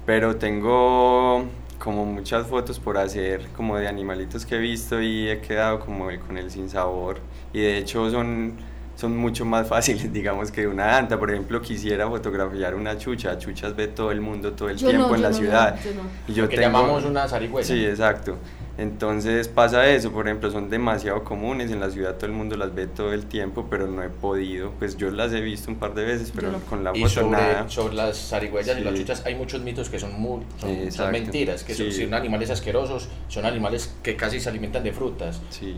pero 0.06 0.36
tengo 0.36 1.44
como 1.88 2.04
muchas 2.04 2.46
fotos 2.46 2.78
por 2.78 2.98
hacer, 2.98 3.48
como 3.56 3.78
de 3.78 3.88
animalitos 3.88 4.44
que 4.44 4.56
he 4.56 4.58
visto 4.58 5.00
y 5.00 5.30
he 5.30 5.40
quedado 5.40 5.80
como 5.80 6.08
con 6.26 6.36
el 6.36 6.50
sinsabor. 6.50 7.18
Y 7.54 7.60
de 7.60 7.78
hecho 7.78 8.10
son, 8.10 8.58
son 8.98 9.16
mucho 9.16 9.44
más 9.44 9.68
fáciles 9.68 10.12
digamos 10.20 10.50
que 10.50 10.66
una 10.66 10.86
danta, 10.86 11.18
por 11.18 11.30
ejemplo 11.30 11.62
quisiera 11.62 12.08
fotografiar 12.08 12.74
una 12.74 12.98
chucha, 12.98 13.38
chuchas 13.38 13.76
ve 13.76 13.86
todo 13.88 14.10
el 14.10 14.20
mundo 14.20 14.52
todo 14.52 14.68
el 14.68 14.76
Yo 14.76 14.88
tiempo 14.88 15.08
no, 15.08 15.14
en 15.14 15.20
yo 15.20 15.22
la 15.22 15.30
no, 15.30 15.36
ciudad 15.36 15.78
yo 15.84 15.90
no. 15.94 16.02
y 16.26 16.32
yo 16.34 16.48
tengo- 16.48 16.62
llamamos 16.62 17.04
una 17.04 17.28
zarigüeya. 17.28 17.66
Sí, 17.66 17.84
exacto. 17.86 18.36
Entonces 18.76 19.48
pasa 19.48 19.88
eso, 19.88 20.12
por 20.12 20.28
ejemplo, 20.28 20.50
son 20.52 20.70
demasiado 20.70 21.24
comunes, 21.24 21.72
en 21.72 21.80
la 21.80 21.90
ciudad 21.90 22.14
todo 22.14 22.26
el 22.26 22.32
mundo 22.32 22.56
las 22.56 22.72
ve 22.74 22.86
todo 22.86 23.12
el 23.12 23.26
tiempo, 23.26 23.66
pero 23.68 23.88
no 23.88 24.04
he 24.04 24.08
podido, 24.08 24.70
pues 24.78 24.96
yo 24.96 25.10
las 25.10 25.32
he 25.32 25.40
visto 25.40 25.68
un 25.70 25.78
par 25.78 25.94
de 25.94 26.04
veces, 26.04 26.32
pero 26.34 26.52
no. 26.52 26.58
con 26.60 26.84
la 26.84 26.92
Y 26.96 27.00
foto 27.00 27.08
sobre, 27.26 27.30
nada. 27.30 27.68
sobre 27.68 27.94
las 27.94 28.28
zarigüeyas 28.28 28.78
y 28.78 28.82
las 28.84 28.94
Sí. 28.94 29.00
chuchas 29.00 29.26
hay 29.26 29.34
muchos 29.34 29.62
mitos 29.62 29.90
que 29.90 29.98
son, 29.98 30.12
muy, 30.20 30.42
son, 30.60 30.92
son 30.92 31.10
mentiras, 31.10 31.64
que 31.64 31.74
son, 31.74 31.90
Sí. 31.90 32.04
son 32.04 32.14
animales 32.14 32.50
asquerosos, 32.50 33.08
son 33.26 33.46
animales 33.46 33.92
que 34.02 34.14
casi 34.14 34.38
se 34.38 34.48
alimentan 34.48 34.84
de 34.84 34.92
frutas. 34.92 35.40
Sí, 35.50 35.76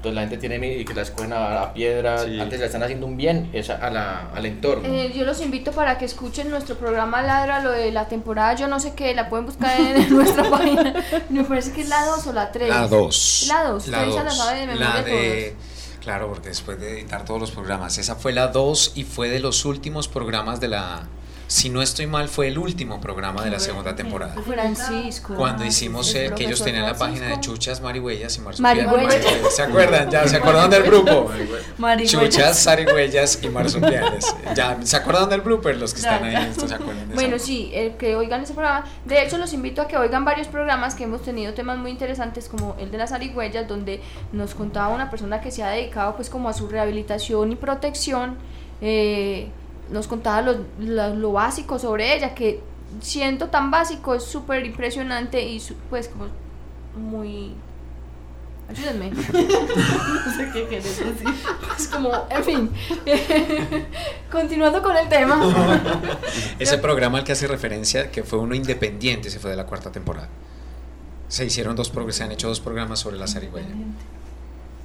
Entonces 0.00 0.14
la 0.14 0.20
gente 0.22 0.38
tiene 0.38 0.58
miedo 0.58 0.80
y 0.80 0.84
que 0.86 0.94
las 0.94 1.10
cogen 1.10 1.34
a, 1.34 1.60
a 1.60 1.74
piedra, 1.74 2.24
Sí. 2.24 2.40
antes 2.40 2.58
le 2.58 2.64
están 2.64 2.82
haciendo 2.82 3.04
un 3.04 3.18
bien 3.18 3.52
a, 3.82 3.90
la, 3.90 4.30
al 4.34 4.46
entorno. 4.46 4.88
Eh, 4.88 5.12
yo 5.14 5.26
los 5.26 5.42
invito 5.42 5.72
para 5.72 5.98
que 5.98 6.06
escuchen 6.06 6.48
nuestro 6.48 6.76
programa 6.76 7.20
Ladra, 7.20 7.60
lo 7.62 7.70
de 7.70 7.92
la 7.92 8.08
temporada 8.08 8.54
yo 8.54 8.66
no 8.66 8.80
sé 8.80 8.94
qué, 8.94 9.14
la 9.14 9.28
pueden 9.28 9.44
buscar 9.44 9.78
en 9.78 10.08
nuestra 10.14 10.48
página. 10.48 10.94
Me 11.28 11.44
parece 11.44 11.72
que 11.72 11.82
es 11.82 11.90
la 11.90 12.02
2 12.06 12.26
o 12.28 12.32
la 12.32 12.50
3. 12.50 12.68
La 12.70 12.88
2. 12.88 13.44
La 13.48 13.64
2, 13.64 13.84
usted 13.86 14.08
esa 14.08 14.22
la 14.24 14.30
sabe 14.30 14.60
de 14.60 14.66
memoria 14.68 14.86
La 14.88 14.92
todos. 14.94 15.04
de... 15.06 15.56
Claro, 16.00 16.28
porque 16.28 16.48
después 16.48 16.80
de 16.80 16.92
editar 17.00 17.26
todos 17.26 17.38
los 17.38 17.50
programas, 17.50 17.98
esa 17.98 18.16
fue 18.16 18.32
la 18.32 18.48
2 18.48 18.92
y 18.94 19.04
fue 19.04 19.28
de 19.28 19.38
los 19.40 19.66
últimos 19.66 20.08
programas 20.08 20.58
de 20.60 20.68
la... 20.68 21.02
Si 21.50 21.68
no 21.68 21.82
estoy 21.82 22.06
mal, 22.06 22.28
fue 22.28 22.46
el 22.46 22.58
último 22.58 23.00
programa 23.00 23.42
de 23.42 23.50
la 23.50 23.58
segunda 23.58 23.96
temporada. 23.96 24.36
Francisco. 24.40 25.34
Cuando 25.34 25.64
hicimos 25.64 26.14
eh, 26.14 26.30
que 26.36 26.44
ellos 26.44 26.62
tenían 26.62 26.84
la 26.84 26.94
página 26.94 27.26
de 27.26 27.40
chuchas, 27.40 27.80
marihuellas 27.80 28.36
y 28.36 28.40
marsupiales. 28.40 28.86
Marihuellas. 28.86 29.54
¿Se 29.56 29.62
acuerdan? 29.62 30.08
¿Ya 30.12 30.28
se 30.28 30.36
acordaron 30.36 30.70
del 30.70 30.84
grupo? 30.84 31.28
Marihuellas. 31.78 32.12
Chuchas, 32.12 32.62
zarigüeyas 32.62 33.42
y 33.42 33.48
marsupiales. 33.48 34.32
¿Ya 34.54 34.78
se 34.80 34.96
acordaron 34.96 35.28
del 35.28 35.40
blooper? 35.40 35.76
Los 35.76 35.92
que 35.92 35.98
están 35.98 36.22
ahí, 36.22 36.52
se 36.54 36.72
acuerdan 36.72 37.08
de 37.08 37.14
Bueno, 37.16 37.36
sí, 37.40 37.72
el 37.74 37.96
que 37.96 38.14
oigan 38.14 38.44
ese 38.44 38.54
programa. 38.54 38.84
De 39.04 39.20
hecho, 39.20 39.36
los 39.36 39.52
invito 39.52 39.82
a 39.82 39.88
que 39.88 39.96
oigan 39.96 40.24
varios 40.24 40.46
programas 40.46 40.94
que 40.94 41.02
hemos 41.02 41.22
tenido 41.22 41.52
temas 41.52 41.78
muy 41.78 41.90
interesantes 41.90 42.48
como 42.48 42.76
el 42.78 42.92
de 42.92 42.98
las 42.98 43.10
zarigüeyas, 43.10 43.66
donde 43.66 44.00
nos 44.30 44.54
contaba 44.54 44.94
una 44.94 45.10
persona 45.10 45.40
que 45.40 45.50
se 45.50 45.64
ha 45.64 45.70
dedicado 45.70 46.14
pues 46.14 46.30
como 46.30 46.48
a 46.48 46.52
su 46.52 46.68
rehabilitación 46.68 47.50
y 47.50 47.56
protección. 47.56 48.38
eh, 48.80 49.50
nos 49.90 50.06
contaba 50.08 50.42
lo, 50.42 50.56
lo- 50.78 51.14
lo 51.14 51.32
básico 51.32 51.78
sobre 51.78 52.16
ella, 52.16 52.34
que 52.34 52.60
siento 53.00 53.48
tan 53.48 53.70
básico, 53.70 54.14
es 54.14 54.24
súper 54.24 54.64
impresionante 54.66 55.42
y 55.42 55.60
su- 55.60 55.74
pues 55.88 56.08
como 56.08 56.26
muy... 56.96 57.54
Ayúdenme. 58.68 59.10
No 60.26 60.32
sé 60.36 60.50
qué 60.52 60.66
quieres 60.68 60.98
decir. 60.98 61.26
Es 61.76 61.88
como, 61.88 62.10
en 62.30 62.44
fin. 62.44 62.70
Continuando 64.30 64.82
con 64.82 64.96
el 64.96 65.08
tema. 65.08 65.40
Ese 66.58 66.78
programa 66.78 67.18
al 67.18 67.24
que 67.24 67.32
hace 67.32 67.46
referencia, 67.48 68.10
que 68.10 68.22
fue 68.22 68.38
uno 68.38 68.54
independiente, 68.54 69.30
se 69.30 69.38
fue 69.40 69.50
de 69.50 69.56
la 69.56 69.66
cuarta 69.66 69.90
temporada. 69.90 70.28
Se 71.28 71.44
hicieron 71.44 71.74
dos 71.76 71.90
programas, 71.90 72.16
se 72.16 72.24
han 72.24 72.32
hecho 72.32 72.48
dos 72.48 72.60
programas 72.60 73.00
sobre 73.00 73.16
la 73.16 73.26
zarigüeya. 73.26 73.68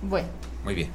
Bueno, 0.08 0.28
Muy 0.64 0.76
bien. 0.76 0.90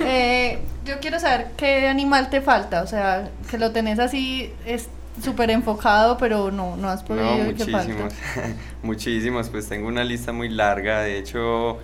eh, 0.00 0.58
yo 0.84 1.00
quiero 1.00 1.18
saber 1.18 1.48
qué 1.56 1.88
animal 1.88 2.30
te 2.30 2.40
falta, 2.40 2.82
o 2.82 2.86
sea, 2.86 3.30
que 3.50 3.58
lo 3.58 3.72
tenés 3.72 3.98
así, 3.98 4.52
es 4.66 4.88
súper 5.22 5.50
enfocado, 5.50 6.16
pero 6.18 6.50
no, 6.50 6.76
no 6.76 6.88
has 6.88 7.02
podido. 7.02 7.38
no, 7.38 7.44
muchísimos, 7.44 8.14
muchísimos, 8.82 9.48
pues 9.48 9.68
tengo 9.68 9.88
una 9.88 10.04
lista 10.04 10.32
muy 10.32 10.48
larga, 10.48 11.00
de 11.02 11.18
hecho, 11.18 11.78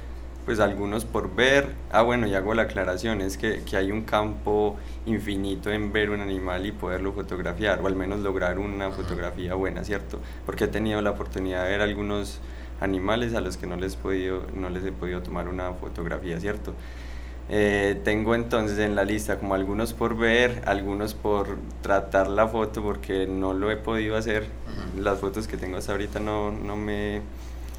pues 0.44 0.60
algunos 0.60 1.04
por 1.04 1.34
ver, 1.34 1.74
ah 1.90 2.02
bueno, 2.02 2.26
y 2.26 2.34
hago 2.34 2.54
la 2.54 2.62
aclaración, 2.62 3.20
es 3.20 3.36
que, 3.36 3.62
que 3.62 3.76
hay 3.76 3.90
un 3.90 4.02
campo 4.02 4.76
infinito 5.06 5.70
en 5.70 5.92
ver 5.92 6.10
un 6.10 6.20
animal 6.20 6.66
y 6.66 6.72
poderlo 6.72 7.12
fotografiar, 7.12 7.80
o 7.82 7.86
al 7.86 7.96
menos 7.96 8.20
lograr 8.20 8.58
una 8.58 8.90
fotografía 8.90 9.54
buena, 9.54 9.82
¿cierto? 9.84 10.20
Porque 10.44 10.64
he 10.64 10.68
tenido 10.68 11.00
la 11.02 11.10
oportunidad 11.10 11.64
de 11.64 11.70
ver 11.70 11.80
algunos 11.80 12.40
animales 12.80 13.34
a 13.34 13.40
los 13.40 13.56
que 13.56 13.66
no 13.66 13.76
les, 13.76 13.94
he 13.94 13.98
podido, 13.98 14.46
no 14.54 14.70
les 14.70 14.84
he 14.84 14.92
podido 14.92 15.22
tomar 15.22 15.48
una 15.48 15.72
fotografía, 15.74 16.40
¿cierto? 16.40 16.74
Eh, 17.48 18.00
tengo 18.04 18.34
entonces 18.34 18.78
en 18.78 18.96
la 18.96 19.04
lista 19.04 19.38
como 19.38 19.54
algunos 19.54 19.92
por 19.92 20.16
ver, 20.16 20.62
algunos 20.66 21.14
por 21.14 21.58
tratar 21.82 22.28
la 22.28 22.48
foto 22.48 22.82
porque 22.82 23.26
no 23.28 23.54
lo 23.54 23.70
he 23.70 23.76
podido 23.76 24.16
hacer. 24.16 24.44
Ujú. 24.66 25.00
Las 25.02 25.20
fotos 25.20 25.46
que 25.46 25.56
tengo 25.56 25.76
hasta 25.76 25.92
ahorita 25.92 26.20
no, 26.20 26.50
no 26.50 26.76
me... 26.76 27.22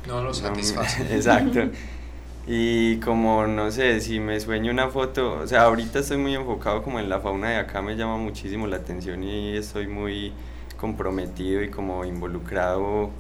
No 0.08 0.22
lo 0.24 0.34
no 0.36 0.56
me- 0.56 0.64
satisface. 0.64 1.04
exacto. 1.16 1.60
Y 2.48 3.00
como, 3.02 3.46
no 3.48 3.72
sé, 3.72 4.00
si 4.02 4.20
me 4.22 4.40
sueño 4.40 4.72
una 4.72 4.90
foto, 4.90 5.40
o 5.42 5.48
sea, 5.48 5.64
ahorita 5.64 6.00
estoy 6.00 6.18
muy 6.18 6.34
enfocado 6.34 6.82
como 6.82 7.00
en 7.00 7.10
la 7.10 7.20
fauna 7.20 7.50
de 7.50 7.56
acá, 7.58 7.82
me 7.82 7.96
llama 7.98 8.18
muchísimo 8.18 8.68
la 8.68 8.78
atención 8.78 9.24
y 9.24 9.58
estoy 9.58 9.88
muy 9.88 10.34
comprometido 10.78 11.62
y 11.62 11.70
como 11.70 12.06
involucrado 12.06 13.12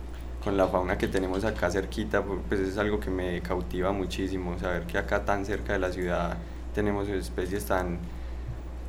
con 0.47 0.55
la 0.55 0.65
fauna 0.69 0.97
que 0.97 1.09
tenemos 1.09 1.43
acá 1.43 1.69
cerquita, 1.69 2.23
pu- 2.25 2.39
pues 2.47 2.61
es 2.61 2.77
algo 2.77 3.01
que 3.01 3.09
me 3.09 3.41
cautiva 3.41 3.91
muchísimo, 3.91 4.57
saber 4.57 4.83
que 4.83 4.97
acá 4.97 5.25
tan 5.25 5.45
cerca 5.45 5.73
de 5.73 5.79
la 5.79 5.91
ciudad 5.91 6.37
tenemos 6.73 7.09
especies 7.09 7.65
tan 7.65 7.99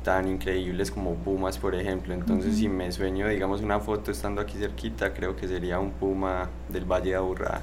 tan 0.05 0.29
increíbles 0.29 0.89
como 0.89 1.15
pumas, 1.15 1.57
por 1.57 1.75
ejemplo. 1.75 2.13
Entonces, 2.13 2.55
si 2.55 2.69
me 2.69 2.89
sueño, 2.93 3.27
digamos, 3.27 3.59
una 3.59 3.81
foto 3.81 4.09
estando 4.11 4.39
aquí 4.39 4.57
cerquita, 4.57 5.13
creo 5.13 5.35
que 5.35 5.49
sería 5.49 5.79
un 5.79 5.91
puma 5.91 6.49
del 6.69 6.85
Valle 6.85 7.09
de 7.09 7.15
Aburrá. 7.17 7.61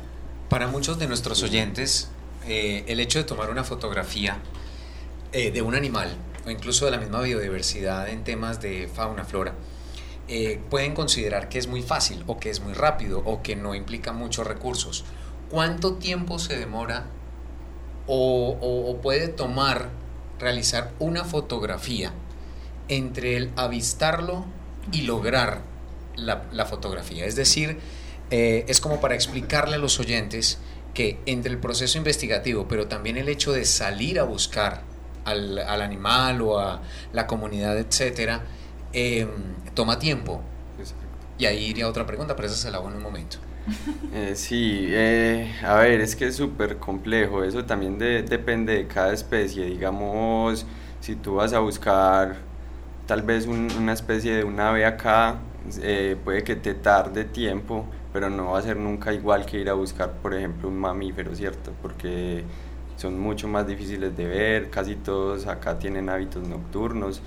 Para 0.50 0.66
muchos 0.68 0.98
de 0.98 1.06
nuestros 1.08 1.42
oyentes, 1.42 2.10
eh, 2.46 2.84
el 2.88 3.00
hecho 3.00 3.18
de 3.18 3.24
tomar 3.24 3.48
una 3.48 3.64
fotografía 3.64 4.36
eh, 5.32 5.50
de 5.50 5.62
un 5.62 5.74
animal 5.74 6.14
o 6.46 6.50
incluso 6.50 6.84
de 6.84 6.90
la 6.90 6.98
misma 6.98 7.22
biodiversidad 7.22 8.10
en 8.10 8.22
temas 8.24 8.60
de 8.60 8.90
fauna, 8.92 9.24
flora, 9.24 9.54
eh, 10.28 10.60
pueden 10.70 10.94
considerar 10.94 11.48
que 11.48 11.58
es 11.58 11.68
muy 11.68 11.82
fácil 11.82 12.24
o 12.26 12.38
que 12.38 12.50
es 12.50 12.60
muy 12.60 12.72
rápido 12.72 13.22
o 13.24 13.42
que 13.42 13.54
no 13.54 13.76
implica 13.76 14.12
muchos 14.12 14.44
recursos. 14.44 15.04
¿Cuánto 15.50 15.94
tiempo 15.94 16.40
se 16.40 16.58
demora 16.58 17.06
o, 18.08 18.98
puede 19.02 19.28
tomar 19.28 19.90
realizar 20.40 20.92
una 20.98 21.24
fotografía 21.24 22.12
entre 22.88 23.36
el 23.36 23.52
avistarlo 23.54 24.44
y 24.90 25.02
lograr 25.02 25.62
la, 26.16 26.66
fotografía? 26.66 27.24
Es 27.24 27.36
decir, 27.36 27.78
eh, 28.30 28.64
es 28.66 28.80
como 28.80 29.00
para 29.00 29.14
explicarle 29.14 29.76
a 29.76 29.78
los 29.78 30.00
oyentes 30.00 30.58
que 30.92 31.20
entre 31.26 31.52
el 31.52 31.58
proceso 31.58 31.98
investigativo, 31.98 32.66
pero 32.66 32.88
también 32.88 33.16
el 33.16 33.28
hecho 33.28 33.52
de 33.52 33.64
salir 33.64 34.18
a 34.18 34.24
buscar 34.24 34.82
al, 35.24 35.58
al 35.60 35.82
animal 35.82 36.42
o 36.42 36.58
a 36.58 36.82
la 37.12 37.28
comunidad, 37.28 37.78
etcétera, 37.78 38.44
eh, 38.92 39.26
toma 39.76 40.00
tiempo. 40.00 40.42
Y 41.38 41.46
ahí 41.46 41.66
iría 41.66 41.88
otra 41.88 42.06
pregunta, 42.06 42.36
pero 42.36 42.48
esa 42.48 42.56
se 42.56 42.70
la 42.72 42.78
hago 42.78 42.88
en 42.90 42.96
un 42.96 43.02
momento. 43.02 43.38
Eh, 44.12 44.34
sí, 44.36 44.86
eh, 44.90 45.52
a 45.64 45.74
ver, 45.76 46.00
es 46.00 46.14
que 46.16 46.26
es 46.28 46.36
súper 46.36 46.78
complejo, 46.78 47.42
eso 47.44 47.64
también 47.64 47.98
de- 47.98 48.22
depende 48.22 48.74
de 48.74 48.86
cada 48.86 49.12
especie, 49.12 49.64
digamos, 49.66 50.64
si 51.00 51.16
tú 51.16 51.34
vas 51.36 51.52
a 51.52 51.58
buscar 51.58 52.36
tal 53.06 53.22
vez 53.22 53.46
un- 53.46 53.72
una 53.78 53.92
especie 53.94 54.34
de 54.36 54.44
un 54.44 54.60
ave 54.60 54.84
acá, 54.86 55.40
eh, 55.82 56.16
puede 56.24 56.44
que 56.44 56.56
te 56.56 56.74
tarde 56.74 57.24
tiempo, 57.24 57.86
pero 58.12 58.30
no 58.30 58.52
va 58.52 58.58
a 58.60 58.62
ser 58.62 58.76
nunca 58.76 59.12
igual 59.12 59.46
que 59.46 59.58
ir 59.60 59.70
a 59.70 59.74
buscar, 59.74 60.12
por 60.22 60.34
ejemplo, 60.34 60.68
un 60.68 60.78
mamífero, 60.78 61.34
¿cierto? 61.34 61.72
Porque 61.82 62.44
son 62.96 63.18
mucho 63.20 63.48
más 63.48 63.66
difíciles 63.66 64.16
de 64.16 64.26
ver, 64.26 64.70
casi 64.70 64.96
todos 64.96 65.46
acá 65.46 65.78
tienen 65.78 66.08
hábitos 66.08 66.46
nocturnos. 66.48 67.22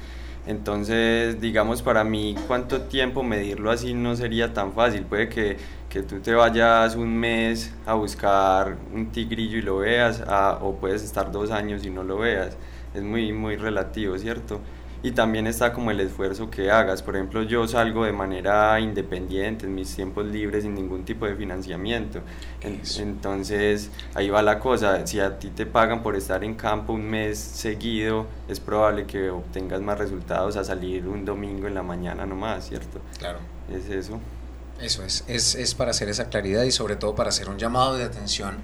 Entonces, 0.49 1.39
digamos, 1.39 1.83
para 1.83 2.03
mí, 2.03 2.35
¿cuánto 2.47 2.81
tiempo 2.83 3.21
medirlo 3.21 3.69
así 3.69 3.93
no 3.93 4.15
sería 4.15 4.51
tan 4.51 4.73
fácil? 4.73 5.03
Puede 5.05 5.29
que, 5.29 5.57
que 5.89 6.01
tú 6.01 6.21
te 6.21 6.33
vayas 6.33 6.95
un 6.95 7.15
mes 7.15 7.71
a 7.85 7.93
buscar 7.93 8.77
un 8.91 9.11
tigrillo 9.11 9.59
y 9.59 9.61
lo 9.61 9.77
veas, 9.77 10.21
a- 10.27 10.57
o 10.61 10.79
puedes 10.79 11.03
estar 11.03 11.31
dos 11.31 11.51
años 11.51 11.85
y 11.85 11.91
no 11.91 12.03
lo 12.03 12.17
veas. 12.17 12.57
Es 12.95 13.03
muy, 13.03 13.31
muy 13.31 13.57
relativo, 13.57 14.17
¿cierto? 14.17 14.61
Y 15.01 15.11
también 15.11 15.47
está 15.47 15.71
como 15.71 15.91
el 15.91 15.99
esfuerzo 16.01 16.49
que 16.49 16.69
hagas. 16.71 17.01
Por 17.01 17.15
ejemplo, 17.15 17.41
yo 17.43 17.65
salgo 17.69 18.03
de 18.03 18.11
manera 18.11 18.77
independiente 18.81 19.65
en 19.65 19.73
mis 19.73 19.95
tiempos 19.95 20.25
libres 20.25 20.63
sin 20.63 20.73
ningún 20.75 21.05
tipo 21.05 21.25
de 21.25 21.35
financiamiento. 21.37 22.19
En- 22.59 22.81
Eso. 22.81 23.01
entonces, 23.01 23.91
ahí 24.13 24.29
va 24.29 24.41
la 24.41 24.59
cosa. 24.59 25.07
Si 25.07 25.21
a 25.21 25.39
ti 25.39 25.51
te 25.51 25.65
pagan 25.65 26.03
por 26.03 26.17
estar 26.17 26.43
en 26.43 26.55
campo 26.55 26.91
un 26.91 27.09
mes 27.09 27.39
seguido, 27.39 28.27
es 28.49 28.59
probable 28.59 29.05
que 29.05 29.29
obtengas 29.29 29.79
más 29.79 29.97
resultados 29.97 30.57
a 30.57 30.65
salir 30.65 31.07
un 31.07 31.23
domingo 31.23 31.67
en 31.67 31.75
la 31.75 31.83
mañana 31.83 32.25
nomás, 32.25 32.67
¿cierto? 32.67 32.99
Claro. 33.19 33.39
Es 33.73 33.89
eso. 33.89 34.19
Eso 34.81 35.03
es, 35.03 35.23
es, 35.27 35.55
es 35.55 35.75
para 35.75 35.91
hacer 35.91 36.09
esa 36.09 36.29
claridad 36.29 36.63
y 36.63 36.71
sobre 36.71 36.95
todo 36.97 37.15
para 37.15 37.29
hacer 37.29 37.49
un 37.49 37.57
llamado 37.57 37.95
de 37.95 38.03
atención 38.05 38.57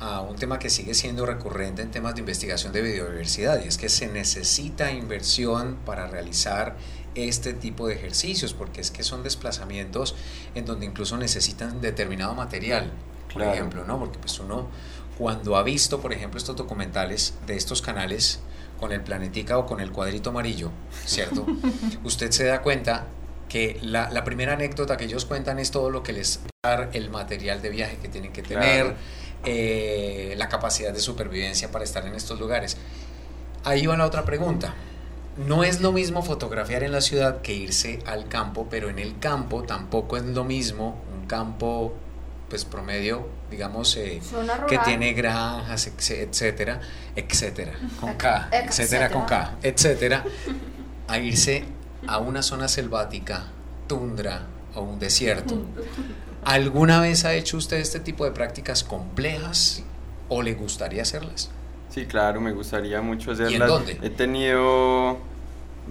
a 0.00 0.20
un 0.20 0.36
tema 0.36 0.58
que 0.58 0.70
sigue 0.70 0.94
siendo 0.94 1.26
recurrente 1.26 1.82
en 1.82 1.90
temas 1.90 2.14
de 2.14 2.20
investigación 2.20 2.72
de 2.72 2.82
biodiversidad 2.82 3.62
y 3.64 3.68
es 3.68 3.76
que 3.78 3.88
se 3.88 4.06
necesita 4.06 4.92
inversión 4.92 5.76
para 5.84 6.06
realizar 6.06 6.76
este 7.14 7.52
tipo 7.52 7.88
de 7.88 7.94
ejercicios 7.94 8.52
porque 8.54 8.80
es 8.80 8.90
que 8.92 9.02
son 9.02 9.22
desplazamientos 9.24 10.14
en 10.54 10.64
donde 10.64 10.86
incluso 10.86 11.16
necesitan 11.16 11.80
determinado 11.80 12.34
material, 12.34 12.92
por 13.26 13.42
Claro. 13.42 13.52
ejemplo, 13.54 13.84
¿no? 13.84 13.98
Porque 13.98 14.18
pues 14.18 14.38
uno 14.38 14.68
cuando 15.18 15.56
ha 15.56 15.64
visto, 15.64 16.00
por 16.00 16.12
ejemplo, 16.12 16.38
estos 16.38 16.54
documentales 16.54 17.34
de 17.48 17.56
estos 17.56 17.82
canales 17.82 18.38
con 18.78 18.92
el 18.92 19.00
planetica 19.00 19.58
o 19.58 19.66
con 19.66 19.80
el 19.80 19.90
cuadrito 19.90 20.30
amarillo, 20.30 20.70
¿cierto? 21.04 21.44
Usted 22.04 22.30
se 22.30 22.44
da 22.44 22.62
cuenta 22.62 23.06
que 23.48 23.78
la, 23.82 24.10
la 24.10 24.22
primera 24.22 24.52
anécdota 24.52 24.96
que 24.96 25.06
ellos 25.06 25.24
cuentan 25.24 25.58
es 25.58 25.72
todo 25.72 25.90
lo 25.90 26.04
que 26.04 26.12
les 26.12 26.38
dar 26.62 26.90
el 26.92 27.10
material 27.10 27.62
de 27.62 27.70
viaje 27.70 27.96
que 27.96 28.08
tienen 28.08 28.32
que 28.32 28.42
tener. 28.42 28.94
Eh, 29.44 30.34
la 30.36 30.48
capacidad 30.48 30.92
de 30.92 31.00
supervivencia 31.00 31.70
para 31.70 31.84
estar 31.84 32.06
en 32.06 32.14
estos 32.14 32.38
lugares. 32.38 32.76
Ahí 33.64 33.86
va 33.86 33.96
la 33.96 34.06
otra 34.06 34.24
pregunta. 34.24 34.74
No 35.36 35.62
es 35.62 35.80
lo 35.80 35.92
mismo 35.92 36.22
fotografiar 36.22 36.82
en 36.82 36.90
la 36.92 37.00
ciudad 37.00 37.42
que 37.42 37.54
irse 37.54 38.00
al 38.06 38.26
campo, 38.28 38.66
pero 38.68 38.88
en 38.88 38.98
el 38.98 39.18
campo 39.20 39.62
tampoco 39.62 40.16
es 40.16 40.24
lo 40.24 40.44
mismo 40.44 41.00
un 41.16 41.26
campo 41.26 41.94
pues 42.48 42.64
promedio, 42.64 43.28
digamos, 43.50 43.94
eh, 43.96 44.20
que 44.68 44.78
tiene 44.78 45.12
granjas, 45.12 45.86
etcétera, 45.86 46.80
etcétera, 47.14 47.72
con 48.00 48.14
K, 48.14 48.48
Etcétera. 48.52 49.10
con 49.10 49.26
K, 49.26 49.56
etcétera, 49.62 50.24
a 51.06 51.18
irse 51.18 51.64
a 52.06 52.18
una 52.18 52.42
zona 52.42 52.66
selvática, 52.66 53.44
tundra 53.86 54.46
o 54.74 54.80
un 54.82 54.98
desierto. 54.98 55.62
¿Alguna 56.48 56.98
vez 57.02 57.26
ha 57.26 57.34
hecho 57.34 57.58
usted 57.58 57.76
este 57.76 58.00
tipo 58.00 58.24
de 58.24 58.30
prácticas 58.30 58.82
complejas 58.82 59.84
o 60.30 60.40
le 60.40 60.54
gustaría 60.54 61.02
hacerlas? 61.02 61.50
Sí, 61.90 62.06
claro, 62.06 62.40
me 62.40 62.52
gustaría 62.52 63.02
mucho 63.02 63.32
hacerlas. 63.32 63.60
en 63.60 63.66
dónde? 63.66 63.98
He 64.00 64.08
tenido, 64.08 65.18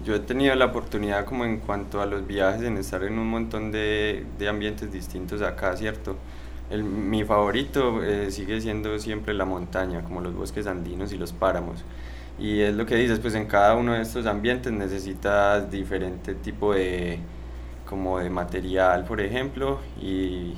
yo 0.03 0.16
he 0.16 0.20
tenido 0.20 0.55
la 0.55 0.66
oportunidad 0.66 1.26
como 1.26 1.45
en 1.45 1.60
cuanto 1.60 2.01
a 2.01 2.08
los 2.08 2.26
viajes, 2.26 2.64
en 2.64 2.78
estar 2.78 3.03
en 3.03 3.20
un 3.20 3.30
montón 3.30 3.72
de, 3.72 4.26
de 4.39 4.49
ambientes 4.49 4.91
distintos 4.91 5.43
acá, 5.43 5.78
¿cierto? 5.78 6.18
El, 6.72 6.84
mi 6.84 7.24
favorito 7.24 8.03
eh, 8.03 8.32
sigue 8.32 8.60
siendo 8.60 8.97
siempre 8.97 9.36
la 9.36 9.45
montaña, 9.45 10.01
como 10.01 10.22
los 10.22 10.34
bosques 10.34 10.66
andinos 10.66 11.14
y 11.14 11.20
los 11.20 11.34
páramos. 11.34 11.84
Y 12.39 12.62
es 12.62 12.74
lo 12.74 12.88
que 12.88 12.95
dices, 12.95 13.20
pues 13.20 13.36
en 13.36 13.45
cada 13.45 13.76
uno 13.76 13.93
de 13.93 14.01
estos 14.01 14.26
ambientes 14.26 14.74
necesitas 14.74 15.70
diferente 15.70 16.34
tipo 16.34 16.74
de, 16.74 17.20
como 17.88 18.20
de 18.20 18.30
material, 18.30 19.06
por 19.06 19.22
ejemplo, 19.22 19.80
y 20.02 20.54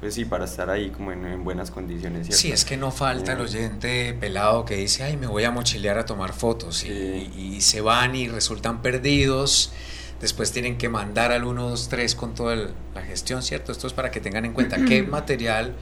pues 0.00 0.14
sí, 0.14 0.24
para 0.26 0.44
estar 0.44 0.68
ahí 0.68 0.90
como 0.90 1.12
en, 1.12 1.24
en 1.24 1.44
buenas 1.44 1.70
condiciones, 1.70 2.26
¿cierto? 2.26 2.40
Sí, 2.42 2.52
es 2.52 2.64
que 2.66 2.76
no 2.76 2.90
falta 2.90 3.32
el 3.32 3.40
oyente 3.40 4.12
pelado 4.20 4.64
que 4.66 4.76
dice, 4.76 5.02
ay, 5.02 5.16
me 5.16 5.26
voy 5.26 5.44
a 5.44 5.50
mochilear 5.50 5.98
a 5.98 6.04
tomar 6.04 6.32
fotos 6.34 6.84
y, 6.84 6.88
y 7.36 7.60
se 7.62 7.80
van 7.80 8.14
y 8.14 8.28
resultan 8.28 8.82
perdidos. 8.82 9.72
Después 10.20 10.52
tienen 10.52 10.76
que 10.78 10.88
mandar 10.90 11.32
al 11.32 11.44
1, 11.44 11.70
2, 11.70 11.88
3 11.88 12.14
con 12.14 12.34
toda 12.34 12.54
el- 12.54 12.70
la 12.94 13.02
gestión, 13.02 13.42
¿cierto? 13.42 13.72
Esto 13.72 13.86
es 13.86 13.92
para 13.94 14.10
que 14.10 14.20
tengan 14.20 14.44
en 14.44 14.52
cuenta 14.52 14.76
qué 14.84 15.02
material 15.18 15.74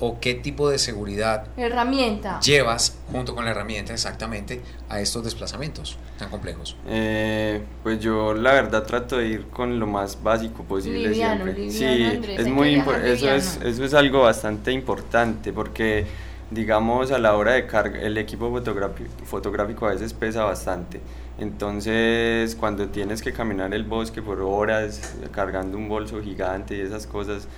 o 0.00 0.18
qué 0.20 0.34
tipo 0.34 0.68
de 0.70 0.78
seguridad 0.78 1.46
Herramienta. 1.56 2.40
llevas 2.40 2.98
junto 3.12 3.34
con 3.34 3.44
la 3.44 3.52
herramienta 3.52 3.92
exactamente 3.92 4.60
a 4.88 5.00
estos 5.00 5.24
desplazamientos 5.24 5.96
tan 6.18 6.30
complejos. 6.30 6.76
Eh, 6.86 7.62
pues 7.82 8.00
yo 8.00 8.34
la 8.34 8.52
verdad 8.52 8.84
trato 8.84 9.16
de 9.18 9.26
ir 9.28 9.46
con 9.48 9.78
lo 9.80 9.86
más 9.86 10.22
básico 10.22 10.62
posible 10.64 11.08
Liviano, 11.10 11.44
siempre. 11.44 11.62
liviano, 11.64 11.94
sí, 12.10 12.16
Andrés, 12.16 12.40
es 12.40 12.46
muy 12.48 12.74
eso 13.04 13.30
es 13.30 13.60
eso 13.64 13.84
es 13.84 13.94
algo 13.94 14.22
bastante 14.22 14.72
importante 14.72 15.52
porque 15.52 16.06
digamos 16.50 17.10
a 17.10 17.18
la 17.18 17.34
hora 17.36 17.52
de 17.52 17.66
carga 17.66 18.00
el 18.00 18.16
equipo 18.18 18.50
fotografi- 18.50 19.08
fotográfico 19.24 19.86
a 19.86 19.90
veces 19.90 20.12
pesa 20.12 20.44
bastante. 20.44 21.00
Entonces, 21.68 22.54
cuando 22.54 22.88
tienes 22.88 23.22
que 23.22 23.32
caminar 23.32 23.74
el 23.74 23.84
bosque 23.84 24.22
por 24.22 24.40
horas 24.40 25.14
cargando 25.32 25.76
un 25.78 25.88
bolso 25.88 26.22
gigante 26.22 26.76
y 26.76 26.80
esas 26.80 27.06
cosas 27.06 27.48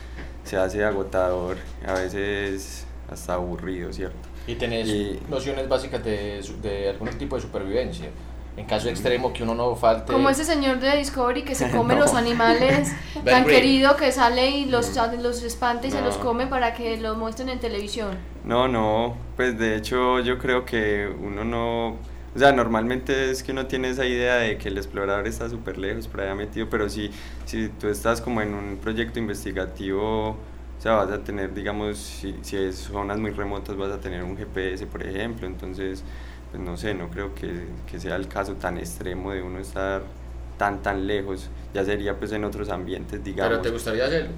se 0.47 0.57
hace 0.57 0.85
agotador, 0.85 1.57
a 1.87 1.93
veces 1.95 2.87
hasta 3.11 3.35
aburrido, 3.35 3.93
¿cierto? 3.93 4.17
Y 4.47 4.55
tenés 4.55 4.87
Y- 4.89 5.21
nociones 5.29 5.69
básicas 5.69 6.03
de, 6.05 6.41
de 6.63 6.89
algún 6.91 7.09
tipo 7.19 7.37
de 7.37 7.43
supervivencia. 7.43 8.07
En 8.57 8.65
caso 8.65 8.89
extremo 8.89 9.35
que 9.35 9.43
uno 9.43 9.55
no 9.55 9.77
falte. 9.77 10.11
Como 10.11 10.31
ese 10.31 10.43
señor 10.43 10.79
de 10.81 10.97
Discovery 10.97 11.43
que 11.43 11.55
se 11.55 11.71
come 11.77 11.95
los 11.95 12.15
animales 12.15 12.91
Very 13.17 13.25
tan 13.27 13.45
querido 13.45 13.97
que 13.97 14.11
sale 14.13 14.49
y 14.49 14.65
los, 14.65 14.97
los 15.21 15.43
espanta 15.43 15.89
y 15.89 15.91
se 15.91 15.99
No. 16.01 16.07
los 16.07 16.17
come 16.17 16.47
para 16.47 16.73
que 16.73 16.97
los 16.97 17.19
muestren 17.19 17.51
en 17.51 17.59
televisión. 17.61 18.17
No, 18.45 18.67
no, 18.67 19.15
pues 19.37 19.59
de 19.59 19.77
hecho 19.77 20.21
yo 20.21 20.39
creo 20.39 20.65
que 20.65 21.07
uno 21.21 21.45
no, 21.45 21.97
o 22.37 22.39
sea, 22.39 22.53
normalmente 22.53 23.31
es 23.31 23.43
que 23.43 23.53
uno 23.53 23.67
tiene 23.67 23.89
esa 23.89 24.05
idea 24.05 24.37
de 24.37 24.59
que 24.59 24.69
el 24.69 24.77
explorador 24.77 25.27
está 25.27 25.49
súper 25.49 25.79
lejos, 25.79 26.07
por 26.07 26.21
allá 26.21 26.35
metido, 26.35 26.69
pero 26.69 26.91
si, 26.91 27.11
si 27.47 27.71
tú 27.71 27.89
estás 27.89 28.21
como 28.21 28.43
en 28.43 28.53
un 28.53 28.77
proyecto 28.77 29.19
investigativo, 29.19 30.33
o 30.33 30.37
sea, 30.79 30.97
vas 30.97 31.11
a 31.11 31.25
tener, 31.25 31.55
digamos, 31.55 31.97
si, 31.97 32.37
si 32.43 32.59
es 32.59 32.77
zonas 32.77 33.19
muy 33.19 33.31
remotas, 33.31 33.75
vas 33.79 33.91
a 33.91 34.01
tener 34.01 34.23
un 34.23 34.37
GPS, 34.37 34.87
por 34.87 35.03
ejemplo, 35.03 35.47
entonces, 35.47 36.05
pues 36.51 36.63
no 36.63 36.77
sé, 36.77 36.93
no 36.93 37.09
creo 37.09 37.35
que, 37.35 37.69
que 37.91 37.99
sea 37.99 38.17
el 38.17 38.29
caso 38.29 38.53
tan 38.57 38.77
extremo 38.77 39.33
de 39.33 39.41
uno 39.41 39.59
estar 39.59 40.03
tan, 40.59 40.83
tan 40.83 41.07
lejos, 41.07 41.49
ya 41.73 41.87
sería 41.87 42.19
pues 42.19 42.33
en 42.33 42.45
otros 42.45 42.69
ambientes, 42.69 43.25
digamos. 43.25 43.51
Pero 43.51 43.63
te 43.63 43.71
gustaría 43.71 44.05
hacerlo. 44.05 44.33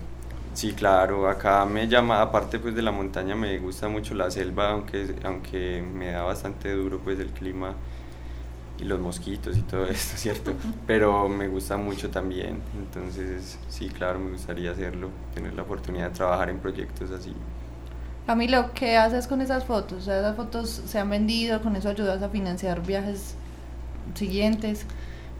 Sí, 0.58 0.72
claro, 0.72 1.28
acá 1.28 1.64
me 1.66 1.86
llama, 1.86 2.20
aparte 2.20 2.58
pues 2.58 2.74
de 2.74 2.82
la 2.82 2.90
montaña, 2.90 3.36
me 3.36 3.60
gusta 3.60 3.88
mucho 3.88 4.12
la 4.14 4.28
selva, 4.28 4.70
aunque, 4.70 5.14
aunque 5.22 5.80
me 5.82 6.10
da 6.10 6.24
bastante 6.24 6.72
duro 6.72 6.98
pues 6.98 7.20
el 7.20 7.28
clima 7.28 7.74
y 8.76 8.82
los 8.82 8.98
mosquitos 8.98 9.56
y 9.56 9.62
todo 9.62 9.86
esto, 9.88 10.16
¿cierto? 10.16 10.54
Pero 10.84 11.28
me 11.28 11.46
gusta 11.46 11.76
mucho 11.76 12.10
también, 12.10 12.60
entonces 12.76 13.56
sí, 13.68 13.88
claro, 13.88 14.18
me 14.18 14.32
gustaría 14.32 14.72
hacerlo, 14.72 15.10
tener 15.32 15.54
la 15.54 15.62
oportunidad 15.62 16.08
de 16.08 16.16
trabajar 16.16 16.50
en 16.50 16.58
proyectos 16.58 17.12
así. 17.12 17.32
Camilo, 18.26 18.72
¿qué 18.74 18.96
haces 18.96 19.28
con 19.28 19.40
esas 19.40 19.62
fotos? 19.64 19.98
O 19.98 20.00
sea, 20.06 20.18
esas 20.18 20.34
fotos 20.34 20.70
se 20.70 20.98
han 20.98 21.08
vendido, 21.08 21.62
con 21.62 21.76
eso 21.76 21.88
ayudas 21.88 22.20
a 22.20 22.30
financiar 22.30 22.84
viajes 22.84 23.36
siguientes. 24.14 24.86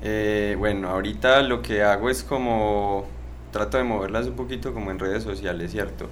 Eh, 0.01 0.55
bueno, 0.57 0.91
ahorita 0.91 1.43
lo 1.43 1.61
que 1.61 1.83
hago 1.83 2.09
es 2.09 2.23
como 2.23 3.18
trato 3.51 3.77
de 3.79 3.85
moverlas 3.85 4.27
un 4.27 4.37
poquito 4.37 4.73
como 4.75 4.91
en 4.91 4.99
redes 4.99 5.23
sociales, 5.25 5.71
¿cierto? 5.73 6.09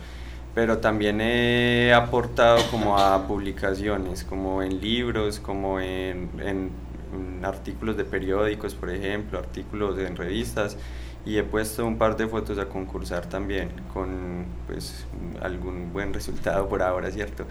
Pero 0.55 0.79
también 0.79 1.21
he 1.21 1.93
aportado 1.95 2.59
como 2.71 2.99
a 2.99 3.27
publicaciones, 3.27 4.25
como 4.25 4.63
en 4.63 4.81
libros, 4.81 5.39
como 5.41 5.81
en, 5.81 6.31
en- 6.41 6.71
en 7.15 7.45
artículos 7.45 7.97
de 7.97 8.05
periódicos, 8.05 8.75
por 8.75 8.91
ejemplo, 8.91 9.39
artículos 9.39 9.99
en 9.99 10.17
revistas, 10.17 10.79
y 11.25 11.37
he 11.39 11.43
puesto 11.45 11.85
un 11.87 11.99
par 11.99 12.17
de 12.17 12.27
fotos 12.29 12.59
a 12.59 12.69
concursar 12.69 13.27
también, 13.29 13.71
con 13.93 14.47
pues 14.67 15.07
algún 15.43 15.93
buen 15.93 16.15
resultado 16.15 16.69
por 16.69 16.83
ahora, 16.83 17.11
¿cierto? 17.11 17.47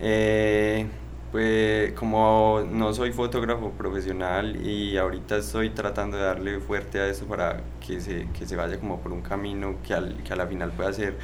Eh, 0.00 0.86
pues 1.32 1.92
como 1.92 2.62
no 2.70 2.92
soy 2.92 3.12
fotógrafo 3.12 3.70
profesional 3.70 4.64
y 4.66 4.96
ahorita 4.96 5.36
estoy 5.36 5.70
tratando 5.70 6.16
de 6.16 6.24
darle 6.24 6.60
fuerte 6.60 6.98
a 7.00 7.06
eso 7.08 7.26
para 7.26 7.62
que 7.86 8.00
se, 8.00 8.28
que 8.36 8.46
se 8.46 8.56
vaya 8.56 8.78
como 8.80 9.00
por 9.00 9.12
un 9.12 9.22
camino 9.22 9.76
que, 9.86 9.94
al, 9.94 10.16
que 10.24 10.32
a 10.32 10.36
la 10.36 10.46
final 10.46 10.72
pueda 10.72 10.92
ser 10.92 11.16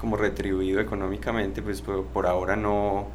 como 0.00 0.16
retribuido 0.16 0.80
económicamente, 0.80 1.62
pues 1.62 1.80
por, 1.80 2.04
por 2.06 2.26
ahora 2.26 2.54
no, 2.54 3.08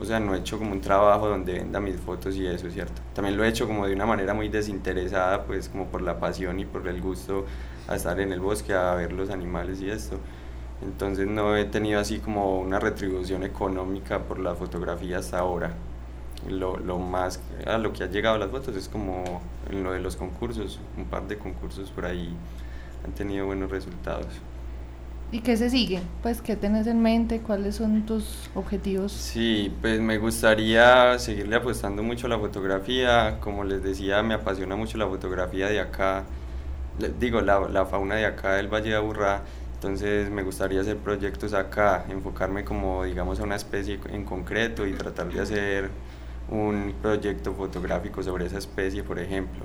o 0.00 0.04
sea, 0.04 0.20
no 0.20 0.34
he 0.34 0.38
hecho 0.38 0.58
como 0.58 0.72
un 0.72 0.80
trabajo 0.80 1.28
donde 1.28 1.54
venda 1.54 1.80
mis 1.80 1.96
fotos 1.96 2.36
y 2.36 2.46
eso, 2.46 2.70
¿cierto? 2.70 3.02
También 3.14 3.36
lo 3.36 3.44
he 3.44 3.48
hecho 3.48 3.66
como 3.66 3.86
de 3.86 3.94
una 3.94 4.06
manera 4.06 4.34
muy 4.34 4.48
desinteresada, 4.48 5.44
pues 5.44 5.68
como 5.68 5.86
por 5.88 6.02
la 6.02 6.20
pasión 6.20 6.60
y 6.60 6.64
por 6.66 6.86
el 6.86 7.00
gusto 7.00 7.46
a 7.88 7.96
estar 7.96 8.20
en 8.20 8.32
el 8.32 8.40
bosque, 8.40 8.74
a 8.74 8.94
ver 8.94 9.12
los 9.12 9.30
animales 9.30 9.80
y 9.80 9.90
esto. 9.90 10.18
Entonces 10.80 11.26
no 11.26 11.56
he 11.56 11.64
tenido 11.66 12.00
así 12.00 12.20
como 12.20 12.60
una 12.60 12.78
retribución 12.80 13.42
económica 13.44 14.24
por 14.26 14.38
la 14.38 14.54
fotografía 14.54 15.18
hasta 15.18 15.38
ahora. 15.38 15.76
lo, 16.48 16.78
lo 16.78 16.98
más 16.98 17.42
a 17.66 17.78
lo 17.78 17.92
que 17.92 18.04
ha 18.04 18.08
llegado 18.08 18.38
las 18.38 18.50
fotos 18.50 18.76
es 18.76 18.88
como 18.88 19.42
en 19.70 19.82
lo 19.84 19.92
de 19.92 20.00
los 20.00 20.16
concursos, 20.16 20.80
un 20.96 21.08
par 21.10 21.26
de 21.28 21.38
concursos 21.38 21.90
por 21.92 22.06
ahí 22.06 22.40
han 23.04 23.14
tenido 23.14 23.46
buenos 23.46 23.70
resultados. 23.70 24.42
¿Y 25.30 25.42
qué 25.42 25.56
se 25.56 25.70
sigue? 25.70 26.10
Pues, 26.22 26.42
¿qué 26.42 26.56
tenés 26.56 26.86
en 26.86 27.00
mente? 27.02 27.42
¿Cuáles 27.42 27.76
son 27.76 28.04
tus 28.06 28.50
objetivos? 28.54 29.12
Sí, 29.14 29.76
pues 29.80 30.00
me 30.00 30.18
gustaría 30.18 31.18
seguirle 31.18 31.56
apostando 31.56 32.02
mucho 32.02 32.26
a 32.26 32.30
la 32.30 32.38
fotografía. 32.38 33.40
Como 33.40 33.64
les 33.64 33.82
decía, 33.82 34.22
me 34.22 34.34
apasiona 34.34 34.76
mucho 34.76 34.96
la 34.98 35.06
fotografía 35.08 35.68
de 35.68 35.80
acá, 35.80 36.26
digo, 37.18 37.40
la, 37.40 37.60
la 37.68 37.86
fauna 37.86 38.16
de 38.16 38.26
acá 38.26 38.54
del 38.54 38.68
Valle 38.68 38.90
de 38.90 38.96
Aburrá. 38.96 39.44
Entonces 39.78 40.28
me 40.28 40.42
gustaría 40.42 40.80
hacer 40.80 40.96
proyectos 40.96 41.54
acá, 41.54 42.04
enfocarme 42.08 42.64
como, 42.64 43.04
digamos, 43.04 43.38
a 43.38 43.44
una 43.44 43.54
especie 43.54 44.00
en 44.10 44.24
concreto 44.24 44.84
y 44.84 44.92
tratar 44.94 45.30
de 45.32 45.40
hacer 45.40 45.90
un 46.48 46.96
proyecto 47.00 47.54
fotográfico 47.54 48.20
sobre 48.24 48.46
esa 48.46 48.58
especie, 48.58 49.04
por 49.04 49.20
ejemplo. 49.20 49.64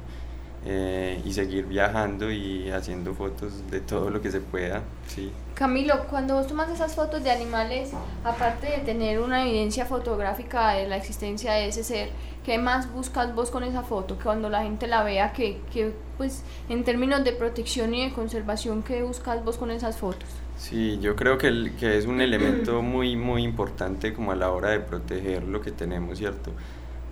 Eh, 0.65 1.21
y 1.25 1.33
seguir 1.33 1.65
viajando 1.65 2.31
y 2.31 2.69
haciendo 2.71 3.13
fotos 3.13 3.69
de 3.69 3.81
todo 3.81 4.09
lo 4.09 4.21
que 4.21 4.31
se 4.31 4.39
pueda, 4.39 4.81
sí. 5.07 5.29
Camilo, 5.55 6.05
cuando 6.09 6.35
vos 6.35 6.47
tomas 6.47 6.69
esas 6.69 6.95
fotos 6.95 7.21
de 7.21 7.31
animales, 7.31 7.91
aparte 8.23 8.67
de 8.67 8.77
tener 8.77 9.19
una 9.19 9.43
evidencia 9.45 9.85
fotográfica 9.85 10.69
de 10.71 10.87
la 10.87 10.95
existencia 10.95 11.51
de 11.51 11.67
ese 11.67 11.83
ser, 11.83 12.11
¿qué 12.45 12.57
más 12.59 12.89
buscas 12.93 13.35
vos 13.35 13.51
con 13.51 13.65
esa 13.65 13.83
foto? 13.83 14.17
Que 14.17 14.23
cuando 14.23 14.49
la 14.49 14.63
gente 14.63 14.87
la 14.87 15.03
vea, 15.03 15.33
que, 15.33 15.59
que 15.73 15.91
pues 16.17 16.43
en 16.69 16.85
términos 16.85 17.25
de 17.25 17.33
protección 17.33 17.93
y 17.93 18.05
de 18.05 18.13
conservación, 18.13 18.83
¿qué 18.83 19.03
buscas 19.03 19.43
vos 19.43 19.57
con 19.57 19.69
esas 19.69 19.97
fotos? 19.97 20.29
Sí, 20.57 20.97
yo 21.01 21.17
creo 21.17 21.37
que, 21.37 21.47
el- 21.47 21.75
que 21.75 21.97
es 21.97 22.05
un 22.05 22.21
elemento 22.21 22.81
muy, 22.81 23.17
muy 23.17 23.43
importante 23.43 24.13
como 24.13 24.31
a 24.31 24.35
la 24.35 24.49
hora 24.49 24.69
de 24.69 24.79
proteger 24.79 25.43
lo 25.43 25.59
que 25.59 25.71
tenemos, 25.71 26.19
¿cierto? 26.19 26.51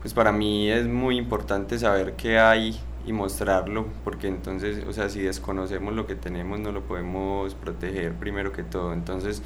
Pues 0.02 0.14
para 0.14 0.32
mí 0.32 0.70
es 0.72 0.88
muy 0.88 1.18
importante 1.18 1.78
saber 1.78 2.14
qué 2.14 2.40
hay 2.40 2.80
y 3.06 3.14
mostrarlo, 3.14 3.88
porque 4.04 4.28
entonces, 4.28 4.86
o 4.88 4.94
sea, 4.94 5.10
si 5.10 5.22
desconocemos 5.22 5.94
lo 5.94 6.08
que 6.08 6.16
tenemos, 6.16 6.60
no 6.60 6.72
lo 6.72 6.82
podemos 6.82 7.56
proteger 7.56 8.14
primero 8.14 8.52
que 8.52 8.64
todo. 8.64 8.94
Entonces, 8.94 9.42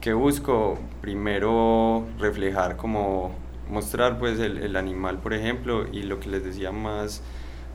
¿qué 0.00 0.12
busco? 0.12 0.78
Primero 1.00 2.06
reflejar 2.18 2.76
como 2.76 3.32
mostrar 3.70 4.18
pues 4.18 4.38
el, 4.40 4.58
el 4.58 4.76
animal, 4.76 5.18
por 5.18 5.34
ejemplo, 5.34 5.86
y 5.92 6.02
lo 6.02 6.20
que 6.20 6.28
les 6.28 6.44
decía 6.44 6.72
más 6.72 7.22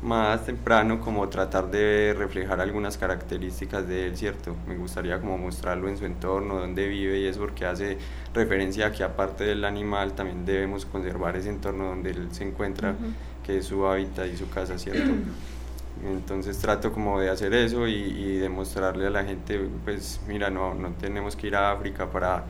más 0.02 0.46
temprano 0.46 1.00
como 1.00 1.28
tratar 1.30 1.72
de 1.72 2.14
reflejar 2.18 2.62
algunas 2.62 2.98
características 2.98 3.88
de 3.88 4.08
él, 4.08 4.18
¿cierto? 4.18 4.56
Me 4.68 4.76
gustaría 4.76 5.20
como 5.20 5.38
mostrarlo 5.38 5.90
en 5.90 5.98
su 5.98 6.06
entorno, 6.06 6.60
dónde 6.60 6.88
vive 6.88 7.20
y 7.20 7.26
es 7.26 7.38
porque 7.38 7.66
hace 7.66 7.98
referencia 8.34 8.88
a 8.88 8.92
que 8.92 9.04
aparte 9.04 9.46
del 9.46 9.66
animal 9.66 10.14
también 10.14 10.46
debemos 10.46 10.86
conservar 10.86 11.36
ese 11.36 11.50
entorno 11.50 11.86
donde 11.86 12.12
él 12.12 12.28
se 12.32 12.44
encuentra, 12.44 12.96
que 13.46 13.60
es 13.60 13.66
su 13.66 13.86
hábitat 13.86 14.28
y 14.28 14.38
su 14.38 14.50
casa, 14.50 14.78
¿cierto? 14.78 15.12
Entonces 16.06 16.58
trato 16.58 16.92
como 16.92 17.20
de 17.20 17.30
hacer 17.30 17.54
eso 17.54 17.88
y, 17.88 17.94
y 17.94 18.38
demostrarle 18.38 19.08
a 19.08 19.10
la 19.10 19.24
gente, 19.24 19.70
pues 19.84 20.20
mira, 20.28 20.50
no, 20.50 20.74
no 20.74 20.90
tenemos 20.92 21.36
que 21.36 21.48
ir 21.48 21.56
a 21.56 21.72
África 21.72 22.10
para, 22.10 22.44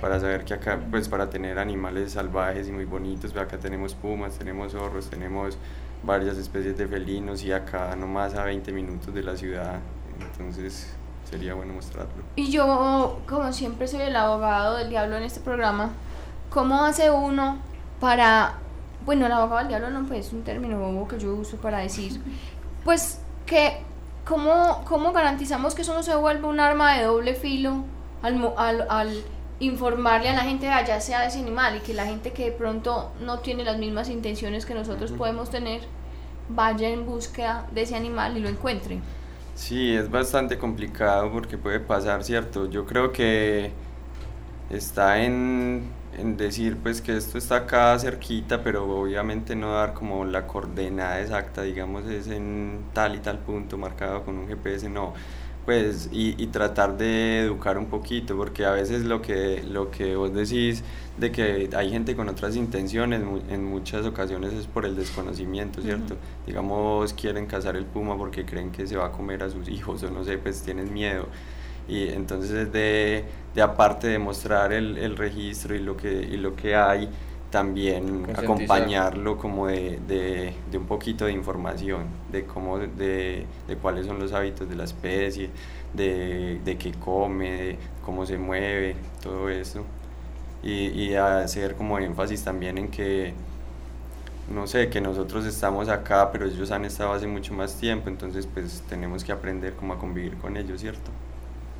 para 0.00 0.18
saber 0.18 0.44
que 0.44 0.54
acá, 0.54 0.78
pues 0.90 1.08
para 1.08 1.30
tener 1.30 1.58
animales 1.58 2.12
salvajes 2.12 2.68
y 2.68 2.72
muy 2.72 2.84
bonitos, 2.84 3.36
acá 3.36 3.58
tenemos 3.58 3.94
pumas, 3.94 4.38
tenemos 4.38 4.72
zorros, 4.72 5.08
tenemos 5.08 5.56
varias 6.02 6.36
especies 6.36 6.76
de 6.78 6.86
felinos 6.86 7.44
y 7.44 7.52
acá 7.52 7.94
nomás 7.96 8.34
a 8.34 8.44
20 8.44 8.72
minutos 8.72 9.14
de 9.14 9.22
la 9.22 9.36
ciudad, 9.36 9.78
entonces 10.20 10.94
sería 11.28 11.54
bueno 11.54 11.74
mostrarlo. 11.74 12.22
Y 12.36 12.50
yo, 12.50 13.20
como 13.28 13.52
siempre 13.52 13.86
soy 13.86 14.02
el 14.02 14.16
abogado 14.16 14.76
del 14.76 14.88
diablo 14.88 15.16
en 15.16 15.24
este 15.24 15.40
programa, 15.40 15.90
¿cómo 16.48 16.84
hace 16.84 17.10
uno 17.10 17.58
para, 18.00 18.54
bueno, 19.04 19.26
el 19.26 19.32
abogado 19.32 19.58
del 19.58 19.68
diablo 19.68 19.90
no 19.90 20.06
pues, 20.06 20.26
es 20.26 20.32
un 20.32 20.42
término 20.42 20.78
bobo 20.78 21.08
que 21.08 21.18
yo 21.18 21.34
uso 21.34 21.56
para 21.56 21.78
decir, 21.78 22.20
pues 22.84 23.20
que, 23.46 23.78
¿cómo, 24.24 24.82
cómo 24.86 25.12
garantizamos 25.12 25.74
que 25.74 25.82
eso 25.82 25.94
no 25.94 26.02
se 26.02 26.14
vuelva 26.14 26.48
un 26.48 26.60
arma 26.60 26.94
de 26.94 27.04
doble 27.04 27.34
filo 27.34 27.84
al, 28.22 28.52
al, 28.56 28.86
al 28.88 29.24
informarle 29.60 30.30
a 30.30 30.34
la 30.34 30.42
gente 30.42 30.68
allá 30.68 31.00
sea 31.00 31.20
de 31.20 31.28
ese 31.28 31.38
animal 31.38 31.76
y 31.76 31.80
que 31.80 31.94
la 31.94 32.06
gente 32.06 32.32
que 32.32 32.46
de 32.46 32.52
pronto 32.52 33.12
no 33.20 33.40
tiene 33.40 33.64
las 33.64 33.78
mismas 33.78 34.08
intenciones 34.08 34.66
que 34.66 34.74
nosotros 34.74 35.12
podemos 35.12 35.50
tener 35.50 35.82
vaya 36.48 36.88
en 36.88 37.06
búsqueda 37.06 37.66
de 37.72 37.82
ese 37.82 37.96
animal 37.96 38.36
y 38.36 38.40
lo 38.40 38.48
encuentre? 38.48 39.00
Sí, 39.54 39.94
es 39.94 40.10
bastante 40.10 40.58
complicado 40.58 41.30
porque 41.30 41.58
puede 41.58 41.80
pasar, 41.80 42.24
¿cierto? 42.24 42.68
Yo 42.70 42.86
creo 42.86 43.12
que 43.12 43.70
está 44.70 45.22
en, 45.22 45.84
en 46.20 46.36
decir 46.36 46.76
pues 46.82 47.00
que 47.00 47.16
esto 47.16 47.38
está 47.38 47.56
acá 47.56 47.98
cerquita, 47.98 48.62
pero 48.62 48.84
obviamente 49.00 49.56
no 49.56 49.72
dar 49.72 49.94
como 49.94 50.24
la 50.24 50.46
coordenada 50.46 51.20
exacta, 51.20 51.62
digamos 51.62 52.06
es 52.06 52.28
en 52.28 52.84
tal 52.92 53.16
y 53.16 53.18
tal 53.20 53.38
punto 53.40 53.78
marcado 53.78 54.24
con 54.24 54.36
un 54.38 54.48
GPS, 54.48 54.88
no. 54.88 55.14
Pues, 55.64 56.08
y, 56.10 56.42
y 56.42 56.48
tratar 56.48 56.96
de 56.96 57.40
educar 57.40 57.78
un 57.78 57.86
poquito, 57.90 58.36
porque 58.36 58.64
a 58.64 58.72
veces 58.72 59.04
lo 59.04 59.20
que, 59.22 59.62
lo 59.62 59.90
que 59.90 60.16
vos 60.16 60.32
decís 60.34 60.82
de 61.18 61.30
que 61.30 61.68
hay 61.76 61.90
gente 61.90 62.16
con 62.16 62.28
otras 62.28 62.56
intenciones, 62.56 63.22
en 63.48 63.64
muchas 63.64 64.06
ocasiones 64.06 64.52
es 64.54 64.66
por 64.66 64.86
el 64.86 64.96
desconocimiento, 64.96 65.82
¿cierto? 65.82 66.18
Digamos, 66.46 67.12
quieren 67.14 67.46
cazar 67.46 67.76
el 67.76 67.86
puma 67.86 68.16
porque 68.16 68.44
creen 68.46 68.72
que 68.72 68.86
se 68.86 68.96
va 68.96 69.06
a 69.06 69.12
comer 69.12 69.42
a 69.42 69.50
sus 69.50 69.68
hijos 69.68 70.02
o 70.02 70.10
no 70.10 70.24
sé, 70.24 70.38
pues 70.38 70.62
tienen 70.62 70.92
miedo. 70.92 71.28
Y 71.90 72.08
entonces 72.10 72.50
es 72.52 72.72
de, 72.72 73.24
de 73.54 73.62
aparte 73.62 74.06
de 74.08 74.18
mostrar 74.18 74.72
el, 74.72 74.96
el 74.98 75.16
registro 75.16 75.74
y 75.74 75.80
lo 75.80 75.96
que, 75.96 76.12
y 76.12 76.36
lo 76.36 76.54
que 76.56 76.76
hay, 76.76 77.10
también 77.50 78.30
acompañarlo 78.36 79.36
como 79.38 79.66
de, 79.66 79.98
de, 80.06 80.54
de 80.70 80.78
un 80.78 80.86
poquito 80.86 81.24
de 81.26 81.32
información, 81.32 82.06
de 82.30 82.46
cómo, 82.46 82.78
de, 82.78 83.46
de 83.66 83.76
cuáles 83.78 84.06
son 84.06 84.20
los 84.20 84.32
hábitos 84.32 84.68
de 84.68 84.76
la 84.76 84.84
especie, 84.84 85.50
de, 85.92 86.60
de 86.64 86.78
qué 86.78 86.92
come, 86.94 87.50
de 87.50 87.78
cómo 88.02 88.24
se 88.26 88.38
mueve, 88.38 88.96
todo 89.22 89.48
eso. 89.50 89.84
Y, 90.62 90.88
y 90.88 91.14
hacer 91.16 91.76
como 91.76 91.98
énfasis 91.98 92.44
también 92.44 92.78
en 92.78 92.90
que, 92.90 93.34
no 94.46 94.66
sé, 94.66 94.90
que 94.90 95.00
nosotros 95.00 95.46
estamos 95.46 95.88
acá, 95.88 96.30
pero 96.32 96.46
ellos 96.46 96.70
han 96.72 96.84
estado 96.84 97.12
hace 97.12 97.26
mucho 97.26 97.54
más 97.54 97.78
tiempo, 97.78 98.08
entonces 98.08 98.46
pues 98.46 98.82
tenemos 98.88 99.24
que 99.24 99.32
aprender 99.32 99.76
cómo 99.76 99.94
a 99.94 99.98
convivir 99.98 100.38
con 100.38 100.56
ellos, 100.56 100.80
¿cierto? 100.80 101.12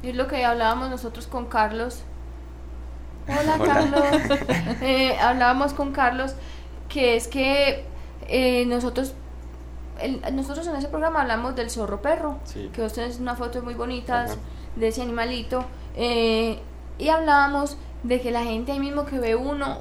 Y 0.02 0.08
es 0.10 0.16
lo 0.16 0.26
que 0.28 0.44
hablábamos 0.44 0.90
nosotros 0.90 1.26
con 1.26 1.46
Carlos. 1.46 2.02
Hola, 3.28 3.56
Hola. 3.58 3.64
Carlos. 3.74 4.38
Eh, 4.80 5.16
hablábamos 5.20 5.72
con 5.74 5.92
Carlos 5.92 6.34
que 6.88 7.16
es 7.16 7.28
que 7.28 7.84
eh, 8.26 8.64
nosotros 8.66 9.14
el- 10.00 10.20
nosotros 10.34 10.66
en 10.66 10.74
ese 10.76 10.88
programa 10.88 11.20
hablamos 11.20 11.54
del 11.54 11.70
zorro 11.70 12.00
perro, 12.02 12.38
Sí. 12.44 12.70
que 12.72 12.82
ustedes 12.82 13.20
una 13.20 13.36
fotos 13.36 13.62
muy 13.62 13.74
bonitas 13.74 14.32
Ajá. 14.32 14.40
de 14.76 14.88
ese 14.88 15.02
animalito 15.02 15.64
eh, 15.94 16.58
y 16.98 17.08
hablábamos 17.08 17.76
de 18.02 18.20
que 18.20 18.30
la 18.32 18.42
gente 18.42 18.72
ahí 18.72 18.80
mismo 18.80 19.04
que 19.04 19.18
ve 19.20 19.36
uno 19.36 19.78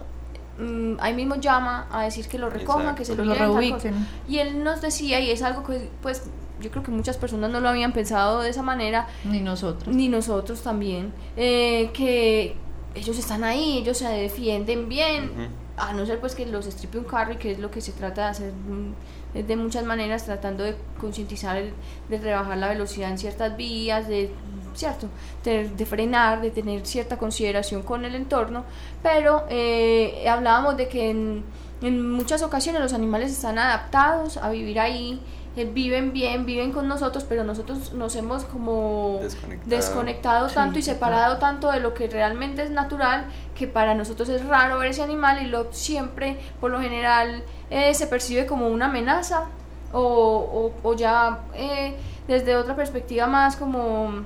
mm, 0.59 0.95
ahí 0.99 1.13
mismo 1.15 1.35
llama 1.35 1.87
a 1.91 2.03
decir 2.03 2.27
que 2.27 2.37
lo 2.37 2.49
recojan, 2.49 2.93
que 2.95 3.05
se 3.05 3.15
lo, 3.15 3.23
Que 3.23 3.29
lo 3.29 3.35
reubiquen. 3.35 3.93
cosa. 3.93 4.05
Y 4.27 4.39
él 4.39 4.61
nos 4.63 4.81
decía, 4.81 5.19
y 5.21 5.31
es 5.31 5.41
algo 5.41 5.63
que 5.63 5.89
pues 6.01 6.23
yo 6.61 6.69
creo 6.71 6.83
que 6.83 6.91
muchas 6.91 7.17
personas 7.17 7.49
no 7.49 7.59
lo 7.59 7.69
habían 7.69 7.91
pensado 7.93 8.41
de 8.41 8.49
esa 8.49 8.61
manera, 8.63 9.07
Ni 9.23 9.39
nosotros. 9.39 9.93
ni 9.95 10.07
nosotros 10.09 10.61
también, 10.61 11.13
eh, 11.37 11.89
que 11.93 12.55
ellos 12.95 13.17
están 13.19 13.43
ahí, 13.43 13.77
ellos 13.77 13.97
se 13.97 14.07
defienden 14.07 14.89
bien, 14.89 15.31
a 15.77 15.93
no 15.93 16.05
ser 16.05 16.19
pues 16.19 16.35
que 16.35 16.45
los 16.45 16.65
estripe 16.67 16.97
un 16.97 17.05
carro 17.05 17.33
y 17.33 17.37
que 17.37 17.51
es 17.51 17.59
lo 17.59 17.71
que 17.71 17.79
se 17.81 17.91
trata 17.93 18.23
de 18.25 18.27
hacer 18.29 18.51
mm, 18.51 19.37
es 19.37 19.47
de 19.47 19.55
muchas 19.55 19.85
maneras, 19.85 20.25
tratando 20.25 20.63
de 20.63 20.75
concientizar, 20.99 21.55
el- 21.55 21.71
de 22.09 22.17
rebajar 22.17 22.57
la 22.57 22.67
velocidad 22.67 23.09
en 23.11 23.17
ciertas 23.19 23.55
vías, 23.55 24.07
de 24.07 24.31
cierto, 24.73 25.07
de, 25.45 25.69
de 25.69 25.85
frenar, 25.85 26.41
de 26.41 26.51
tener 26.51 26.85
cierta 26.85 27.17
consideración 27.17 27.83
con 27.83 28.03
el 28.05 28.15
entorno, 28.15 28.63
pero 29.03 29.45
eh, 29.49 30.25
hablábamos 30.27 30.75
de 30.77 30.87
que 30.89 31.09
en, 31.11 31.43
en 31.81 32.11
muchas 32.11 32.41
ocasiones 32.41 32.81
los 32.81 32.93
animales 32.93 33.31
están 33.31 33.57
adaptados 33.59 34.37
a 34.37 34.49
vivir 34.49 34.79
ahí, 34.79 35.21
eh, 35.55 35.65
viven 35.65 36.13
bien, 36.13 36.45
viven 36.45 36.71
con 36.71 36.87
nosotros, 36.87 37.25
pero 37.27 37.43
nosotros 37.43 37.93
nos 37.93 38.15
hemos 38.15 38.43
como 38.45 39.17
Desconectado. 39.21 39.69
desconectado 39.75 40.47
tanto 40.49 40.79
y 40.79 40.81
separado 40.81 41.37
tanto 41.37 41.71
de 41.71 41.79
lo 41.79 41.93
que 41.93 42.07
realmente 42.07 42.61
es 42.63 42.69
natural 42.71 43.25
que 43.55 43.67
para 43.67 43.95
nosotros 43.95 44.29
es 44.29 44.45
raro 44.45 44.77
ver 44.79 44.89
ese 44.91 45.01
animal 45.03 45.41
y 45.41 45.47
lo 45.47 45.71
siempre, 45.73 46.37
por 46.61 46.69
lo 46.71 46.79
general, 46.79 47.43
eh, 47.69 47.93
se 47.93 48.07
percibe 48.07 48.45
como 48.45 48.67
una 48.67 48.85
amenaza 48.85 49.45
o, 49.91 49.99
o- 50.01 50.87
o 50.87 50.93
ya 50.95 51.39
eh, 51.55 51.95
desde 52.27 52.55
otra 52.55 52.75
perspectiva 52.75 53.25
más 53.25 53.55
como 53.55 54.23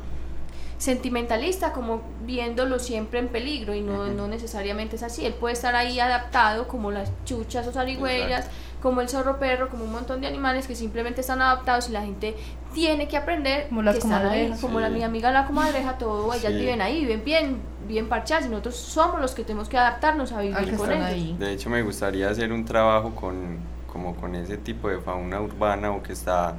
sentimentalista, 0.77 1.71
como 1.71 2.01
viéndolo 2.25 2.79
siempre 2.79 3.19
en 3.19 3.27
peligro 3.27 3.73
y 3.75 3.81
no, 3.81 4.07
no 4.07 4.27
necesariamente 4.27 4.95
es 4.95 5.03
así. 5.03 5.25
Él 5.25 5.33
puede 5.33 5.53
estar 5.53 5.75
ahí 5.75 5.99
adaptado 5.99 6.67
como 6.67 6.91
las 6.91 7.11
chuchas 7.25 7.67
o 7.67 7.71
zarigüeyas, 7.71 8.47
como 8.81 9.01
el 9.01 9.09
zorro 9.09 9.39
perro, 9.39 9.69
como 9.69 9.85
un 9.85 9.91
montón 9.91 10.21
de 10.21 10.27
animales 10.27 10.67
que 10.67 10.75
simplemente 10.75 11.21
están 11.21 11.41
adaptados 11.41 11.89
y 11.89 11.91
la 11.93 12.01
gente 12.01 12.35
tiene 12.73 13.07
que 13.07 13.15
aprender 13.17 13.67
Como 13.69 13.81
las 13.83 13.95
que 13.95 13.99
están 13.99 14.25
ahí, 14.25 14.51
como 14.59 14.79
la 14.79 14.89
mi 14.89 15.03
amiga 15.03 15.31
la 15.31 15.45
comadreja, 15.45 15.97
todo, 15.97 16.33
ellas 16.33 16.51
Sí. 16.51 16.59
viven 16.59 16.81
ahí, 16.81 17.01
viven 17.01 17.23
bien, 17.23 17.57
bien 17.87 18.09
parchadas 18.09 18.45
y 18.45 18.49
nosotros 18.49 18.75
somos 18.75 19.21
los 19.21 19.33
que 19.35 19.43
tenemos 19.43 19.69
que 19.69 19.77
adaptarnos 19.77 20.31
a 20.31 20.39
Ah, 20.39 20.41
vivir 20.41 20.57
que 20.69 20.75
con 20.75 20.91
ellos. 20.91 21.05
ahí. 21.05 21.35
De 21.39 21.51
hecho, 21.53 21.69
me 21.69 21.81
gustaría 21.81 22.29
hacer 22.29 22.51
un 22.51 22.65
trabajo 22.65 23.13
con, 23.15 23.57
como 23.87 24.15
con 24.15 24.35
ese 24.35 24.57
tipo 24.57 24.89
de 24.89 24.97
fauna 24.99 25.39
urbana 25.39 25.91
o 25.91 26.01
que 26.03 26.13
está, 26.13 26.55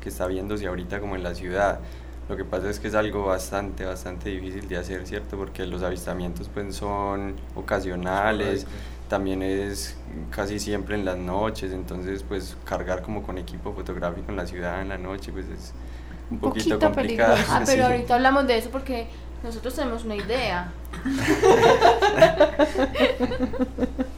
que 0.00 0.08
está 0.08 0.26
viéndose 0.26 0.66
ahorita 0.66 1.00
como 1.00 1.14
en 1.16 1.22
la 1.22 1.34
ciudad. 1.34 1.80
Lo 2.28 2.36
que 2.36 2.44
pasa 2.44 2.68
es 2.68 2.78
que 2.78 2.88
es 2.88 2.94
algo 2.94 3.24
bastante, 3.24 3.86
bastante 3.86 4.28
difícil 4.28 4.68
de 4.68 4.76
hacer, 4.76 5.06
¿cierto? 5.06 5.38
Porque 5.38 5.66
los 5.66 5.82
avistamientos 5.82 6.50
pues 6.52 6.76
son 6.76 7.36
ocasionales, 7.54 8.66
también 9.08 9.42
es 9.42 9.96
casi 10.30 10.58
siempre 10.58 10.94
en 10.94 11.06
las 11.06 11.16
noches, 11.16 11.72
entonces 11.72 12.22
pues 12.22 12.54
cargar 12.64 13.00
como 13.00 13.22
con 13.22 13.38
equipo 13.38 13.72
fotográfico 13.72 14.30
en 14.30 14.36
la 14.36 14.46
ciudad 14.46 14.82
en 14.82 14.90
la 14.90 14.98
noche 14.98 15.32
pues 15.32 15.46
es 15.46 15.72
un 16.30 16.38
poquito, 16.38 16.78
poquito 16.78 16.94
complicado. 16.94 17.34
peligroso. 17.34 17.52
Ah, 17.54 17.62
pero 17.66 17.86
sí. 17.86 17.92
ahorita 17.92 18.14
hablamos 18.16 18.46
de 18.46 18.58
eso 18.58 18.68
porque 18.70 19.06
nosotros 19.42 19.74
tenemos 19.74 20.04
una 20.04 20.16
idea. 20.16 20.70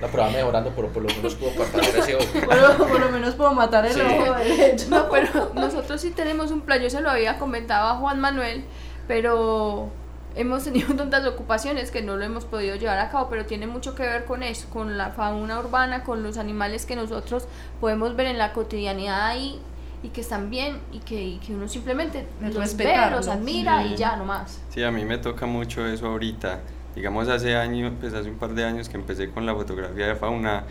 La 0.00 0.08
prueba 0.08 0.30
mejorando, 0.30 0.72
pero 0.74 0.88
por 0.88 1.02
lo 1.02 1.08
menos 1.14 1.34
puedo 1.36 1.54
cortar 1.54 1.80
ese 1.84 2.16
ojo. 2.16 2.26
Pero 2.48 2.76
por 2.88 3.00
lo 3.00 3.10
menos 3.10 3.34
puedo 3.34 3.52
matar 3.52 3.86
el 3.86 3.92
Sí. 3.92 4.00
ojo 4.00 4.34
derecho. 4.34 4.86
No, 4.90 5.08
pero 5.08 5.52
nosotros 5.54 6.00
sí 6.00 6.10
tenemos 6.10 6.50
un 6.50 6.62
plan. 6.62 6.80
Yo 6.80 6.90
se 6.90 7.00
lo 7.00 7.10
había 7.10 7.38
comentado 7.38 7.88
a 7.88 7.94
Juan 7.96 8.18
Manuel, 8.20 8.64
pero 9.06 9.90
hemos 10.34 10.64
tenido 10.64 10.94
tantas 10.96 11.24
ocupaciones 11.26 11.90
que 11.90 12.02
no 12.02 12.16
lo 12.16 12.24
hemos 12.24 12.44
podido 12.46 12.74
llevar 12.76 12.98
a 12.98 13.10
cabo, 13.10 13.28
pero 13.28 13.46
tiene 13.46 13.66
mucho 13.66 13.94
que 13.94 14.02
ver 14.02 14.24
con 14.24 14.42
eso, 14.42 14.68
con 14.70 14.98
la 14.98 15.10
fauna 15.10 15.60
urbana, 15.60 16.02
con 16.04 16.22
los 16.22 16.36
animales 16.38 16.84
que 16.86 16.96
nosotros 16.96 17.46
podemos 17.80 18.16
ver 18.16 18.26
en 18.26 18.38
la 18.38 18.52
cotidianidad 18.52 19.26
ahí 19.26 19.60
y 20.02 20.08
que 20.08 20.20
están 20.22 20.50
bien 20.50 20.78
y 20.92 20.98
que, 21.00 21.22
y 21.22 21.38
que 21.38 21.54
uno 21.54 21.68
simplemente 21.68 22.26
los 22.40 22.76
ve, 22.76 22.92
los 23.10 23.28
admira 23.28 23.82
Sí. 23.84 23.90
y 23.94 23.96
ya 23.96 24.16
nomás. 24.16 24.60
Sí, 24.70 24.82
a 24.82 24.90
mí 24.90 25.04
me 25.04 25.18
toca 25.18 25.46
mucho 25.46 25.86
eso 25.86 26.06
ahorita. 26.06 26.60
Digamos, 26.96 27.28
hace 27.28 27.56
años, 27.56 27.92
pues 28.00 28.12
hace 28.12 28.28
un 28.30 28.36
par 28.36 28.52
de 28.54 28.64
años 28.64 28.88
que 28.88 28.96
empecé 28.96 29.30
con 29.30 29.46
la 29.46 29.54
fotografía 29.54 30.06
de 30.08 30.14
fauna, 30.16 30.64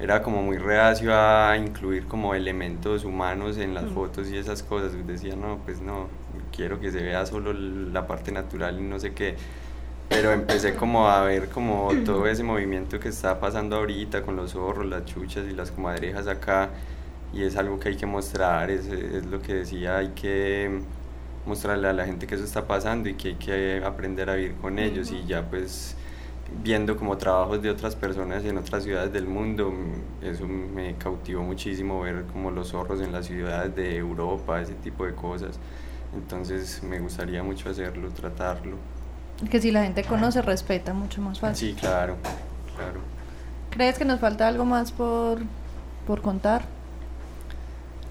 era 0.00 0.22
como 0.22 0.42
muy 0.42 0.58
reacio 0.58 1.12
a 1.14 1.56
incluir 1.56 2.06
como 2.06 2.34
elementos 2.34 3.04
humanos 3.04 3.58
en 3.58 3.74
las 3.74 3.84
Mm. 3.84 3.94
fotos 3.94 4.28
y 4.30 4.36
esas 4.36 4.62
cosas. 4.62 4.92
Decía, 5.06 5.36
no, 5.36 5.58
pues 5.64 5.80
no, 5.80 6.06
quiero 6.54 6.80
que 6.80 6.90
se 6.90 7.02
vea 7.02 7.26
solo 7.26 7.52
la 7.52 8.06
parte 8.06 8.32
natural 8.32 8.78
y 8.78 8.82
no 8.82 8.98
sé 8.98 9.12
qué. 9.12 9.36
Pero 10.08 10.32
empecé 10.32 10.74
como 10.74 11.08
a 11.08 11.22
ver 11.22 11.48
como 11.50 11.90
todo 12.04 12.26
ese 12.26 12.42
movimiento 12.42 12.98
que 12.98 13.08
está 13.10 13.38
pasando 13.38 13.76
ahorita 13.76 14.22
con 14.22 14.36
los 14.36 14.52
zorros, 14.52 14.86
las 14.86 15.04
chuchas 15.04 15.44
y 15.50 15.52
las 15.54 15.70
comadrejas 15.70 16.26
acá. 16.26 16.70
Y 17.32 17.42
es 17.42 17.56
algo 17.56 17.78
que 17.78 17.90
hay 17.90 17.96
que 17.96 18.06
mostrar, 18.06 18.70
es, 18.70 18.86
es 18.86 19.26
lo 19.26 19.40
que 19.40 19.54
decía, 19.54 19.98
hay 19.98 20.08
que 20.08 20.80
mostrarle 21.46 21.88
a 21.88 21.92
la 21.92 22.04
gente 22.04 22.26
que 22.26 22.34
eso 22.34 22.44
está 22.44 22.66
pasando 22.66 23.08
y 23.08 23.14
que 23.14 23.28
hay 23.28 23.34
que 23.34 23.82
aprender 23.84 24.30
a 24.30 24.34
vivir 24.34 24.54
con 24.56 24.78
ellos 24.78 25.10
y 25.10 25.24
ya 25.26 25.48
pues 25.48 25.96
viendo 26.62 26.96
como 26.96 27.16
trabajos 27.16 27.60
de 27.62 27.70
otras 27.70 27.94
personas 27.94 28.44
en 28.44 28.56
otras 28.56 28.84
ciudades 28.84 29.12
del 29.12 29.26
mundo, 29.26 29.72
eso 30.22 30.46
me 30.46 30.94
cautivó 30.96 31.42
muchísimo 31.42 32.00
ver 32.00 32.24
como 32.32 32.50
los 32.50 32.68
zorros 32.68 33.00
en 33.00 33.12
las 33.12 33.26
ciudades 33.26 33.74
de 33.74 33.96
Europa, 33.96 34.60
ese 34.60 34.74
tipo 34.74 35.04
de 35.04 35.14
cosas. 35.14 35.58
Entonces 36.14 36.82
me 36.82 37.00
gustaría 37.00 37.42
mucho 37.42 37.68
hacerlo, 37.68 38.08
tratarlo. 38.10 38.76
Que 39.50 39.60
si 39.60 39.70
la 39.70 39.84
gente 39.84 40.02
conoce, 40.04 40.42
respeta 40.42 40.94
mucho 40.94 41.20
más 41.20 41.38
fácil. 41.38 41.70
Sí, 41.70 41.74
claro, 41.74 42.16
claro. 42.76 43.00
¿Crees 43.70 43.98
que 43.98 44.04
nos 44.04 44.18
falta 44.18 44.48
algo 44.48 44.64
más 44.64 44.90
por, 44.90 45.38
por 46.06 46.22
contar? 46.22 46.62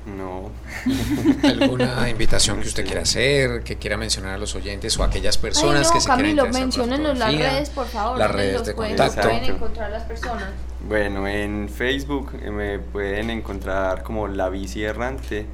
No, 0.07 0.51
¿Alguna 1.43 2.09
invitación 2.09 2.61
que 2.61 2.67
usted 2.69 2.85
quiera 2.85 3.01
hacer, 3.01 3.61
que 3.63 3.75
quiera 3.75 3.97
mencionar 3.97 4.35
a 4.35 4.37
los 4.37 4.55
oyentes 4.55 4.97
o 4.97 5.03
a 5.03 5.07
aquellas 5.07 5.37
personas 5.37 5.81
Ay, 5.81 5.87
no, 5.87 5.93
que 5.93 5.99
se 5.99 6.05
quieran 6.07 6.35
Camilo, 6.37 6.45
interesar 6.45 6.47
por 6.47 6.53
la 6.53 6.59
menciónenos 6.97 7.17
las 7.17 7.27
fotografía? 7.27 7.51
redes, 7.51 7.69
por 7.71 7.87
favor. 7.87 8.17
Las 8.17 8.27
¿dónde 8.29 8.43
redes 8.43 8.65
de 8.65 8.73
pueden, 8.73 8.95
contacto. 8.97 9.21
pueden 9.29 9.43
encontrar 9.43 9.91
las 9.91 10.03
personas? 10.03 10.49
Bueno, 10.87 11.27
en 11.27 11.67
Facebook 11.69 12.31
eh, 12.41 12.51
me 12.51 12.79
pueden 12.79 13.29
encontrar 13.29 14.03
como 14.03 14.27
La 14.29 14.47
Bici 14.49 14.83
Errante, 14.83 15.45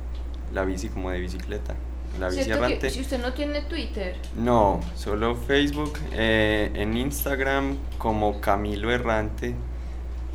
la 0.53 0.63
bici 0.65 0.89
como 0.89 1.09
de 1.09 1.19
bicicleta, 1.19 1.73
La 2.19 2.27
Bici 2.29 2.43
¿Cierto 2.43 2.61
que 2.61 2.67
Errante. 2.67 2.89
si 2.91 3.01
usted 3.01 3.19
no 3.19 3.33
tiene 3.33 3.61
Twitter, 3.63 4.15
No, 4.37 4.81
solo 4.95 5.35
Facebook, 5.35 5.97
eh, 6.11 6.69
en 6.75 6.95
Instagram 6.95 7.77
como 7.97 8.39
Camilo 8.39 8.91
Errante 8.91 9.55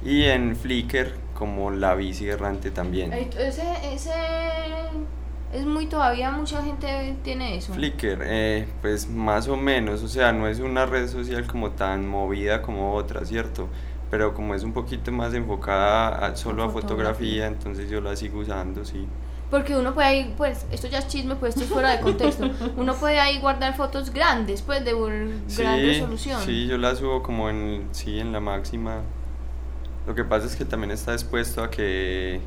y 0.05 0.25
en 0.25 0.57
Flickr 0.57 1.13
como 1.39 1.71
La 1.71 1.95
Bici 1.95 2.29
Errante 2.29 2.73
también. 2.73 3.13
Ese, 3.13 3.63
ese 3.95 4.11
es 5.53 5.65
muy 5.65 5.87
todavía 5.87 6.31
mucha 6.33 6.63
gente 6.63 7.15
tiene 7.23 7.57
eso. 7.57 7.73
Flickr, 7.75 8.19
eh, 8.25 8.67
pues 8.83 9.09
más 9.09 9.47
o 9.49 9.57
menos, 9.57 10.03
o 10.03 10.09
sea, 10.09 10.33
no 10.33 10.49
es 10.49 10.59
una 10.59 10.85
red 10.85 11.09
social 11.09 11.47
como 11.47 11.71
tan 11.71 12.07
movida 12.09 12.61
como 12.61 12.93
otra, 12.95 13.25
¿cierto? 13.25 13.69
Pero 14.11 14.35
como 14.35 14.55
es 14.55 14.63
un 14.65 14.73
poquito 14.73 15.13
más 15.13 15.33
enfocada 15.35 16.27
a- 16.27 16.37
solo 16.37 16.65
a 16.65 16.71
fotografía, 16.71 17.47
entonces 17.47 17.89
yo 17.89 18.01
la 18.01 18.17
sigo 18.17 18.41
usando, 18.41 18.85
sí. 18.85 19.07
Porque 19.51 19.75
uno 19.77 19.95
puede 19.95 20.09
ahí, 20.09 20.35
pues, 20.37 20.67
esto 20.71 20.89
ya 20.89 20.99
es 20.99 21.07
chisme, 21.09 21.35
pues 21.37 21.55
esto 21.55 21.65
es 21.65 21.71
fuera 21.71 21.93
de 21.97 22.01
contexto. 22.01 22.51
Uno 22.77 22.95
puede 22.95 23.19
ahí 23.19 23.39
guardar 23.41 23.75
fotos 23.75 24.11
grandes, 24.13 24.61
pues, 24.61 24.85
de 24.85 24.93
un- 24.93 25.43
gran 25.57 25.81
resolución. 25.81 26.43
Sí, 26.43 26.67
yo 26.67 26.77
la 26.77 26.95
subo 26.95 27.23
como 27.23 27.49
en, 27.49 27.89
sí, 27.93 28.19
en 28.19 28.33
la 28.33 28.41
máxima. 28.41 29.01
Lo 30.09 30.15
que 30.15 30.25
pasa 30.25 30.47
es 30.47 30.57
que 30.57 30.65
también 30.65 30.91
está 30.91 31.13
expuesto 31.13 31.63
a 31.63 31.71
que 31.71 32.41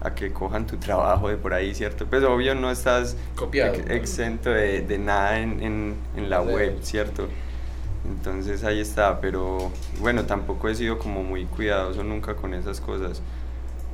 a 0.00 0.14
que 0.14 0.32
cojan 0.32 0.64
tu 0.64 0.76
trabajo 0.76 1.28
de 1.28 1.36
por 1.36 1.52
ahí, 1.54 1.74
¿cierto? 1.74 2.06
Pues 2.06 2.22
obvio 2.22 2.54
no 2.54 2.70
estás 2.70 3.16
Copiado, 3.34 3.74
ex- 3.74 3.86
¿no? 3.88 3.92
exento 3.94 4.50
de, 4.50 4.82
de 4.82 4.96
nada 4.98 5.40
en, 5.40 5.60
en, 5.60 5.94
en 6.16 6.30
la 6.30 6.40
Sí. 6.44 6.52
web, 6.52 6.78
¿cierto? 6.82 7.26
Entonces 8.08 8.62
ahí 8.62 8.78
está, 8.80 9.20
pero 9.20 9.72
bueno, 10.00 10.22
tampoco 10.24 10.68
he 10.68 10.74
sido 10.76 10.98
como 11.00 11.24
muy 11.24 11.46
cuidadoso 11.46 12.04
nunca 12.04 12.36
con 12.36 12.54
esas 12.54 12.80
cosas, 12.80 13.20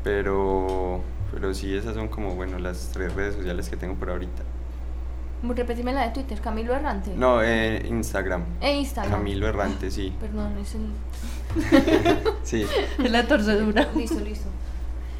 pero, 0.02 1.00
pero 1.32 1.54
sí, 1.54 1.74
esas 1.74 1.94
son 1.94 2.08
como, 2.08 2.34
bueno, 2.34 2.58
las 2.58 2.90
tres 2.92 3.14
redes 3.14 3.36
sociales 3.36 3.68
que 3.70 3.76
tengo 3.78 3.94
por 3.94 4.10
ahorita. 4.10 4.42
Repetime 5.42 5.92
la 5.92 6.06
de 6.06 6.10
Twitter, 6.14 6.40
Camilo 6.40 6.74
Errante. 6.74 7.12
No, 7.16 7.42
eh, 7.42 7.82
Instagram. 7.88 8.44
E 8.60 8.74
Instagram. 8.76 9.12
Camilo 9.12 9.46
Errante, 9.48 9.90
sí. 9.90 10.14
Perdón, 10.20 10.56
es 10.58 10.74
el... 10.74 10.86
Sí. 12.42 12.66
Es 13.02 13.10
la 13.10 13.26
torcedura. 13.26 13.88
Listo, 13.94 14.20
listo. 14.20 14.48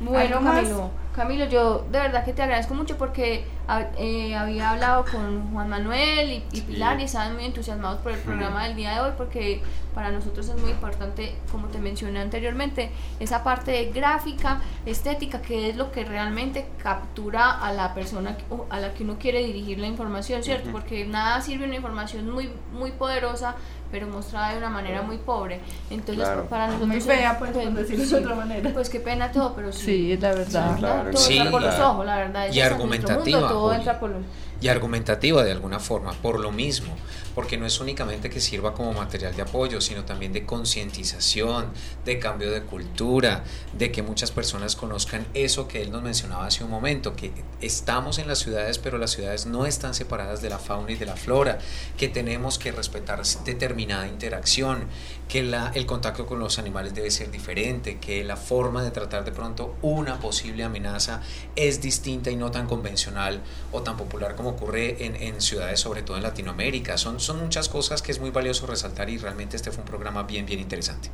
Bueno. 0.00 0.40
Camilo, 0.42 0.90
Camilo, 1.14 1.44
yo 1.46 1.86
de 1.90 1.98
verdad 2.00 2.24
que 2.24 2.32
te 2.32 2.42
agradezco 2.42 2.74
mucho 2.74 2.98
porque 2.98 3.44
ah, 3.68 3.84
eh, 3.96 4.34
había 4.34 4.70
hablado 4.70 5.04
con 5.10 5.52
Juan 5.52 5.68
Manuel 5.70 6.30
y, 6.30 6.44
y 6.52 6.56
Sí. 6.56 6.60
Pilar 6.62 7.00
y 7.00 7.04
estaban 7.04 7.34
muy 7.34 7.44
entusiasmados 7.44 8.00
por 8.00 8.12
el 8.12 8.18
programa 8.18 8.64
del 8.64 8.76
día 8.76 8.94
de 8.94 9.00
hoy 9.00 9.12
porque 9.16 9.62
para 9.94 10.10
nosotros 10.10 10.48
es 10.48 10.60
muy 10.60 10.72
importante, 10.72 11.36
como 11.52 11.68
te 11.68 11.78
mencioné 11.78 12.20
anteriormente, 12.20 12.90
esa 13.20 13.44
parte 13.44 13.70
de 13.70 13.92
gráfica, 13.92 14.60
estética, 14.84 15.40
que 15.40 15.70
es 15.70 15.76
lo 15.76 15.92
que 15.92 16.04
realmente 16.04 16.66
captura 16.82 17.52
a 17.52 17.72
la 17.72 17.94
persona 17.94 18.36
a 18.70 18.80
la 18.80 18.92
que 18.92 19.04
uno 19.04 19.16
quiere 19.18 19.44
dirigir 19.44 19.78
la 19.78 19.86
información, 19.86 20.42
¿cierto? 20.42 20.70
Porque 20.72 21.06
nada 21.06 21.40
sirve 21.40 21.64
una 21.64 21.76
información 21.76 22.28
muy, 22.28 22.50
muy 22.72 22.90
poderosa 22.90 23.54
pero 23.94 24.08
mostrada 24.08 24.50
de 24.50 24.58
una 24.58 24.70
manera 24.70 25.02
muy 25.02 25.18
pobre. 25.18 25.60
Entonces, 25.88 26.24
Claro. 26.24 26.46
para 26.46 26.66
nosotros 26.66 26.88
Muy 26.88 27.00
fea, 27.00 27.38
pues, 27.38 27.52
por 27.52 27.72
decirlo 27.74 28.04
de 28.04 28.16
otra 28.24 28.34
manera. 28.34 28.70
pues 28.72 28.90
qué 28.90 28.98
pena 28.98 29.30
todo, 29.30 29.54
pero 29.54 29.70
sí. 29.70 29.84
Sí, 29.84 30.12
es 30.14 30.20
la 30.20 30.34
verdad. 30.34 30.70
¿no? 30.72 30.76
Claro, 30.78 31.10
todo 31.12 31.20
Sí, 31.22 31.36
entra 31.36 31.50
por 31.52 31.62
los 31.62 31.78
ojos, 31.78 32.04
la 32.04 32.16
verdad. 32.16 32.48
Y 32.52 32.60
argumentativa, 32.60 33.38
mundo, 33.38 33.54
todo 33.54 33.72
entra 33.72 34.00
por 34.00 34.10
los 34.10 34.22
y 34.64 34.68
argumentativa 34.68 35.44
de 35.44 35.52
alguna 35.52 35.78
forma, 35.78 36.14
por 36.14 36.40
lo 36.40 36.50
mismo, 36.50 36.96
porque 37.34 37.58
no 37.58 37.66
es 37.66 37.80
únicamente 37.80 38.30
que 38.30 38.40
sirva 38.40 38.72
como 38.72 38.94
material 38.94 39.36
de 39.36 39.42
apoyo, 39.42 39.82
sino 39.82 40.06
también 40.06 40.32
de 40.32 40.46
concientización, 40.46 41.66
de 42.06 42.18
cambio 42.18 42.50
de 42.50 42.62
cultura, 42.62 43.44
de 43.74 43.92
que 43.92 44.02
muchas 44.02 44.30
personas 44.30 44.74
conozcan 44.74 45.26
eso 45.34 45.68
que 45.68 45.82
él 45.82 45.90
nos 45.90 46.02
mencionaba 46.02 46.46
hace 46.46 46.64
un 46.64 46.70
momento, 46.70 47.14
que 47.14 47.30
estamos 47.60 48.18
en 48.18 48.26
las 48.26 48.38
ciudades, 48.38 48.78
pero 48.78 48.96
las 48.96 49.10
ciudades 49.10 49.44
no 49.44 49.66
están 49.66 49.92
separadas 49.92 50.40
de 50.40 50.48
la 50.48 50.58
fauna 50.58 50.92
y 50.92 50.96
de 50.96 51.04
la 51.04 51.16
flora, 51.16 51.58
que 51.98 52.08
tenemos 52.08 52.58
que 52.58 52.72
respetar 52.72 53.22
determinada 53.44 54.06
interacción, 54.08 54.84
que 55.28 55.42
la, 55.42 55.72
el 55.74 55.86
contacto 55.86 56.26
con 56.26 56.38
los 56.38 56.58
animales 56.58 56.94
debe 56.94 57.10
ser 57.10 57.30
diferente, 57.30 57.98
que 57.98 58.22
la 58.24 58.36
forma 58.36 58.82
de 58.82 58.90
tratar 58.90 59.24
de 59.24 59.32
pronto 59.32 59.74
una 59.82 60.18
posible 60.20 60.64
amenaza 60.64 61.22
es 61.56 61.80
distinta 61.80 62.30
y 62.30 62.36
no 62.36 62.50
tan 62.50 62.66
convencional 62.66 63.40
o 63.72 63.82
tan 63.82 63.96
popular 63.96 64.36
como 64.36 64.50
ocurre 64.50 65.04
en, 65.04 65.16
en 65.16 65.40
ciudades, 65.40 65.80
sobre 65.80 66.02
todo 66.02 66.16
en 66.16 66.22
Latinoamérica. 66.22 66.98
Son, 66.98 67.20
son 67.20 67.40
muchas 67.40 67.68
cosas 67.68 68.02
que 68.02 68.12
es 68.12 68.20
muy 68.20 68.30
valioso 68.30 68.66
resaltar 68.66 69.10
y 69.10 69.18
realmente 69.18 69.56
este 69.56 69.70
fue 69.70 69.82
un 69.82 69.88
programa 69.88 70.22
bien, 70.24 70.46
bien 70.46 70.60
interesante. 70.60 71.10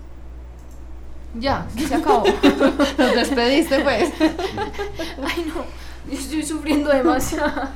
Ya, 1.39 1.67
se 1.77 1.95
acabó. 1.95 2.25
Nos 2.99 3.15
despediste, 3.15 3.81
pues. 3.81 4.13
Ay, 4.21 5.47
no, 5.47 5.65
yo 6.11 6.19
estoy 6.19 6.43
sufriendo 6.43 6.91
demasiado. 6.91 7.69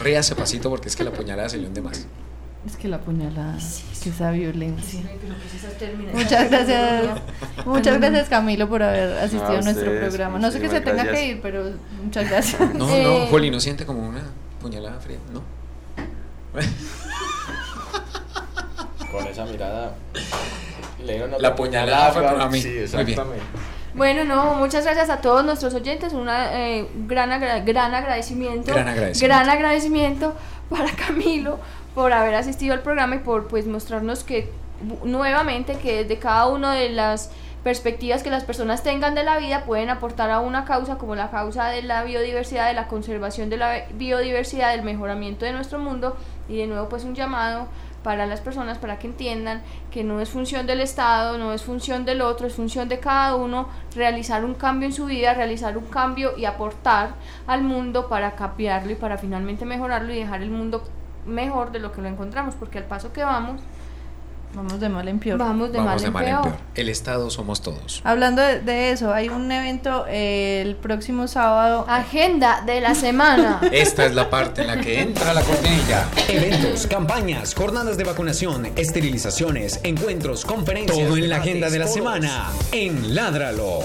Ríase 0.00 0.34
pasito 0.36 0.70
porque 0.70 0.88
es 0.88 0.96
que 0.96 1.04
la 1.04 1.12
puñalada 1.12 1.48
se 1.48 1.58
le 1.58 1.66
hunde 1.66 1.82
más. 1.82 2.06
Es 2.66 2.76
que 2.76 2.88
la 2.88 2.98
puñalada, 2.98 3.56
que 4.02 4.08
esa 4.10 4.30
violencia. 4.32 5.00
Ay, 5.08 5.16
pero 5.20 5.34
¿qué 5.38 5.46
es 5.46 5.54
esa 5.64 5.78
terminación? 5.78 6.22
Muchas 6.22 6.50
gracias, 6.50 7.04
muchas 7.64 8.00
gracias 8.00 8.28
Camilo 8.28 8.68
por 8.68 8.82
haber 8.82 9.12
asistido 9.18 9.52
No, 9.52 9.58
a 9.58 9.62
nuestro 9.62 9.84
ustedes, 9.86 10.08
programa. 10.08 10.38
No 10.40 10.50
sé 10.50 10.60
que 10.60 10.68
se 10.68 10.80
tenga 10.80 11.04
que 11.08 11.26
ir, 11.26 11.40
pero 11.40 11.70
muchas 12.02 12.28
gracias. 12.28 12.74
No, 12.74 12.88
Eh, 12.90 13.02
no, 13.04 13.26
Juli, 13.26 13.50
no 13.50 13.60
siente 13.60 13.86
como 13.86 14.06
una 14.08 14.22
puñalada 14.60 14.98
fría, 14.98 15.18
¿no? 15.32 15.42
Con 19.12 19.26
esa 19.26 19.44
mirada. 19.44 19.94
Le 21.04 21.12
dieron 21.14 21.30
La 21.40 21.54
puñalada 21.54 22.12
fue 22.12 22.22
para 22.22 22.48
mí. 22.48 22.60
Sí, 22.60 22.68
Muy 22.68 22.72
bien. 22.74 22.84
exactamente. 22.84 23.42
Bueno, 23.94 24.24
no, 24.24 24.54
muchas 24.56 24.84
gracias 24.84 25.08
a 25.08 25.20
todos 25.20 25.44
nuestros 25.44 25.72
oyentes, 25.72 26.12
un 26.12 26.26
gran, 27.06 27.32
agra- 27.32 27.60
gran 27.60 27.94
agradecimiento. 27.94 28.72
Gran 28.72 28.88
agradecimiento. 28.88 29.26
Gran 29.36 29.48
agradecimiento 29.48 30.34
para 30.68 30.90
Camilo 30.92 31.58
por 31.96 32.12
haber 32.12 32.34
asistido 32.34 32.74
al 32.74 32.82
programa 32.82 33.16
y 33.16 33.18
por 33.20 33.48
pues 33.48 33.66
mostrarnos 33.66 34.22
que 34.22 34.52
nuevamente 35.02 35.78
que 35.78 36.04
desde 36.04 36.18
cada 36.18 36.46
una 36.46 36.74
de 36.74 36.90
las 36.90 37.30
perspectivas 37.64 38.22
que 38.22 38.28
las 38.28 38.44
personas 38.44 38.82
tengan 38.82 39.14
de 39.14 39.24
la 39.24 39.38
vida 39.38 39.64
pueden 39.64 39.88
aportar 39.88 40.30
a 40.30 40.40
una 40.40 40.66
causa 40.66 40.98
como 40.98 41.14
la 41.14 41.30
causa 41.30 41.68
de 41.68 41.82
la 41.82 42.04
biodiversidad, 42.04 42.68
de 42.68 42.74
la 42.74 42.86
conservación 42.86 43.48
de 43.48 43.56
la 43.56 43.86
biodiversidad, 43.94 44.72
del 44.72 44.82
mejoramiento 44.82 45.46
de 45.46 45.52
nuestro 45.52 45.78
mundo. 45.78 46.18
Y 46.50 46.58
de 46.58 46.66
nuevo 46.66 46.90
pues 46.90 47.04
un 47.04 47.14
llamado 47.14 47.66
para 48.02 48.26
las 48.26 48.42
personas 48.42 48.76
para 48.76 48.98
que 48.98 49.06
entiendan 49.06 49.62
que 49.90 50.04
no 50.04 50.20
es 50.20 50.28
función 50.28 50.66
del 50.66 50.82
Estado, 50.82 51.38
no 51.38 51.54
es 51.54 51.62
función 51.62 52.04
del 52.04 52.20
otro, 52.20 52.46
es 52.46 52.52
función 52.52 52.90
de 52.90 53.00
cada 53.00 53.36
uno 53.36 53.70
realizar 53.94 54.44
un 54.44 54.52
cambio 54.54 54.86
en 54.86 54.92
su 54.92 55.06
vida, 55.06 55.32
realizar 55.32 55.78
un 55.78 55.86
cambio 55.86 56.36
y 56.36 56.44
aportar 56.44 57.14
al 57.46 57.62
mundo 57.62 58.06
para 58.10 58.36
cambiarlo 58.36 58.92
y 58.92 58.96
para 58.96 59.16
finalmente 59.16 59.64
mejorarlo 59.64 60.12
y 60.12 60.18
dejar 60.18 60.42
el 60.42 60.50
mundo 60.50 60.84
mejor 61.26 61.72
de 61.72 61.78
lo 61.80 61.92
que 61.92 62.00
lo 62.00 62.08
encontramos, 62.08 62.54
porque 62.54 62.78
al 62.78 62.84
paso 62.84 63.12
que 63.12 63.22
vamos, 63.22 63.60
Vamos 64.54 64.80
de 64.80 64.88
mal 64.88 65.06
en 65.06 65.18
peor. 65.18 65.38
vamos 65.38 65.70
de 65.70 65.76
Vamos 65.78 65.90
mal 65.92 66.00
de 66.00 66.06
en 66.06 66.12
mal 66.14 66.24
en 66.24 66.30
peor. 66.30 66.42
peor. 66.44 66.56
El 66.76 66.88
Estado 66.88 67.28
somos 67.28 67.60
todos. 67.60 68.00
Hablando 68.04 68.40
de, 68.40 68.60
de 68.60 68.90
eso, 68.90 69.12
hay 69.12 69.28
un 69.28 69.50
evento 69.52 70.06
eh, 70.08 70.62
el 70.64 70.76
próximo 70.76 71.28
sábado. 71.28 71.84
Agenda 71.88 72.62
de 72.64 72.80
la 72.80 72.94
semana. 72.94 73.60
Esta 73.72 74.06
es 74.06 74.14
la 74.14 74.30
parte 74.30 74.62
en 74.62 74.68
la 74.68 74.80
que 74.80 75.02
entra 75.02 75.34
la 75.34 75.42
cortinilla. 75.42 76.06
Eventos, 76.28 76.86
campañas, 76.86 77.54
jornadas 77.54 77.98
de 77.98 78.04
vacunación, 78.04 78.66
esterilizaciones, 78.76 79.80
encuentros, 79.82 80.46
conferencias. 80.46 81.06
Todo 81.06 81.18
en 81.18 81.28
la 81.28 81.36
agenda 81.36 81.68
de 81.68 81.78
la 81.78 81.86
semana 81.88 82.46
en 82.72 83.14
Ládralo. 83.14 83.80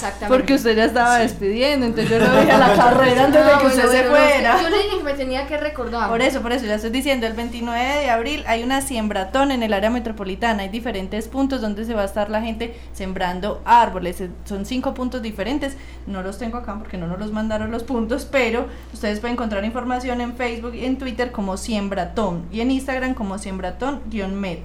Exactamente. 0.00 0.38
Porque 0.38 0.54
usted 0.54 0.76
ya 0.76 0.84
estaba 0.86 1.18
despidiendo, 1.18 1.84
entonces 1.84 2.10
yo 2.10 2.18
no 2.18 2.34
veía 2.34 2.56
la 2.56 2.74
carrera 2.76 3.24
antes 3.26 3.44
de 3.44 3.50
que 3.50 3.56
bueno, 3.56 3.68
usted 3.68 3.90
se 3.90 4.04
no, 4.04 4.10
fuera. 4.10 4.62
yo 4.62 4.70
le 4.70 4.76
dije 4.78 4.96
que 4.96 5.02
me 5.04 5.12
tenía 5.12 5.46
que 5.46 5.56
recordar. 5.58 6.08
Por 6.08 6.22
eso, 6.22 6.40
por 6.40 6.52
eso, 6.52 6.64
ya 6.64 6.76
estoy 6.76 6.90
diciendo, 6.90 7.26
el 7.26 7.34
29 7.34 7.78
de 8.00 8.10
abril 8.10 8.44
hay 8.46 8.62
una 8.62 8.80
siembratón 8.80 9.50
en 9.50 9.62
el 9.62 9.74
área 9.74 9.90
metropolitana, 9.90 10.62
hay 10.62 10.70
diferentes 10.70 11.28
puntos 11.28 11.60
donde 11.60 11.84
se 11.84 11.94
va 11.94 12.02
a 12.02 12.06
estar 12.06 12.30
la 12.30 12.40
gente 12.40 12.78
sembrando 12.92 13.60
árboles, 13.66 14.20
eh, 14.22 14.30
son 14.44 14.64
cinco 14.64 14.94
puntos 14.94 15.20
diferentes, 15.20 15.76
no 16.06 16.22
los 16.22 16.38
tengo 16.38 16.56
acá 16.56 16.78
porque 16.78 16.96
no 16.96 17.06
nos 17.06 17.18
los 17.18 17.32
mandaron 17.32 17.70
los 17.70 17.82
puntos, 17.82 18.24
pero 18.24 18.66
ustedes 18.94 19.20
pueden 19.20 19.34
encontrar 19.34 19.64
información 19.64 20.20
en 20.22 20.34
Facebook 20.34 20.74
y 20.74 20.86
en 20.86 20.96
Twitter 20.96 21.30
como 21.30 21.56
siembratón 21.58 22.46
y 22.50 22.60
en 22.60 22.70
Instagram 22.70 23.14
como 23.14 23.36
siembratón-met. 23.38 24.60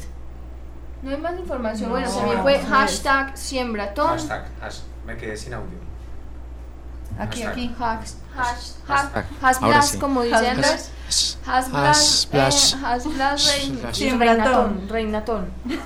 No 1.01 1.11
hay 1.11 1.17
más 1.17 1.37
información. 1.37 1.89
No, 1.89 1.95
bueno, 1.95 2.09
también 2.09 2.41
fue 2.41 2.57
no, 2.57 2.67
hashtag 2.69 3.37
siembratón. 3.37 4.07
Hashtag, 4.07 4.45
hash- 5.05 5.15
me 5.15 5.17
quedé 5.17 5.37
sin 5.37 5.53
audio. 5.53 5.77
Aquí, 7.19 7.41
Hashtag. 7.43 7.51
aquí. 7.51 7.75
Hash, 7.79 8.11
hash, 8.37 8.71
Hashtag. 8.87 9.25
hasblas, 9.41 9.89
sí. 9.89 9.97
como 9.97 10.21
dice 10.23 10.35
Hasblas. 11.45 12.19
Eh, 12.33 14.15
reinatón, 14.17 14.87
reinatón. 14.89 15.49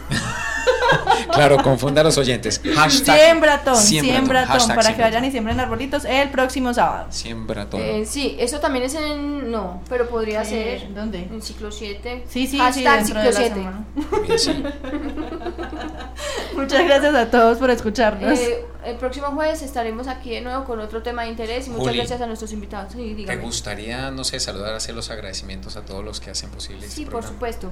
Claro, 1.32 1.58
confunda 1.62 2.02
a 2.02 2.04
los 2.04 2.18
oyentes. 2.18 2.60
Hashtag 2.76 3.20
Siembratón, 3.20 3.76
siembratón, 3.76 3.78
siembratón, 3.78 4.47
hashtag 4.47 4.76
para 4.76 4.88
que 4.89 4.93
siembratón. 4.95 5.12
vayan 5.12 5.26
y 5.26 5.32
siembren 5.32 5.60
arbolitos 5.60 6.06
el 6.06 6.30
próximo 6.30 6.74
sábado. 6.74 7.08
Siembra 7.12 7.70
todo. 7.70 7.80
Eh, 7.82 8.06
sí, 8.08 8.36
eso 8.39 8.60
también 8.60 8.86
es 8.86 8.95
en. 8.95 9.52
No, 9.52 9.84
pero 9.88 10.10
podría 10.10 10.41
Eh, 10.41 10.80
ser. 10.80 10.93
¿Dónde? 10.93 11.20
En 11.32 11.41
ciclo 11.43 11.72
7. 11.72 12.26
Sí, 12.28 12.47
Hashtag 12.58 13.06
ciclo 13.06 13.22
de 13.22 13.32
la 13.32 13.38
7. 13.38 13.54
semana. 13.56 13.86
Bien, 14.26 14.39
sí. 14.39 14.64
Muchas 16.56 16.84
gracias 16.86 17.16
a 17.16 17.30
todos 17.30 17.58
por 17.58 17.70
escucharnos. 17.70 18.39
Eh, 18.39 18.66
el 18.86 18.95
próximo 18.95 19.28
jueves 19.28 19.62
estaremos 19.62 20.08
aquí 20.08 20.32
de 20.32 20.41
nuevo 20.41 20.64
con 20.64 20.80
otro 20.80 21.04
tema 21.04 21.24
de 21.24 21.30
interés 21.30 21.68
y 21.68 21.70
muchas 21.70 21.88
Juli, 21.88 21.97
gracias 21.97 22.22
a 22.22 22.26
nuestros 22.26 22.39
invitados. 22.52 22.94
Sí, 22.94 23.24
¿Te 23.26 23.36
gustaría, 23.38 24.12
no 24.12 24.24
sé, 24.24 24.40
saludar, 24.40 24.74
hacer 24.74 24.96
los 24.96 25.10
agradecimientos 25.10 25.78
a 25.78 25.82
todos 25.86 26.04
los 26.04 26.20
que 26.20 26.32
hacen 26.32 26.50
posible 26.50 26.86
este 26.86 26.96
Sí, 26.98 27.06
por 27.06 27.24
supuesto. 27.24 27.72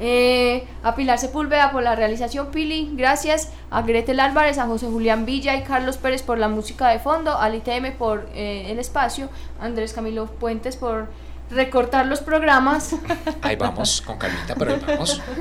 Eh, 0.00 0.66
a 0.82 0.94
Pilar 0.94 1.18
Sepúlveda 1.18 1.70
por 1.70 1.82
la 1.82 1.94
realización 1.94 2.50
Pili, 2.50 2.90
gracias. 2.94 3.50
A 3.70 3.82
Gretel 3.82 4.20
Álvarez, 4.20 4.58
a 4.58 4.66
José 4.66 4.86
Julián 4.86 5.26
Villa 5.26 5.54
y 5.56 5.62
Carlos 5.62 5.96
Pérez 5.96 6.22
por 6.22 6.38
la 6.38 6.48
música 6.48 6.88
de 6.88 6.98
fondo, 6.98 7.36
al 7.36 7.54
ITM 7.54 7.92
por 7.98 8.28
eh, 8.34 8.66
el 8.70 8.78
espacio, 8.78 9.28
Andrés 9.60 9.92
Camilo 9.92 10.26
Puentes 10.26 10.76
por 10.76 11.08
recortar 11.50 12.06
los 12.06 12.20
programas. 12.20 12.94
Ahí 13.42 13.56
vamos, 13.56 14.00
con 14.00 14.16
calmita, 14.16 14.54
pero 14.54 14.74
ahí 14.74 14.80
vamos. 14.86 15.20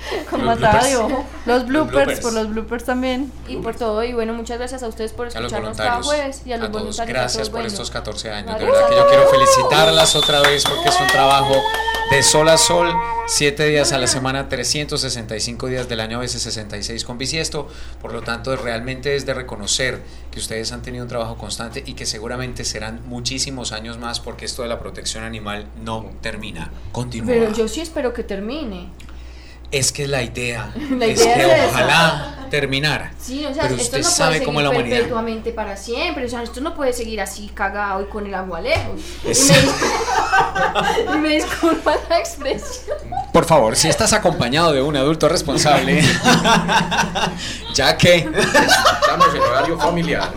Con 0.30 0.44
los 0.44 0.58
matada 0.60 0.84
de 0.84 0.96
bloopers. 0.96 1.18
ojo. 1.18 1.26
Los 1.46 1.66
bloopers, 1.66 2.20
por 2.20 2.32
los 2.32 2.48
bloopers 2.50 2.84
también. 2.84 3.32
y 3.48 3.56
por 3.56 3.76
todo. 3.76 4.02
Y 4.04 4.12
bueno, 4.12 4.32
muchas 4.32 4.58
gracias 4.58 4.82
a 4.82 4.88
ustedes 4.88 5.12
por 5.12 5.26
los 5.26 5.34
escucharnos 5.34 5.76
cada 5.76 6.02
jueves 6.02 6.42
y 6.44 6.52
a 6.52 6.56
los 6.58 6.68
a 6.68 6.72
todos, 6.72 6.82
voluntarios. 6.84 7.14
gracias 7.14 7.32
todos, 7.34 7.48
por 7.50 7.60
bueno. 7.60 7.68
estos 7.68 7.90
14 7.90 8.30
años. 8.30 8.58
De 8.58 8.64
verdad 8.64 8.88
que 8.88 8.96
yo 8.96 9.08
quiero 9.08 9.28
felicitarlas 9.28 10.16
otra 10.16 10.40
vez 10.40 10.64
porque 10.64 10.88
es 10.88 11.00
un 11.00 11.06
trabajo 11.08 11.54
de 12.10 12.22
sol 12.24 12.48
a 12.48 12.58
sol, 12.58 12.92
7 13.28 13.66
días 13.66 13.92
a 13.92 13.98
la 13.98 14.08
semana, 14.08 14.48
365 14.48 15.68
días 15.68 15.88
del 15.88 16.00
año, 16.00 16.16
a 16.18 16.20
veces 16.20 16.42
66 16.42 17.04
con 17.04 17.18
bisiesto. 17.18 17.68
Por 18.02 18.12
lo 18.12 18.22
tanto, 18.22 18.56
realmente 18.56 19.14
es 19.14 19.26
de 19.26 19.34
reconocer 19.34 20.02
que 20.32 20.40
ustedes 20.40 20.72
han 20.72 20.82
tenido 20.82 21.04
un 21.04 21.08
trabajo 21.08 21.36
constante 21.36 21.82
y 21.86 21.94
que 21.94 22.06
seguramente 22.06 22.64
serán 22.64 23.00
muchísimos 23.06 23.72
años 23.72 23.98
más 23.98 24.18
porque 24.18 24.44
esto 24.44 24.62
de 24.62 24.68
la 24.68 24.80
protección 24.80 25.22
animal 25.22 25.66
no 25.84 26.10
termina. 26.20 26.72
Continúa. 26.90 27.28
Pero 27.28 27.52
yo 27.52 27.68
sí 27.68 27.80
espero 27.80 28.12
que 28.12 28.24
termine. 28.24 28.88
Es 29.70 29.92
que 29.92 30.06
la 30.08 30.22
idea 30.22 30.70
La 30.90 31.06
es 31.06 31.20
idea 31.20 31.34
que 31.34 31.40
es 31.42 31.48
esa. 31.58 31.66
ojalá 31.68 32.36
terminara. 32.50 33.12
Sí, 33.20 33.44
o 33.46 33.54
sea, 33.54 33.62
Pero 33.62 33.76
esto 33.76 33.84
usted 33.84 33.98
no 33.98 34.02
puede 34.02 34.14
sabe 34.16 34.32
seguir 34.34 34.46
cómo 34.46 34.58
es 34.60 34.64
la 34.64 34.70
humanidad. 34.70 34.96
perpetuamente 34.96 35.52
para 35.52 35.76
siempre. 35.76 36.24
O 36.24 36.28
sea, 36.28 36.42
esto 36.42 36.60
no 36.60 36.74
puede 36.74 36.92
seguir 36.92 37.20
así 37.20 37.48
cagado 37.54 38.02
y 38.02 38.06
con 38.06 38.26
el 38.26 38.34
agua 38.34 38.60
lejos. 38.60 39.00
Y 39.22 39.26
me, 39.26 39.30
Es- 39.30 39.52
y 41.14 41.18
me 41.18 41.28
disculpa 41.36 41.94
la 42.08 42.18
expresión. 42.18 42.96
Por 43.32 43.44
favor, 43.44 43.76
si 43.76 43.88
estás 43.88 44.12
acompañado 44.12 44.72
de 44.72 44.82
un 44.82 44.96
adulto 44.96 45.28
responsable, 45.28 46.02
ya 47.74 47.96
que 47.96 48.16
Estamos 48.16 49.34
en 49.34 49.40
horario 49.40 49.78
familiar. 49.78 50.32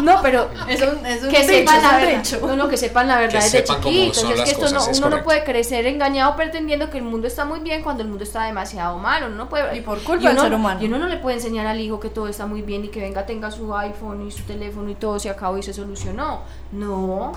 No, 0.00 0.20
pero 0.22 0.50
Es 0.68 0.82
un, 0.82 1.04
es 1.06 1.22
un 1.22 1.30
que 1.30 1.44
sepan 1.44 1.82
la 1.82 1.96
verdad. 1.96 2.22
No, 2.42 2.56
no, 2.56 2.68
que 2.68 2.76
sepan 2.76 3.06
la 3.06 3.18
verdad 3.18 3.38
Que 3.38 3.44
desde 3.44 3.64
chiquitos. 3.64 4.18
Es 4.18 4.24
que 4.42 4.42
esto 4.50 4.60
cosas, 4.62 4.72
no, 4.86 4.90
es 4.92 4.98
uno 4.98 5.10
no 5.10 5.22
puede 5.22 5.44
crecer 5.44 5.86
engañado 5.86 6.34
pretendiendo 6.36 6.90
que 6.90 6.98
el 6.98 7.04
mundo 7.04 7.26
está 7.26 7.44
muy 7.44 7.60
bien 7.60 7.82
cuando 7.82 8.02
el 8.02 8.08
mundo 8.08 8.24
está 8.24 8.44
demasiado 8.44 8.98
mal. 8.98 9.24
Uno 9.24 9.36
no 9.36 9.48
puede, 9.48 9.76
Y 9.76 9.80
por 9.82 9.98
culpa 10.02 10.22
y 10.22 10.26
del 10.26 10.32
uno- 10.32 10.42
ser 10.42 10.54
humano. 10.54 10.82
Y 10.82 10.86
uno 10.86 10.98
no 10.98 11.06
le 11.06 11.16
puede 11.18 11.36
enseñar 11.36 11.66
al 11.66 11.80
hijo 11.80 12.00
que 12.00 12.10
todo 12.10 12.28
está 12.28 12.46
muy 12.46 12.62
bien 12.62 12.84
y 12.84 12.88
que 12.88 13.00
venga, 13.00 13.24
tenga 13.26 13.50
su 13.50 13.74
iPhone 13.76 14.26
y 14.26 14.30
su 14.32 14.42
teléfono 14.44 14.90
y 14.90 14.94
todo 14.94 15.18
se 15.18 15.30
acabó 15.30 15.58
y 15.58 15.62
se 15.62 15.72
solucionó. 15.72 16.42
No. 16.72 17.32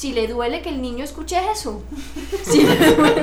Si 0.00 0.14
le 0.14 0.26
duele 0.26 0.62
que 0.62 0.70
el 0.70 0.80
niño 0.80 1.04
escuche 1.04 1.36
eso. 1.52 1.82
Si 2.42 2.62
le 2.62 2.96
duele- 2.96 3.20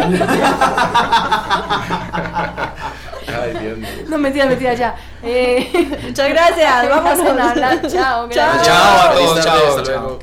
Ay, 3.28 3.54
Dios 3.60 3.78
mío. 3.80 3.90
No, 4.08 4.18
mentira, 4.20 4.46
mentira, 4.46 4.76
ya. 4.76 4.96
Eh, 5.24 5.72
Muchas 6.08 6.30
gracias, 6.30 6.88
vamos 6.90 7.20
a 7.20 7.30
hablar. 7.32 7.82
Chao, 7.82 7.90
Chao. 7.90 8.28
gracias. 8.30 8.68
Chao 8.68 9.10
a 9.10 9.14
todos, 9.16 9.44
chao, 9.44 9.68
hasta 9.70 9.84
chao. 9.84 10.02
luego. 10.02 10.20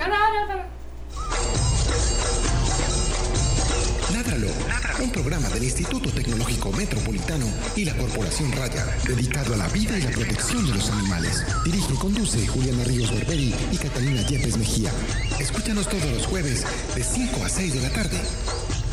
Ládralo, 4.12 4.46
un 5.02 5.10
programa 5.10 5.48
del 5.48 5.64
Instituto 5.64 6.08
Tecnológico 6.10 6.33
Metropolitano 6.72 7.46
y 7.76 7.84
la 7.84 7.96
Corporación 7.96 8.52
Raya, 8.52 8.86
dedicado 9.06 9.54
a 9.54 9.56
la 9.56 9.68
vida 9.68 9.98
y 9.98 10.02
la 10.02 10.10
protección 10.10 10.66
de 10.66 10.74
los 10.74 10.90
animales. 10.90 11.44
Dirige 11.64 11.94
y 11.94 11.96
conduce 11.96 12.46
Juliana 12.46 12.84
Ríos 12.84 13.12
Berberi 13.12 13.54
y 13.72 13.76
Catalina 13.76 14.22
Yepes 14.26 14.56
Mejía. 14.56 14.90
Escúchanos 15.38 15.88
todos 15.88 16.10
los 16.12 16.26
jueves 16.26 16.64
de 16.94 17.04
5 17.04 17.44
a 17.44 17.48
6 17.48 17.74
de 17.74 17.80
la 17.80 17.90
tarde. 17.90 18.20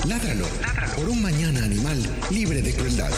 Ládralo, 0.07 0.45
por 0.95 1.09
un 1.09 1.21
mañana 1.21 1.63
animal 1.63 2.01
libre 2.29 2.61
de 2.61 2.73
crueldad. 2.73 3.11